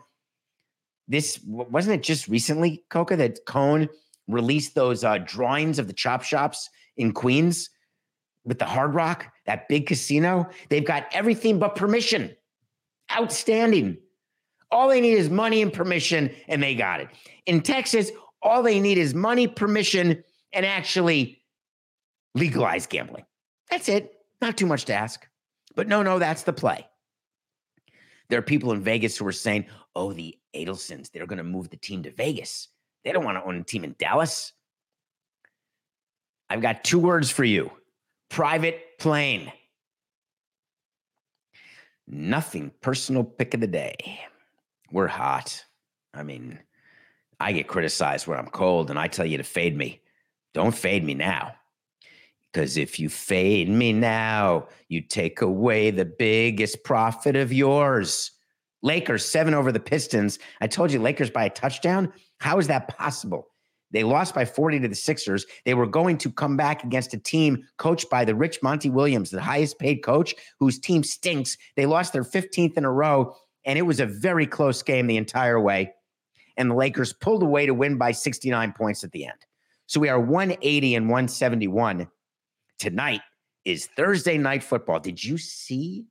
This 1.07 1.39
wasn't 1.45 1.99
it 1.99 2.03
just 2.03 2.27
recently, 2.27 2.83
Coca, 2.89 3.15
that 3.17 3.45
Cohen 3.45 3.87
released 4.27 4.73
those 4.73 5.03
uh, 5.03 5.19
drawings 5.19 5.77
of 5.77 5.85
the 5.85 5.93
chop 5.93 6.23
shops 6.23 6.69
in 6.97 7.11
Queens 7.13 7.69
with 8.43 8.57
the 8.57 8.65
Hard 8.65 8.95
Rock, 8.95 9.27
that 9.45 9.67
big 9.67 9.85
casino, 9.85 10.49
they've 10.69 10.85
got 10.85 11.05
everything 11.11 11.59
but 11.59 11.75
permission. 11.75 12.35
Outstanding. 13.15 13.97
All 14.71 14.87
they 14.87 15.01
need 15.01 15.13
is 15.13 15.29
money 15.29 15.61
and 15.61 15.71
permission, 15.71 16.31
and 16.47 16.63
they 16.63 16.73
got 16.73 17.01
it. 17.01 17.09
In 17.45 17.61
Texas, 17.61 18.09
all 18.41 18.63
they 18.63 18.79
need 18.79 18.97
is 18.97 19.13
money, 19.13 19.47
permission, 19.47 20.23
and 20.51 20.65
actually 20.65 21.43
legalize 22.33 22.87
gambling. 22.87 23.25
That's 23.69 23.87
it. 23.87 24.11
Not 24.41 24.57
too 24.57 24.65
much 24.65 24.85
to 24.85 24.93
ask. 24.93 25.27
But 25.75 25.87
no, 25.87 26.03
no, 26.03 26.19
that's 26.19 26.43
the 26.43 26.53
play. 26.53 26.87
There 28.29 28.39
are 28.39 28.43
people 28.43 28.71
in 28.71 28.81
Vegas 28.81 29.17
who 29.17 29.27
are 29.27 29.31
saying, 29.31 29.65
oh, 29.95 30.13
the 30.13 30.37
Adelsons, 30.55 31.11
they're 31.11 31.27
going 31.27 31.37
to 31.37 31.43
move 31.43 31.69
the 31.69 31.77
team 31.77 32.03
to 32.03 32.11
Vegas. 32.11 32.69
They 33.03 33.11
don't 33.11 33.25
want 33.25 33.37
to 33.37 33.43
own 33.43 33.57
a 33.57 33.63
team 33.63 33.83
in 33.83 33.95
Dallas. 33.97 34.53
I've 36.49 36.61
got 36.61 36.83
two 36.83 36.99
words 36.99 37.29
for 37.31 37.43
you 37.43 37.71
private 38.29 38.97
plane. 38.99 39.51
Nothing 42.07 42.71
personal 42.81 43.23
pick 43.23 43.53
of 43.53 43.61
the 43.61 43.67
day. 43.67 44.19
We're 44.91 45.07
hot. 45.07 45.63
I 46.13 46.23
mean, 46.23 46.59
I 47.39 47.53
get 47.53 47.67
criticized 47.67 48.27
when 48.27 48.37
I'm 48.37 48.47
cold 48.47 48.89
and 48.89 48.99
I 48.99 49.07
tell 49.07 49.25
you 49.25 49.37
to 49.37 49.43
fade 49.43 49.75
me. 49.77 50.01
Don't 50.53 50.75
fade 50.75 51.03
me 51.03 51.13
now. 51.13 51.53
Because 52.52 52.78
if 52.78 52.99
you 52.99 53.08
fade 53.10 53.70
me 53.70 53.93
now, 53.93 54.68
you 54.89 55.02
take 55.02 55.41
away 55.41 55.91
the 55.91 56.06
biggest 56.06 56.84
profit 56.84 57.36
of 57.36 57.54
yours. 57.54 58.32
Lakers 58.84 59.26
seven 59.26 59.54
over 59.54 59.72
the 59.72 59.80
Pistons. 59.80 60.39
I 60.60 60.68
told 60.68 60.91
you 60.91 60.99
Lakers 60.99 61.30
by 61.30 61.45
a 61.45 61.49
touchdown. 61.49 62.12
How 62.39 62.58
is 62.58 62.68
that 62.68 62.88
possible? 62.97 63.47
They 63.91 64.04
lost 64.04 64.34
by 64.34 64.45
40 64.45 64.80
to 64.80 64.88
the 64.88 64.95
Sixers. 64.95 65.45
They 65.66 65.74
were 65.74 65.86
going 65.86 66.18
to 66.20 66.32
come 66.32 66.58
back 66.58 66.84
against 66.84 67.14
a 67.14 67.18
team 67.18 67.64
coached 67.78 68.10
by 68.10 68.26
the 68.26 68.36
rich 68.36 68.62
Monty 68.64 68.89
Williams, 68.89 69.30
the 69.30 69.41
highest 69.41 69.80
paid 69.80 69.97
coach, 69.97 70.34
whose 70.60 70.80
team 70.80 71.04
stinks. 71.04 71.58
They 71.76 71.86
lost 71.86 72.14
their 72.14 72.24
15th 72.24 72.78
in 72.78 72.86
a 72.86 72.91
row, 72.91 73.36
and 73.66 73.78
it 73.78 73.84
was 73.84 73.99
a 73.99 74.06
very 74.06 74.47
close 74.47 74.82
game 74.82 75.08
the 75.08 75.18
entire 75.18 75.60
way. 75.60 75.93
And 76.58 76.72
the 76.72 76.76
Lakers 76.76 77.14
pulled 77.14 77.43
away 77.43 77.66
to 77.66 77.74
win 77.74 77.97
by 77.97 78.12
69 78.12 78.74
points 78.74 79.04
at 79.04 79.12
the 79.12 79.26
end. 79.26 79.45
So 79.88 79.99
we 79.99 80.10
are 80.10 80.20
180 80.20 80.95
and 80.95 81.08
171. 81.08 82.08
Tonight 82.82 83.21
is 83.63 83.86
Thursday 83.95 84.38
night 84.38 84.63
football. 84.63 84.99
Did 84.99 85.23
you 85.23 85.38
see 85.38 86.05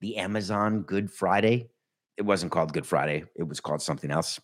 the 0.00 0.16
Amazon 0.16 0.80
Good 0.80 1.10
Friday? 1.12 1.68
It 2.16 2.22
wasn't 2.22 2.52
called 2.52 2.72
Good 2.72 2.86
Friday, 2.86 3.24
it 3.36 3.42
was 3.46 3.60
called 3.60 3.82
something 3.82 4.10
else 4.10 4.40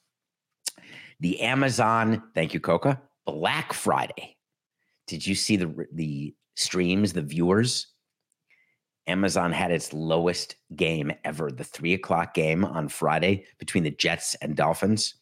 the 1.21 1.41
Amazon, 1.41 2.23
thank 2.35 2.53
you, 2.53 2.61
Coca, 2.61 3.01
Black 3.25 3.73
Friday. 3.73 4.37
Did 5.07 5.27
you 5.27 5.35
see 5.35 5.57
the 5.57 5.87
the 5.93 6.35
streams, 6.57 7.13
the 7.13 7.23
viewers, 7.23 7.87
Amazon 9.07 9.53
had 9.53 9.71
its 9.71 9.93
lowest 9.93 10.57
game 10.75 11.13
ever, 11.25 11.51
the 11.51 11.65
three 11.65 11.95
o'clock 11.95 12.35
game 12.35 12.65
on 12.65 12.89
Friday 12.89 13.47
between 13.59 13.85
the 13.85 13.91
Jets 13.91 14.35
and 14.37 14.57
Dolphins. 14.57 15.15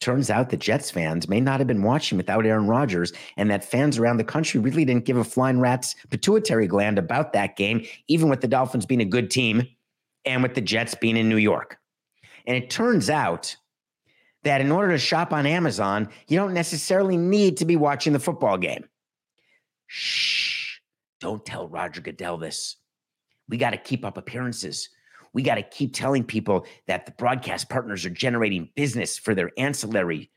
Turns 0.00 0.30
out 0.30 0.50
the 0.50 0.56
Jets 0.56 0.90
fans 0.90 1.28
may 1.28 1.40
not 1.40 1.58
have 1.58 1.66
been 1.66 1.82
watching 1.82 2.18
without 2.18 2.46
Aaron 2.46 2.68
Rodgers, 2.68 3.12
and 3.36 3.50
that 3.50 3.64
fans 3.64 3.98
around 3.98 4.18
the 4.18 4.24
country 4.24 4.60
really 4.60 4.84
didn't 4.84 5.04
give 5.04 5.16
a 5.16 5.24
flying 5.24 5.58
rat's 5.58 5.96
pituitary 6.10 6.68
gland 6.68 6.98
about 6.98 7.32
that 7.32 7.56
game, 7.56 7.84
even 8.06 8.28
with 8.28 8.40
the 8.40 8.48
Dolphins 8.48 8.86
being 8.86 9.00
a 9.00 9.04
good 9.04 9.30
team 9.30 9.66
and 10.24 10.42
with 10.42 10.54
the 10.54 10.60
Jets 10.60 10.94
being 10.94 11.16
in 11.16 11.28
New 11.28 11.36
York. 11.36 11.78
And 12.46 12.56
it 12.56 12.70
turns 12.70 13.10
out 13.10 13.56
that 14.44 14.60
in 14.60 14.70
order 14.70 14.92
to 14.92 14.98
shop 14.98 15.32
on 15.32 15.46
Amazon, 15.46 16.08
you 16.28 16.38
don't 16.38 16.54
necessarily 16.54 17.16
need 17.16 17.56
to 17.56 17.64
be 17.64 17.76
watching 17.76 18.12
the 18.12 18.20
football 18.20 18.56
game. 18.56 18.84
Shh, 19.88 20.78
don't 21.20 21.44
tell 21.44 21.68
Roger 21.68 22.00
Goodell 22.00 22.38
this. 22.38 22.76
We 23.48 23.56
got 23.56 23.70
to 23.70 23.78
keep 23.78 24.04
up 24.04 24.16
appearances. 24.16 24.90
We 25.32 25.42
got 25.42 25.56
to 25.56 25.62
keep 25.62 25.94
telling 25.94 26.24
people 26.24 26.66
that 26.86 27.06
the 27.06 27.12
broadcast 27.12 27.68
partners 27.68 28.04
are 28.06 28.10
generating 28.10 28.70
business 28.74 29.18
for 29.18 29.34
their 29.34 29.50
ancillary 29.56 30.30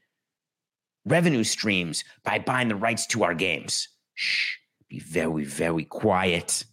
revenue 1.06 1.44
streams 1.44 2.04
by 2.24 2.39
buying 2.39 2.68
the 2.68 2.76
rights 2.76 3.06
to 3.08 3.24
our 3.24 3.34
games. 3.34 3.88
Shh, 4.14 4.56
be 4.89 5.00
very, 5.00 5.46
very 5.46 5.86
quiet. 5.86 6.66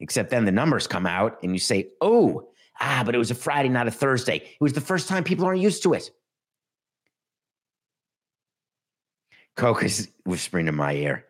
Except 0.00 0.30
then 0.30 0.44
the 0.44 0.52
numbers 0.52 0.86
come 0.86 1.06
out 1.06 1.38
and 1.42 1.52
you 1.52 1.58
say, 1.58 1.88
oh, 2.00 2.48
ah, 2.80 3.02
but 3.04 3.14
it 3.14 3.18
was 3.18 3.30
a 3.30 3.34
Friday, 3.34 3.68
not 3.68 3.86
a 3.86 3.92
Thursday. 3.92 4.36
It 4.36 4.60
was 4.60 4.72
the 4.72 4.80
first 4.80 5.08
time 5.08 5.24
people 5.24 5.46
aren't 5.46 5.60
used 5.60 5.82
to 5.84 5.94
it. 5.94 6.10
Coke 9.56 9.84
is 9.84 10.10
whispering 10.24 10.66
in 10.66 10.74
my 10.74 10.94
ear. 10.94 11.26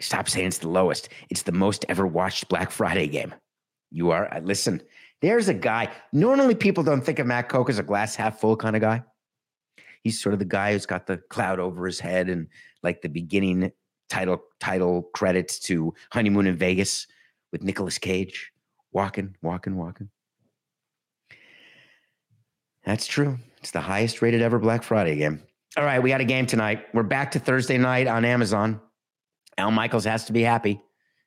Stop 0.00 0.28
saying 0.28 0.48
it's 0.48 0.58
the 0.58 0.68
lowest. 0.68 1.08
It's 1.30 1.42
the 1.42 1.52
most 1.52 1.84
ever 1.88 2.06
watched 2.06 2.48
Black 2.48 2.70
Friday 2.70 3.08
game. 3.08 3.34
You 3.90 4.10
are. 4.10 4.32
Uh, 4.32 4.40
listen, 4.40 4.82
there's 5.20 5.48
a 5.48 5.54
guy. 5.54 5.90
Normally, 6.12 6.54
people 6.54 6.84
don't 6.84 7.00
think 7.00 7.18
of 7.18 7.26
Matt 7.26 7.48
Koch 7.48 7.68
as 7.70 7.78
a 7.78 7.82
glass 7.82 8.14
half 8.14 8.40
full 8.40 8.56
kind 8.56 8.76
of 8.76 8.82
guy. 8.82 9.02
He's 10.02 10.20
sort 10.20 10.34
of 10.34 10.38
the 10.38 10.44
guy 10.44 10.72
who's 10.72 10.86
got 10.86 11.06
the 11.06 11.18
cloud 11.30 11.58
over 11.58 11.86
his 11.86 11.98
head 11.98 12.28
and 12.28 12.48
like 12.82 13.00
the 13.00 13.08
beginning 13.08 13.72
title 14.10 14.42
title 14.60 15.02
credits 15.14 15.58
to 15.60 15.94
Honeymoon 16.12 16.46
in 16.46 16.56
Vegas 16.56 17.06
with 17.52 17.62
Nicolas 17.62 17.98
Cage, 17.98 18.52
walking, 18.92 19.34
walking, 19.42 19.76
walking. 19.76 20.10
That's 22.84 23.06
true. 23.06 23.38
It's 23.58 23.70
the 23.70 23.80
highest 23.80 24.20
rated 24.20 24.42
ever 24.42 24.58
Black 24.58 24.82
Friday 24.82 25.16
game. 25.16 25.42
All 25.76 25.84
right, 25.84 26.02
we 26.02 26.10
got 26.10 26.20
a 26.20 26.24
game 26.24 26.46
tonight. 26.46 26.84
We're 26.92 27.02
back 27.02 27.30
to 27.32 27.38
Thursday 27.38 27.78
night 27.78 28.06
on 28.06 28.24
Amazon. 28.24 28.80
Al 29.56 29.70
Michaels 29.70 30.04
has 30.04 30.26
to 30.26 30.32
be 30.32 30.42
happy. 30.42 30.80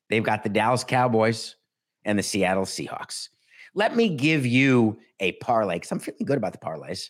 They've 0.09 0.23
got 0.23 0.43
the 0.43 0.49
Dallas 0.49 0.83
Cowboys 0.83 1.55
and 2.05 2.17
the 2.17 2.23
Seattle 2.23 2.63
Seahawks. 2.63 3.29
Let 3.77 3.95
me 3.95 4.09
give 4.09 4.43
you 4.43 4.97
a 5.19 5.33
parlay 5.33 5.75
because 5.75 5.91
I'm 5.91 5.99
feeling 5.99 6.25
good 6.25 6.39
about 6.39 6.51
the 6.51 6.57
parlays. 6.57 7.09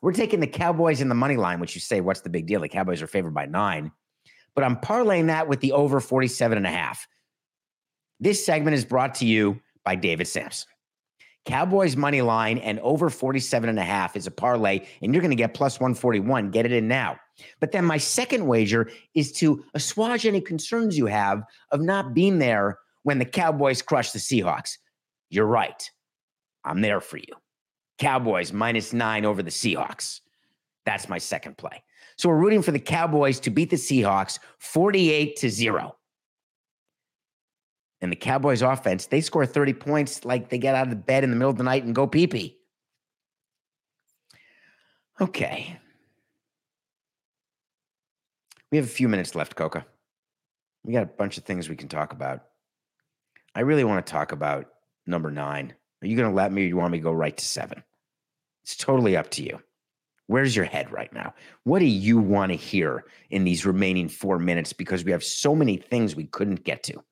We're 0.00 0.12
taking 0.12 0.38
the 0.38 0.46
Cowboys 0.46 1.00
in 1.00 1.08
the 1.08 1.14
money 1.16 1.36
line, 1.36 1.58
which 1.58 1.74
you 1.74 1.80
say, 1.80 2.00
what's 2.00 2.20
the 2.20 2.30
big 2.30 2.46
deal? 2.46 2.60
The 2.60 2.68
Cowboys 2.68 3.02
are 3.02 3.08
favored 3.08 3.34
by 3.34 3.46
nine, 3.46 3.90
but 4.54 4.62
I'm 4.62 4.76
parlaying 4.76 5.26
that 5.26 5.48
with 5.48 5.58
the 5.58 5.72
over 5.72 5.98
47 5.98 6.56
and 6.56 6.68
a 6.68 6.70
half. 6.70 7.08
This 8.20 8.46
segment 8.46 8.76
is 8.76 8.84
brought 8.84 9.16
to 9.16 9.26
you 9.26 9.60
by 9.84 9.96
David 9.96 10.28
Samson. 10.28 10.68
Cowboys 11.46 11.96
money 11.96 12.22
line 12.22 12.58
and 12.58 12.78
over 12.78 13.10
47 13.10 13.68
and 13.68 13.80
a 13.80 13.84
half 13.84 14.14
is 14.14 14.28
a 14.28 14.30
parlay, 14.30 14.86
and 15.02 15.12
you're 15.12 15.20
going 15.20 15.32
to 15.32 15.36
get 15.36 15.52
plus 15.52 15.80
141. 15.80 16.52
Get 16.52 16.64
it 16.64 16.70
in 16.70 16.86
now. 16.86 17.18
But 17.58 17.72
then 17.72 17.84
my 17.84 17.98
second 17.98 18.46
wager 18.46 18.88
is 19.14 19.32
to 19.32 19.64
assuage 19.74 20.26
any 20.26 20.40
concerns 20.40 20.96
you 20.96 21.06
have 21.06 21.42
of 21.72 21.80
not 21.80 22.14
being 22.14 22.38
there 22.38 22.78
when 23.02 23.18
the 23.18 23.24
Cowboys 23.24 23.82
crush 23.82 24.12
the 24.12 24.20
Seahawks. 24.20 24.78
You're 25.28 25.46
right. 25.46 25.90
I'm 26.64 26.80
there 26.80 27.00
for 27.00 27.18
you. 27.18 27.34
Cowboys 27.98 28.52
minus 28.52 28.92
nine 28.92 29.24
over 29.24 29.42
the 29.42 29.50
Seahawks. 29.50 30.20
That's 30.84 31.08
my 31.08 31.18
second 31.18 31.56
play. 31.56 31.82
So 32.16 32.28
we're 32.28 32.38
rooting 32.38 32.62
for 32.62 32.72
the 32.72 32.78
Cowboys 32.78 33.40
to 33.40 33.50
beat 33.50 33.70
the 33.70 33.76
Seahawks 33.76 34.38
48 34.58 35.36
to 35.36 35.50
0. 35.50 35.96
And 38.00 38.12
the 38.12 38.16
Cowboys 38.16 38.62
offense, 38.62 39.06
they 39.06 39.20
score 39.20 39.46
30 39.46 39.72
points 39.74 40.24
like 40.24 40.48
they 40.48 40.58
get 40.58 40.74
out 40.74 40.84
of 40.86 40.90
the 40.90 40.96
bed 40.96 41.24
in 41.24 41.30
the 41.30 41.36
middle 41.36 41.50
of 41.50 41.56
the 41.56 41.64
night 41.64 41.84
and 41.84 41.94
go 41.94 42.06
pee 42.06 42.26
pee. 42.26 42.58
Okay. 45.20 45.78
We 48.70 48.78
have 48.78 48.86
a 48.86 48.90
few 48.90 49.08
minutes 49.08 49.34
left, 49.34 49.54
Coca. 49.54 49.86
We 50.84 50.92
got 50.92 51.04
a 51.04 51.06
bunch 51.06 51.38
of 51.38 51.44
things 51.44 51.68
we 51.68 51.76
can 51.76 51.88
talk 51.88 52.12
about. 52.12 52.42
I 53.54 53.60
really 53.60 53.84
want 53.84 54.04
to 54.04 54.10
talk 54.10 54.32
about 54.32 54.66
number 55.06 55.30
nine. 55.30 55.74
Are 56.04 56.06
you 56.06 56.16
going 56.16 56.28
to 56.28 56.36
let 56.36 56.52
me 56.52 56.62
or 56.62 56.66
you 56.66 56.76
want 56.76 56.92
me 56.92 56.98
to 56.98 57.02
go 57.02 57.12
right 57.12 57.34
to 57.34 57.44
seven? 57.44 57.82
It's 58.62 58.76
totally 58.76 59.16
up 59.16 59.30
to 59.32 59.42
you. 59.42 59.58
Where's 60.26 60.54
your 60.54 60.66
head 60.66 60.92
right 60.92 61.10
now? 61.14 61.32
What 61.64 61.78
do 61.78 61.86
you 61.86 62.18
want 62.18 62.52
to 62.52 62.56
hear 62.56 63.04
in 63.30 63.44
these 63.44 63.64
remaining 63.64 64.08
four 64.08 64.38
minutes? 64.38 64.74
Because 64.74 65.02
we 65.02 65.12
have 65.12 65.24
so 65.24 65.54
many 65.54 65.78
things 65.78 66.14
we 66.14 66.26
couldn't 66.26 66.62
get 66.62 66.82
to. 66.84 67.02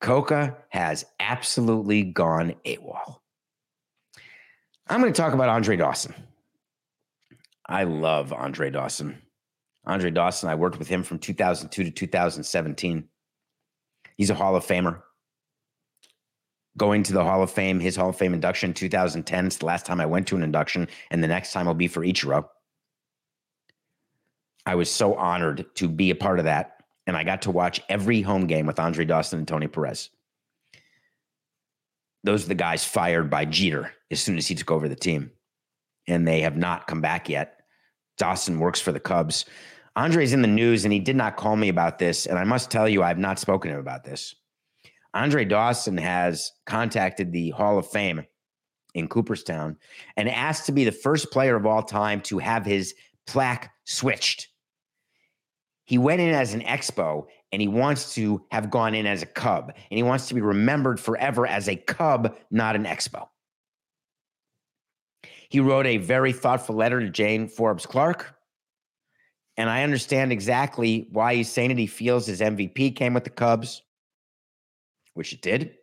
Coca 0.00 0.56
has 0.70 1.04
absolutely 1.20 2.02
gone 2.02 2.54
AWOL. 2.64 3.16
I'm 4.88 5.00
going 5.00 5.12
to 5.12 5.20
talk 5.20 5.34
about 5.34 5.50
Andre 5.50 5.76
Dawson. 5.76 6.14
I 7.66 7.84
love 7.84 8.32
Andre 8.32 8.70
Dawson. 8.70 9.20
Andre 9.84 10.10
Dawson, 10.10 10.48
I 10.48 10.54
worked 10.54 10.78
with 10.78 10.88
him 10.88 11.02
from 11.02 11.18
2002 11.18 11.84
to 11.84 11.90
2017. 11.90 13.04
He's 14.16 14.30
a 14.30 14.34
Hall 14.34 14.56
of 14.56 14.66
Famer. 14.66 15.02
Going 16.76 17.02
to 17.04 17.12
the 17.12 17.24
Hall 17.24 17.42
of 17.42 17.50
Fame, 17.50 17.80
his 17.80 17.96
Hall 17.96 18.10
of 18.10 18.16
Fame 18.16 18.34
induction 18.34 18.72
2010 18.72 19.46
is 19.46 19.58
the 19.58 19.66
last 19.66 19.86
time 19.86 20.00
I 20.00 20.06
went 20.06 20.28
to 20.28 20.36
an 20.36 20.42
induction, 20.42 20.88
and 21.10 21.22
the 21.22 21.28
next 21.28 21.52
time 21.52 21.66
will 21.66 21.74
be 21.74 21.88
for 21.88 22.02
Ichiro. 22.02 22.46
I 24.64 24.74
was 24.74 24.90
so 24.90 25.14
honored 25.14 25.66
to 25.76 25.88
be 25.88 26.10
a 26.10 26.14
part 26.14 26.38
of 26.38 26.44
that, 26.44 26.84
and 27.06 27.16
I 27.16 27.24
got 27.24 27.42
to 27.42 27.50
watch 27.50 27.80
every 27.88 28.22
home 28.22 28.46
game 28.46 28.66
with 28.66 28.78
Andre 28.78 29.04
Dawson 29.04 29.40
and 29.40 29.48
Tony 29.48 29.66
Perez. 29.66 30.10
Those 32.22 32.44
are 32.44 32.48
the 32.48 32.54
guys 32.54 32.84
fired 32.84 33.30
by 33.30 33.44
Jeter 33.44 33.92
as 34.10 34.20
soon 34.20 34.36
as 34.36 34.46
he 34.46 34.54
took 34.54 34.70
over 34.70 34.88
the 34.88 34.96
team, 34.96 35.32
and 36.06 36.28
they 36.28 36.42
have 36.42 36.56
not 36.56 36.86
come 36.86 37.00
back 37.00 37.28
yet. 37.28 37.58
Dawson 38.18 38.58
works 38.58 38.80
for 38.80 38.92
the 38.92 39.00
Cubs. 39.00 39.46
Andre's 39.96 40.32
in 40.32 40.42
the 40.42 40.48
news 40.48 40.84
and 40.84 40.92
he 40.92 41.00
did 41.00 41.16
not 41.16 41.36
call 41.36 41.56
me 41.56 41.68
about 41.68 41.98
this. 41.98 42.26
And 42.26 42.38
I 42.38 42.44
must 42.44 42.70
tell 42.70 42.88
you, 42.88 43.02
I 43.02 43.08
have 43.08 43.18
not 43.18 43.38
spoken 43.38 43.70
to 43.70 43.76
him 43.76 43.80
about 43.80 44.04
this. 44.04 44.34
Andre 45.14 45.44
Dawson 45.44 45.96
has 45.98 46.52
contacted 46.66 47.32
the 47.32 47.50
Hall 47.50 47.78
of 47.78 47.88
Fame 47.88 48.24
in 48.94 49.08
Cooperstown 49.08 49.76
and 50.16 50.28
asked 50.28 50.66
to 50.66 50.72
be 50.72 50.84
the 50.84 50.92
first 50.92 51.30
player 51.30 51.56
of 51.56 51.66
all 51.66 51.82
time 51.82 52.20
to 52.22 52.38
have 52.38 52.64
his 52.64 52.94
plaque 53.26 53.72
switched. 53.84 54.48
He 55.84 55.96
went 55.98 56.20
in 56.20 56.34
as 56.34 56.52
an 56.52 56.60
expo 56.60 57.26
and 57.50 57.62
he 57.62 57.68
wants 57.68 58.14
to 58.14 58.44
have 58.50 58.70
gone 58.70 58.94
in 58.94 59.06
as 59.06 59.22
a 59.22 59.26
Cub 59.26 59.72
and 59.74 59.96
he 59.96 60.02
wants 60.02 60.28
to 60.28 60.34
be 60.34 60.42
remembered 60.42 61.00
forever 61.00 61.46
as 61.46 61.68
a 61.68 61.76
Cub, 61.76 62.36
not 62.50 62.76
an 62.76 62.84
expo. 62.84 63.28
He 65.48 65.60
wrote 65.60 65.86
a 65.86 65.96
very 65.96 66.32
thoughtful 66.32 66.74
letter 66.74 67.00
to 67.00 67.08
Jane 67.08 67.48
Forbes 67.48 67.86
Clark. 67.86 68.34
and 69.56 69.68
I 69.68 69.82
understand 69.82 70.30
exactly 70.30 71.08
why 71.10 71.34
he's 71.34 71.50
saying 71.50 71.70
it. 71.70 71.78
He 71.78 71.86
feels 71.86 72.26
his 72.26 72.40
MVP 72.40 72.94
came 72.94 73.14
with 73.14 73.24
the 73.24 73.30
Cubs, 73.30 73.82
which 75.14 75.32
it 75.32 75.42
did. 75.42 75.76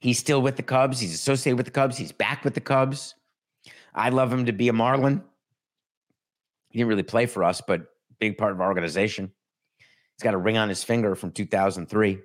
He's 0.00 0.18
still 0.18 0.42
with 0.42 0.56
the 0.56 0.62
Cubs. 0.62 1.00
He's 1.00 1.14
associated 1.14 1.56
with 1.56 1.66
the 1.66 1.72
Cubs. 1.72 1.96
He's 1.96 2.12
back 2.12 2.44
with 2.44 2.54
the 2.54 2.60
Cubs. 2.60 3.14
I'd 3.94 4.14
love 4.14 4.32
him 4.32 4.46
to 4.46 4.52
be 4.52 4.68
a 4.68 4.72
Marlin. 4.72 5.22
He 6.70 6.78
didn't 6.78 6.88
really 6.88 7.02
play 7.02 7.26
for 7.26 7.44
us, 7.44 7.62
but 7.66 7.86
big 8.18 8.36
part 8.36 8.52
of 8.52 8.60
our 8.60 8.68
organization. 8.68 9.32
He's 9.78 10.22
got 10.22 10.34
a 10.34 10.38
ring 10.38 10.58
on 10.58 10.68
his 10.68 10.84
finger 10.84 11.14
from 11.14 11.32
2003. 11.32 12.18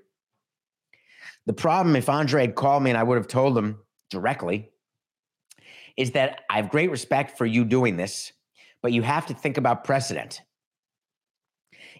The 1.45 1.53
problem, 1.53 1.95
if 1.95 2.09
Andre 2.09 2.41
had 2.41 2.55
called 2.55 2.83
me 2.83 2.91
and 2.91 2.97
I 2.97 3.03
would 3.03 3.17
have 3.17 3.27
told 3.27 3.57
him 3.57 3.79
directly, 4.09 4.69
is 5.97 6.11
that 6.11 6.41
I 6.49 6.57
have 6.57 6.69
great 6.69 6.91
respect 6.91 7.37
for 7.37 7.45
you 7.45 7.65
doing 7.65 7.97
this 7.97 8.31
but 8.81 8.93
you 8.93 9.01
have 9.01 9.27
to 9.27 9.33
think 9.33 9.57
about 9.57 9.83
precedent. 9.83 10.41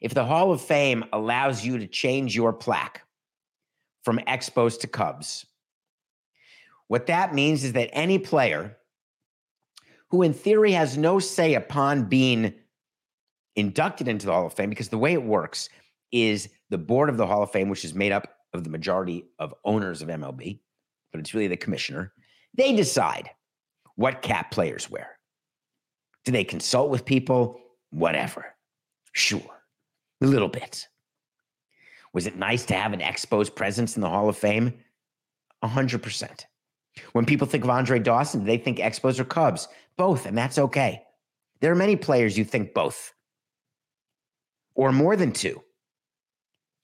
If 0.02 0.14
the 0.14 0.26
Hall 0.26 0.52
of 0.52 0.62
Fame 0.62 1.06
allows 1.14 1.64
you 1.64 1.78
to 1.78 1.88
change 1.88 2.36
your 2.36 2.54
plaque 2.54 3.04
from 4.04 4.20
Expos 4.28 4.80
to 4.80 4.88
Cubs, 4.88 5.46
what 6.88 7.08
that 7.08 7.34
means 7.34 7.64
is 7.64 7.74
that 7.74 7.90
any 7.94 8.20
player 8.20 8.78
who, 10.10 10.24
in 10.24 10.34
theory, 10.34 10.74
has 10.74 10.98
no 10.98 11.20
say 11.20 11.54
upon 11.54 12.06
being 12.06 12.54
inducted 13.56 14.08
into 14.08 14.26
the 14.26 14.32
Hall 14.34 14.46
of 14.46 14.54
Fame, 14.54 14.70
because 14.70 14.90
the 14.90 14.98
way 14.98 15.14
it 15.14 15.24
works 15.24 15.70
is 16.12 16.50
the 16.70 16.78
board 16.78 17.10
of 17.10 17.18
the 17.18 17.26
Hall 17.26 17.44
of 17.44 17.52
Fame, 17.52 17.70
which 17.70 17.86
is 17.86 17.94
made 17.94 18.12
up 18.12 18.36
of 18.54 18.64
the 18.64 18.70
majority 18.70 19.26
of 19.40 19.54
owners 19.64 20.02
of 20.02 20.10
MLB, 20.10 20.60
but 21.12 21.20
it's 21.20 21.34
really 21.34 21.48
the 21.48 21.58
commissioner, 21.58 22.12
they 22.54 22.76
decide 22.76 23.30
what 23.96 24.22
cap 24.22 24.52
players 24.52 24.90
wear. 24.90 25.18
Do 26.26 26.32
they 26.32 26.44
consult 26.44 26.90
with 26.90 27.06
people? 27.06 27.60
Whatever. 27.92 28.46
Sure. 29.14 29.64
A 30.22 30.26
little 30.26 30.48
bit. 30.48 30.88
Was 32.14 32.28
it 32.28 32.36
nice 32.36 32.66
to 32.66 32.74
have 32.74 32.94
an 32.94 33.00
Expos 33.00 33.54
presence 33.54 33.96
in 33.96 34.02
the 34.02 34.10
Hall 34.10 34.28
of 34.28 34.38
Fame? 34.38 34.74
100%. 35.64 36.46
When 37.14 37.26
people 37.26 37.48
think 37.48 37.64
of 37.64 37.70
Andre 37.70 38.00
Dawson, 38.00 38.44
they 38.44 38.58
think 38.58 38.80
Expos 38.80 39.20
or 39.20 39.24
Cubs. 39.24 39.68
Both, 39.98 40.26
and 40.26 40.38
that's 40.38 40.58
okay. 40.58 41.04
There 41.60 41.72
are 41.72 41.76
many 41.76 41.96
players 41.96 42.38
you 42.38 42.44
think 42.44 42.74
both 42.74 43.14
or 44.76 44.92
more 44.92 45.16
than 45.16 45.32
two. 45.32 45.62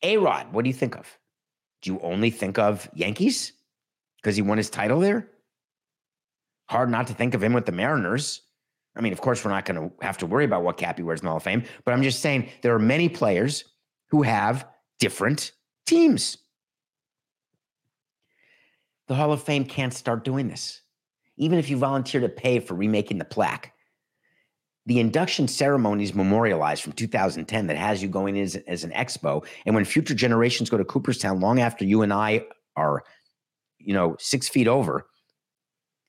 A 0.03 0.17
Rod, 0.17 0.53
what 0.53 0.63
do 0.63 0.69
you 0.69 0.73
think 0.73 0.95
of? 0.95 1.17
Do 1.81 1.91
you 1.91 1.99
only 2.01 2.29
think 2.29 2.59
of 2.59 2.89
Yankees 2.93 3.53
because 4.17 4.35
he 4.35 4.41
won 4.41 4.57
his 4.57 4.69
title 4.69 4.99
there? 4.99 5.29
Hard 6.69 6.89
not 6.89 7.07
to 7.07 7.13
think 7.13 7.33
of 7.33 7.41
him 7.41 7.53
with 7.53 7.65
the 7.65 7.71
Mariners. 7.71 8.41
I 8.95 9.01
mean, 9.01 9.13
of 9.13 9.21
course, 9.21 9.43
we're 9.43 9.51
not 9.51 9.65
going 9.65 9.89
to 9.89 10.05
have 10.05 10.17
to 10.19 10.25
worry 10.25 10.45
about 10.45 10.63
what 10.63 10.77
cap 10.77 10.97
he 10.97 11.03
wears 11.03 11.21
in 11.21 11.25
the 11.25 11.29
Hall 11.29 11.37
of 11.37 11.43
Fame, 11.43 11.63
but 11.85 11.93
I'm 11.93 12.03
just 12.03 12.19
saying 12.19 12.49
there 12.61 12.75
are 12.75 12.79
many 12.79 13.09
players 13.09 13.63
who 14.07 14.21
have 14.23 14.67
different 14.99 15.51
teams. 15.85 16.37
The 19.07 19.15
Hall 19.15 19.31
of 19.31 19.43
Fame 19.43 19.65
can't 19.65 19.93
start 19.93 20.23
doing 20.23 20.47
this. 20.47 20.81
Even 21.37 21.59
if 21.59 21.69
you 21.69 21.77
volunteer 21.77 22.21
to 22.21 22.29
pay 22.29 22.59
for 22.59 22.73
remaking 22.73 23.17
the 23.17 23.25
plaque, 23.25 23.73
the 24.85 24.99
induction 24.99 25.47
ceremony 25.47 26.03
is 26.03 26.15
memorialized 26.15 26.81
from 26.81 26.93
2010 26.93 27.67
that 27.67 27.77
has 27.77 28.01
you 28.01 28.07
going 28.07 28.39
as, 28.39 28.55
as 28.67 28.83
an 28.83 28.91
expo. 28.91 29.45
And 29.65 29.75
when 29.75 29.85
future 29.85 30.13
generations 30.13 30.69
go 30.69 30.77
to 30.77 30.85
Cooperstown 30.85 31.41
long 31.41 31.59
after 31.59 31.83
you 31.83 32.01
and 32.01 32.13
I 32.13 32.45
are, 32.75 33.03
you 33.79 33.93
know, 33.93 34.15
six 34.17 34.47
feet 34.47 34.67
over, 34.67 35.07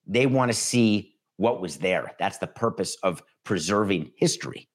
they 0.07 0.27
want 0.27 0.51
to 0.51 0.57
see 0.57 1.17
what 1.37 1.61
was 1.61 1.79
there. 1.79 2.13
That's 2.19 2.39
the 2.39 2.47
purpose 2.47 2.97
of 3.03 3.23
preserving 3.45 4.13
history. 4.17 4.69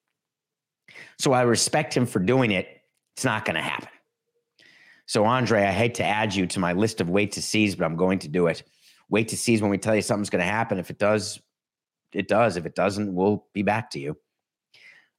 So 1.18 1.32
I 1.32 1.44
respect 1.44 1.96
him 1.96 2.06
for 2.06 2.20
doing 2.20 2.52
it. 2.52 2.68
It's 3.16 3.26
not 3.26 3.46
going 3.46 3.56
to 3.56 3.62
happen. 3.62 3.90
So, 5.06 5.26
Andre, 5.26 5.64
I 5.64 5.72
hate 5.72 5.96
to 5.96 6.04
add 6.04 6.34
you 6.34 6.48
to 6.48 6.60
my 6.60 6.74
list 6.74 7.02
of 7.02 7.10
wait 7.10 7.34
to 7.34 7.42
sees, 7.42 7.76
but 7.76 7.86
I'm 7.86 7.96
going 7.96 8.20
to 8.20 8.28
do 8.28 8.48
it. 8.48 8.64
Wait 9.10 9.28
to 9.30 9.38
sees 9.38 9.62
when 9.62 9.72
we 9.72 9.78
tell 9.78 9.96
you 9.96 10.02
something's 10.02 10.30
going 10.30 10.44
to 10.44 10.50
happen. 10.50 10.80
If 10.80 10.90
it 10.90 10.98
does, 10.98 11.40
it 12.14 12.28
does. 12.28 12.58
If 12.58 12.66
it 12.66 12.76
doesn't, 12.76 13.14
we'll 13.14 13.46
be 13.54 13.64
back 13.64 13.92
to 13.92 14.00
you. 14.00 14.18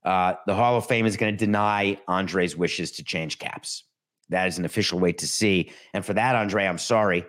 Uh, 0.04 0.34
the 0.46 0.54
Hall 0.54 0.76
of 0.76 0.86
Fame 0.86 1.06
is 1.06 1.16
going 1.16 1.32
to 1.32 1.44
deny 1.44 1.98
Andre's 2.08 2.56
wishes 2.56 2.92
to 2.92 3.04
change 3.04 3.38
caps. 3.38 3.84
That 4.28 4.48
is 4.48 4.58
an 4.58 4.64
official 4.64 4.98
wait 4.98 5.18
to 5.18 5.26
see. 5.26 5.70
And 5.92 6.04
for 6.04 6.14
that, 6.14 6.36
Andre, 6.36 6.66
I'm 6.66 6.78
sorry. 6.78 7.24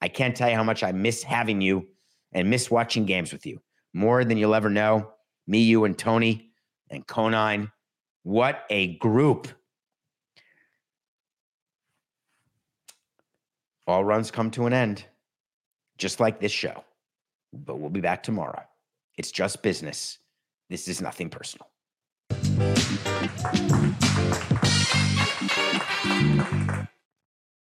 I 0.00 0.08
can't 0.08 0.36
tell 0.36 0.48
you 0.48 0.56
how 0.56 0.64
much 0.64 0.82
I 0.82 0.92
miss 0.92 1.22
having 1.22 1.60
you 1.60 1.88
and 2.32 2.50
miss 2.50 2.70
watching 2.70 3.04
games 3.04 3.32
with 3.32 3.46
you 3.46 3.60
more 3.92 4.24
than 4.24 4.38
you'll 4.38 4.54
ever 4.54 4.70
know. 4.70 5.12
Me, 5.46 5.62
you, 5.62 5.84
and 5.84 5.98
Tony 5.98 6.50
and 6.90 7.06
Conine. 7.06 7.70
What 8.22 8.64
a 8.70 8.96
group. 8.98 9.48
All 13.86 14.04
runs 14.04 14.30
come 14.30 14.50
to 14.52 14.66
an 14.66 14.72
end, 14.72 15.04
just 15.98 16.20
like 16.20 16.40
this 16.40 16.52
show. 16.52 16.84
But 17.52 17.76
we'll 17.76 17.90
be 17.90 18.00
back 18.00 18.22
tomorrow. 18.22 18.62
It's 19.16 19.30
just 19.30 19.62
business. 19.62 20.18
This 20.68 20.86
is 20.86 21.00
nothing 21.00 21.30
personal. 21.30 21.66